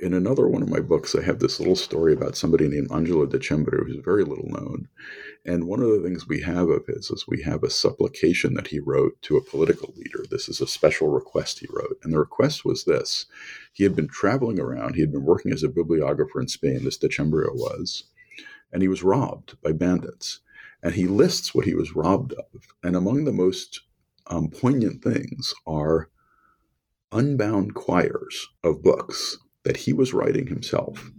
in 0.00 0.12
another 0.12 0.48
one 0.48 0.62
of 0.62 0.68
my 0.68 0.80
books, 0.80 1.14
I 1.14 1.22
have 1.22 1.38
this 1.38 1.60
little 1.60 1.76
story 1.76 2.12
about 2.12 2.36
somebody 2.36 2.68
named 2.68 2.90
Angelo 2.90 3.26
de 3.26 3.38
Decembrio, 3.38 3.86
who's 3.86 4.04
very 4.04 4.24
little 4.24 4.48
known. 4.48 4.88
And 5.46 5.66
one 5.66 5.80
of 5.80 5.88
the 5.88 6.00
things 6.00 6.26
we 6.26 6.40
have 6.42 6.68
of 6.68 6.86
his 6.86 7.10
is 7.10 7.26
we 7.28 7.42
have 7.42 7.62
a 7.62 7.70
supplication 7.70 8.54
that 8.54 8.68
he 8.68 8.80
wrote 8.80 9.20
to 9.22 9.36
a 9.36 9.44
political 9.44 9.94
leader. 9.96 10.24
This 10.28 10.48
is 10.48 10.60
a 10.60 10.66
special 10.66 11.08
request 11.08 11.60
he 11.60 11.68
wrote. 11.70 11.98
And 12.02 12.12
the 12.12 12.18
request 12.18 12.64
was 12.64 12.84
this 12.84 13.26
he 13.72 13.84
had 13.84 13.94
been 13.94 14.08
traveling 14.08 14.58
around, 14.58 14.94
he 14.94 15.00
had 15.00 15.12
been 15.12 15.24
working 15.24 15.52
as 15.52 15.62
a 15.62 15.68
bibliographer 15.68 16.40
in 16.40 16.48
Spain, 16.48 16.84
this 16.84 16.96
de 16.96 17.08
Decembrio 17.08 17.54
was, 17.54 18.04
and 18.72 18.82
he 18.82 18.88
was 18.88 19.02
robbed 19.02 19.60
by 19.62 19.72
bandits. 19.72 20.40
And 20.82 20.94
he 20.94 21.06
lists 21.06 21.54
what 21.54 21.64
he 21.64 21.74
was 21.74 21.94
robbed 21.94 22.32
of. 22.34 22.62
And 22.82 22.96
among 22.96 23.24
the 23.24 23.32
most 23.32 23.80
um, 24.26 24.50
poignant 24.50 25.02
things 25.02 25.54
are 25.66 26.10
unbound 27.12 27.74
quires 27.74 28.48
of 28.64 28.82
books 28.82 29.38
that 29.64 29.76
he 29.78 29.92
was 29.92 30.14
writing 30.14 30.46
himself 30.46 31.10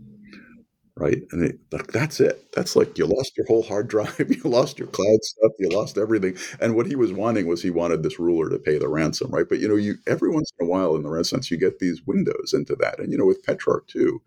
right? 0.98 1.24
And 1.32 1.44
it, 1.44 1.60
like 1.72 1.88
that's 1.88 2.20
it. 2.20 2.52
That's 2.54 2.76
like 2.76 2.98
you 2.98 3.06
lost 3.06 3.36
your 3.36 3.46
whole 3.48 3.64
hard 3.64 3.88
drive 3.88 4.18
you 4.30 4.42
lost 4.50 4.80
your 4.80 4.88
cloud 4.88 5.20
stuff 5.24 5.52
you 5.60 5.70
lost 5.70 5.98
everything. 5.98 6.38
And 6.62 6.76
what 6.76 6.86
he 6.88 6.96
was 6.96 7.12
wanting 7.12 7.48
was 7.48 7.62
he 7.62 7.70
wanted 7.70 8.04
this 8.04 8.20
ruler 8.20 8.50
to 8.50 8.58
pay 8.60 8.78
the 8.78 8.88
ransom 8.88 9.32
right? 9.32 9.48
But 9.48 9.60
you 9.60 9.68
know 9.68 9.76
you 9.76 9.96
every 10.08 10.30
once 10.30 10.52
in 10.60 10.66
a 10.68 10.70
while 10.70 10.96
in 10.96 11.04
the 11.04 11.10
renaissance 11.10 11.52
you 11.52 11.58
get 11.58 11.80
these 11.80 12.02
windows 12.06 12.54
into 12.54 12.76
that. 12.78 13.00
And 13.00 13.12
you 13.12 13.18
know 13.18 13.26
with 13.26 13.44
petrarch 13.44 13.88
too 13.88 14.22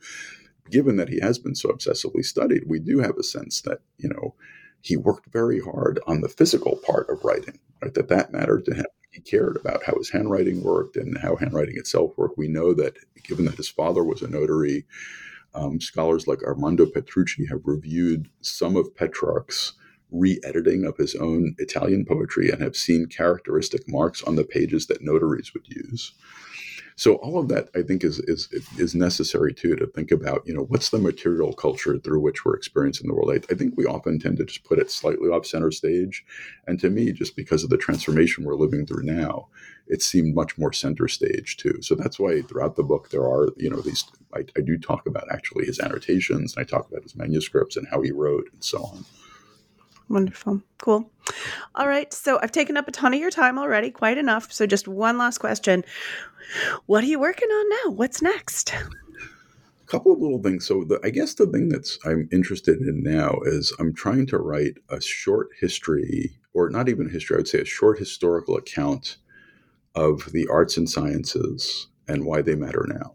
given 0.70 0.96
that 0.96 1.08
he 1.08 1.20
has 1.20 1.38
been 1.38 1.54
so 1.54 1.70
obsessively 1.70 2.24
studied 2.24 2.64
we 2.66 2.78
do 2.78 2.98
have 3.00 3.16
a 3.18 3.22
sense 3.22 3.62
that 3.62 3.78
you 3.98 4.08
know 4.08 4.34
he 4.82 4.96
worked 4.96 5.32
very 5.32 5.60
hard 5.60 6.00
on 6.06 6.20
the 6.20 6.28
physical 6.28 6.76
part 6.86 7.08
of 7.10 7.24
writing 7.24 7.58
right? 7.82 7.94
That 7.94 8.08
that 8.08 8.32
mattered 8.32 8.64
to 8.66 8.74
him 8.74 8.86
he 9.18 9.30
cared 9.30 9.56
about 9.56 9.82
how 9.82 9.94
his 9.96 10.10
handwriting 10.10 10.62
worked 10.62 10.96
and 10.96 11.18
how 11.18 11.34
handwriting 11.34 11.76
itself 11.76 12.12
worked. 12.16 12.38
We 12.38 12.48
know 12.48 12.72
that 12.74 12.96
given 13.24 13.44
that 13.46 13.56
his 13.56 13.68
father 13.68 14.04
was 14.04 14.22
a 14.22 14.28
notary 14.28 14.86
um, 15.54 15.80
scholars 15.80 16.28
like 16.28 16.42
armando 16.44 16.86
petrucci 16.86 17.46
have 17.46 17.62
reviewed 17.64 18.28
some 18.42 18.76
of 18.76 18.94
petrarch's 18.94 19.72
re-editing 20.10 20.84
of 20.84 20.96
his 20.98 21.14
own 21.16 21.54
italian 21.58 22.04
poetry 22.04 22.50
and 22.50 22.62
have 22.62 22.76
seen 22.76 23.06
characteristic 23.06 23.88
marks 23.88 24.22
on 24.22 24.36
the 24.36 24.44
pages 24.44 24.86
that 24.86 25.02
notaries 25.02 25.52
would 25.54 25.66
use 25.66 26.12
so 26.98 27.14
all 27.14 27.38
of 27.38 27.46
that, 27.46 27.68
I 27.76 27.82
think, 27.82 28.02
is 28.02 28.18
is 28.18 28.48
is 28.76 28.92
necessary 28.92 29.54
too 29.54 29.76
to 29.76 29.86
think 29.86 30.10
about. 30.10 30.42
You 30.44 30.52
know, 30.52 30.64
what's 30.64 30.90
the 30.90 30.98
material 30.98 31.52
culture 31.52 31.96
through 31.96 32.18
which 32.18 32.44
we're 32.44 32.56
experiencing 32.56 33.06
the 33.06 33.14
world? 33.14 33.30
I, 33.30 33.52
I 33.52 33.56
think 33.56 33.74
we 33.76 33.86
often 33.86 34.18
tend 34.18 34.38
to 34.38 34.44
just 34.44 34.64
put 34.64 34.80
it 34.80 34.90
slightly 34.90 35.28
off 35.28 35.46
center 35.46 35.70
stage, 35.70 36.24
and 36.66 36.80
to 36.80 36.90
me, 36.90 37.12
just 37.12 37.36
because 37.36 37.62
of 37.62 37.70
the 37.70 37.76
transformation 37.76 38.42
we're 38.42 38.56
living 38.56 38.84
through 38.84 39.04
now, 39.04 39.46
it 39.86 40.02
seemed 40.02 40.34
much 40.34 40.58
more 40.58 40.72
center 40.72 41.06
stage 41.06 41.56
too. 41.56 41.80
So 41.82 41.94
that's 41.94 42.18
why 42.18 42.42
throughout 42.42 42.74
the 42.74 42.82
book 42.82 43.10
there 43.10 43.22
are 43.22 43.50
you 43.56 43.70
know 43.70 43.80
these. 43.80 44.04
I, 44.34 44.40
I 44.56 44.60
do 44.60 44.76
talk 44.76 45.06
about 45.06 45.30
actually 45.30 45.66
his 45.66 45.78
annotations, 45.78 46.56
and 46.56 46.66
I 46.66 46.68
talk 46.68 46.90
about 46.90 47.04
his 47.04 47.14
manuscripts 47.14 47.76
and 47.76 47.86
how 47.86 48.02
he 48.02 48.10
wrote 48.10 48.48
and 48.52 48.64
so 48.64 48.82
on. 48.82 49.04
Wonderful. 50.08 50.62
Cool. 50.78 51.10
All 51.74 51.88
right. 51.88 52.12
So 52.12 52.38
I've 52.42 52.52
taken 52.52 52.76
up 52.76 52.88
a 52.88 52.92
ton 52.92 53.12
of 53.12 53.20
your 53.20 53.30
time 53.30 53.58
already, 53.58 53.90
quite 53.90 54.18
enough. 54.18 54.52
So 54.52 54.66
just 54.66 54.88
one 54.88 55.18
last 55.18 55.38
question. 55.38 55.84
What 56.86 57.04
are 57.04 57.08
you 57.08 57.18
working 57.18 57.48
on 57.48 57.68
now? 57.68 57.92
What's 57.92 58.22
next? 58.22 58.72
A 58.72 59.86
couple 59.86 60.12
of 60.12 60.18
little 60.18 60.42
things. 60.42 60.66
So 60.66 60.84
the, 60.84 60.98
I 61.04 61.10
guess 61.10 61.34
the 61.34 61.46
thing 61.46 61.68
that's 61.68 61.98
I'm 62.06 62.28
interested 62.32 62.80
in 62.80 63.02
now 63.02 63.38
is 63.44 63.74
I'm 63.78 63.92
trying 63.92 64.26
to 64.28 64.38
write 64.38 64.78
a 64.88 65.00
short 65.00 65.48
history, 65.60 66.38
or 66.54 66.70
not 66.70 66.88
even 66.88 67.10
history, 67.10 67.36
I 67.36 67.38
would 67.38 67.48
say 67.48 67.60
a 67.60 67.66
short 67.66 67.98
historical 67.98 68.56
account 68.56 69.18
of 69.94 70.32
the 70.32 70.46
arts 70.48 70.76
and 70.78 70.88
sciences 70.88 71.88
and 72.06 72.24
why 72.24 72.40
they 72.40 72.54
matter 72.54 72.86
now. 72.88 73.14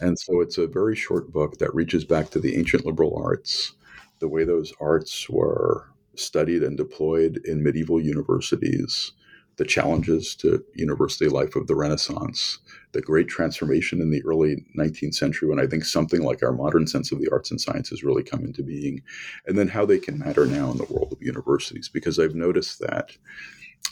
And 0.00 0.18
so 0.18 0.40
it's 0.40 0.58
a 0.58 0.66
very 0.66 0.94
short 0.94 1.32
book 1.32 1.58
that 1.58 1.74
reaches 1.74 2.04
back 2.04 2.30
to 2.30 2.40
the 2.40 2.56
ancient 2.56 2.86
liberal 2.86 3.20
arts, 3.22 3.72
the 4.20 4.28
way 4.28 4.44
those 4.44 4.72
arts 4.80 5.28
were 5.28 5.91
studied 6.16 6.62
and 6.62 6.76
deployed 6.76 7.40
in 7.44 7.62
medieval 7.62 8.00
universities, 8.00 9.12
the 9.56 9.64
challenges 9.64 10.34
to 10.36 10.64
university 10.74 11.28
life 11.28 11.56
of 11.56 11.66
the 11.66 11.74
Renaissance, 11.74 12.58
the 12.92 13.02
great 13.02 13.28
transformation 13.28 14.00
in 14.00 14.10
the 14.10 14.24
early 14.24 14.64
19th 14.78 15.14
century 15.14 15.48
when 15.48 15.60
I 15.60 15.66
think 15.66 15.84
something 15.84 16.22
like 16.22 16.42
our 16.42 16.52
modern 16.52 16.86
sense 16.86 17.12
of 17.12 17.20
the 17.20 17.28
arts 17.30 17.50
and 17.50 17.60
sciences 17.60 18.02
really 18.02 18.22
come 18.22 18.44
into 18.44 18.62
being, 18.62 19.02
and 19.46 19.58
then 19.58 19.68
how 19.68 19.84
they 19.84 19.98
can 19.98 20.18
matter 20.18 20.46
now 20.46 20.70
in 20.70 20.78
the 20.78 20.86
world 20.90 21.12
of 21.12 21.22
universities. 21.22 21.88
Because 21.88 22.18
I've 22.18 22.34
noticed 22.34 22.78
that 22.80 23.16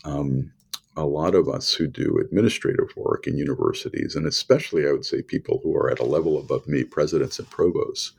um, 0.04 0.52
a 0.96 1.04
lot 1.04 1.34
of 1.34 1.48
us 1.48 1.72
who 1.72 1.86
do 1.86 2.18
administrative 2.18 2.88
work 2.96 3.26
in 3.26 3.36
universities, 3.36 4.16
and 4.16 4.26
especially 4.26 4.88
I 4.88 4.92
would 4.92 5.04
say 5.04 5.22
people 5.22 5.60
who 5.62 5.76
are 5.76 5.90
at 5.90 6.00
a 6.00 6.04
level 6.04 6.38
above 6.38 6.66
me, 6.66 6.84
presidents 6.84 7.38
and 7.38 7.48
provosts, 7.50 8.12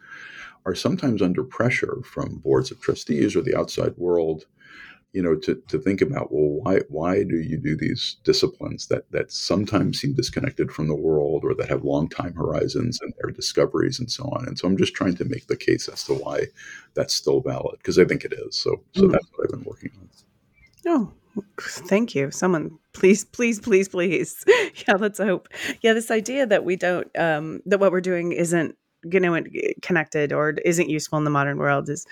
are 0.65 0.75
sometimes 0.75 1.21
under 1.21 1.43
pressure 1.43 1.97
from 2.03 2.37
boards 2.37 2.71
of 2.71 2.79
trustees 2.79 3.35
or 3.35 3.41
the 3.41 3.57
outside 3.57 3.93
world 3.97 4.45
you 5.13 5.21
know 5.21 5.35
to, 5.35 5.61
to 5.67 5.77
think 5.77 6.01
about 6.01 6.31
well 6.31 6.61
why 6.63 6.79
why 6.89 7.23
do 7.23 7.37
you 7.37 7.57
do 7.57 7.75
these 7.75 8.17
disciplines 8.23 8.87
that 8.87 9.09
that 9.11 9.31
sometimes 9.31 9.99
seem 9.99 10.13
disconnected 10.13 10.71
from 10.71 10.87
the 10.87 10.95
world 10.95 11.43
or 11.43 11.53
that 11.53 11.69
have 11.69 11.83
long 11.83 12.07
time 12.07 12.33
horizons 12.33 12.99
and 13.01 13.13
their 13.21 13.31
discoveries 13.31 13.99
and 13.99 14.09
so 14.11 14.23
on? 14.25 14.47
And 14.47 14.57
so 14.57 14.67
i'm 14.67 14.77
just 14.77 14.93
trying 14.93 15.15
to 15.15 15.25
make 15.25 15.47
the 15.47 15.57
case 15.57 15.87
as 15.87 16.03
to 16.05 16.13
why 16.13 16.45
that's 16.93 17.13
still 17.13 17.41
valid 17.41 17.77
because 17.79 17.99
i 17.99 18.05
think 18.05 18.23
it 18.23 18.33
is. 18.33 18.55
So 18.55 18.83
so 18.93 19.03
mm. 19.03 19.11
that's 19.11 19.27
what 19.33 19.45
i've 19.45 19.51
been 19.51 19.63
working 19.63 19.91
on. 19.99 20.09
Oh 20.87 21.13
thank 21.61 22.13
you. 22.13 22.29
Someone 22.31 22.77
please 22.93 23.23
please 23.23 23.59
please 23.59 23.87
please. 23.87 24.43
Yeah 24.87 24.95
let's 24.97 25.19
hope. 25.19 25.49
Yeah 25.81 25.93
this 25.93 26.11
idea 26.11 26.45
that 26.45 26.63
we 26.63 26.75
don't 26.75 27.07
um 27.17 27.61
that 27.65 27.79
what 27.79 27.91
we're 27.91 28.01
doing 28.01 28.31
isn't 28.31 28.75
you 29.11 29.19
know 29.19 29.33
eh, 29.33 29.41
connected 29.81 30.31
or 30.31 30.51
isn't 30.65 30.89
useful 30.89 31.17
in 31.17 31.23
the 31.23 31.29
modern 31.29 31.57
world 31.57 31.89
is 31.89 32.05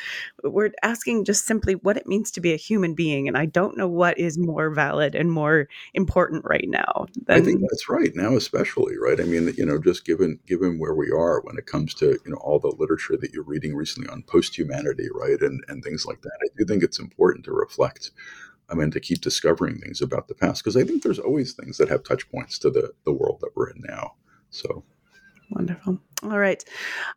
we're 0.43 0.71
asking 0.83 1.25
just 1.25 1.45
simply 1.45 1.75
what 1.75 1.97
it 1.97 2.07
means 2.07 2.31
to 2.31 2.41
be 2.41 2.53
a 2.53 2.57
human 2.57 2.93
being 2.93 3.27
and 3.27 3.37
i 3.37 3.45
don't 3.45 3.77
know 3.77 3.87
what 3.87 4.17
is 4.17 4.37
more 4.37 4.69
valid 4.69 5.15
and 5.15 5.31
more 5.31 5.67
important 5.93 6.43
right 6.45 6.67
now 6.67 7.05
than, 7.25 7.37
i 7.37 7.41
think 7.41 7.61
that's 7.61 7.89
right 7.89 8.15
now 8.15 8.35
especially 8.35 8.97
right 8.97 9.19
i 9.19 9.23
mean 9.23 9.53
you 9.57 9.65
know 9.65 9.79
just 9.79 10.05
given 10.05 10.39
given 10.47 10.79
where 10.79 10.95
we 10.95 11.11
are 11.11 11.41
when 11.41 11.57
it 11.57 11.65
comes 11.65 11.93
to 11.93 12.17
you 12.25 12.31
know 12.31 12.37
all 12.37 12.59
the 12.59 12.75
literature 12.77 13.17
that 13.17 13.31
you're 13.33 13.43
reading 13.43 13.75
recently 13.75 14.09
on 14.09 14.23
post-humanity 14.23 15.07
right 15.13 15.41
and 15.41 15.63
and 15.67 15.83
things 15.83 16.05
like 16.05 16.21
that 16.21 16.37
i 16.43 16.47
do 16.57 16.65
think 16.65 16.83
it's 16.83 16.99
important 16.99 17.45
to 17.45 17.51
reflect 17.51 18.11
I 18.71 18.75
mean, 18.75 18.91
to 18.91 18.99
keep 18.99 19.21
discovering 19.21 19.79
things 19.79 19.99
about 19.99 20.27
the 20.27 20.35
past 20.35 20.63
because 20.63 20.77
I 20.77 20.83
think 20.83 21.01
there's 21.01 21.17
always 21.17 21.53
things 21.53 21.77
that 21.77 21.89
have 21.89 22.03
touch 22.03 22.29
points 22.29 22.59
to 22.59 22.69
the 22.69 22.93
the 23.03 23.11
world 23.11 23.39
that 23.41 23.49
we're 23.55 23.71
in 23.71 23.81
now. 23.81 24.13
So 24.51 24.83
Wonderful. 25.52 26.00
All 26.24 26.39
right. 26.39 26.64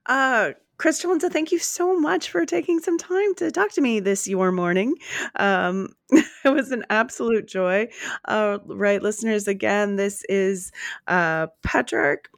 Uh, 0.07 0.53
Chris 0.79 1.01
Celenza, 1.03 1.31
thank 1.31 1.53
you 1.53 1.59
so 1.59 1.99
much 1.99 2.31
for 2.31 2.45
taking 2.45 2.81
some 2.81 2.99
time 2.99 3.35
to 3.37 3.51
talk 3.51 3.71
to 3.73 3.81
me 3.81 4.01
this 4.01 4.27
your 4.27 4.51
morning. 4.51 4.95
Um, 5.37 5.91
it 6.11 6.53
was 6.53 6.73
an 6.73 6.85
absolute 6.91 7.47
joy. 7.47 7.89
Uh, 8.25 8.59
right, 8.67 9.01
listeners, 9.01 9.47
again, 9.47 9.97
this 9.97 10.25
is 10.29 10.73
uh, 11.07 11.47
Petrarch. 11.63 12.29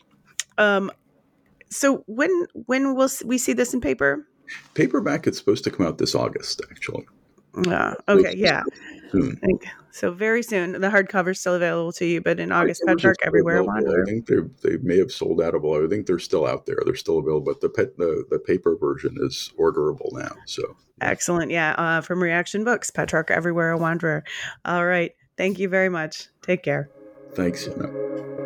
Um, 0.59 0.91
so 1.71 2.05
when 2.07 2.47
when 2.67 2.95
will 2.95 3.09
we 3.25 3.39
see 3.39 3.53
this 3.53 3.73
in 3.73 3.81
paper? 3.81 4.27
Paperback, 4.75 5.27
it's 5.27 5.39
supposed 5.39 5.65
to 5.65 5.71
come 5.71 5.87
out 5.87 5.99
this 5.99 6.15
August, 6.15 6.61
actually. 6.71 7.07
Uh, 7.67 7.95
okay, 8.09 8.35
yeah. 8.37 8.63
Soon. 9.13 9.39
So 9.93 10.11
very 10.11 10.43
soon, 10.43 10.73
the 10.73 10.89
hardcover 10.89 11.31
is 11.31 11.41
still 11.41 11.55
available 11.55 11.93
to 11.93 12.05
you, 12.05 12.21
but 12.21 12.41
in 12.41 12.51
August, 12.51 12.83
Petrarch 12.85 13.19
everywhere. 13.25 13.63
I 13.63 14.05
think 14.05 14.27
they 14.27 14.39
they 14.63 14.77
may 14.79 14.99
have 14.99 15.13
sold 15.13 15.41
out 15.41 15.55
of. 15.55 15.65
I 15.65 15.87
think 15.87 16.07
they're 16.07 16.19
still 16.19 16.47
out 16.47 16.67
there. 16.67 16.79
They're 16.85 16.97
still 16.97 17.19
available, 17.19 17.53
but 17.53 17.61
the 17.61 17.69
pet 17.69 17.97
the, 17.97 18.25
the 18.29 18.41
paper 18.41 18.77
version 18.77 19.17
is 19.21 19.53
orderable 19.57 20.13
now. 20.13 20.35
So 20.47 20.77
excellent, 21.01 21.53
yeah. 21.53 21.75
Uh, 21.79 22.01
from 22.01 22.21
Reaktion 22.21 22.65
Books, 22.65 22.91
Petrarch 22.91 23.31
everywhere, 23.31 23.71
a 23.71 23.79
wanderer. 23.79 24.25
All 24.65 24.85
right, 24.85 25.13
thank 25.37 25.61
you 25.61 25.69
very 25.69 25.89
much. 25.89 26.27
Take 26.43 26.65
care. 26.65 26.91
Thanks, 27.35 27.69
Anna. 27.69 28.44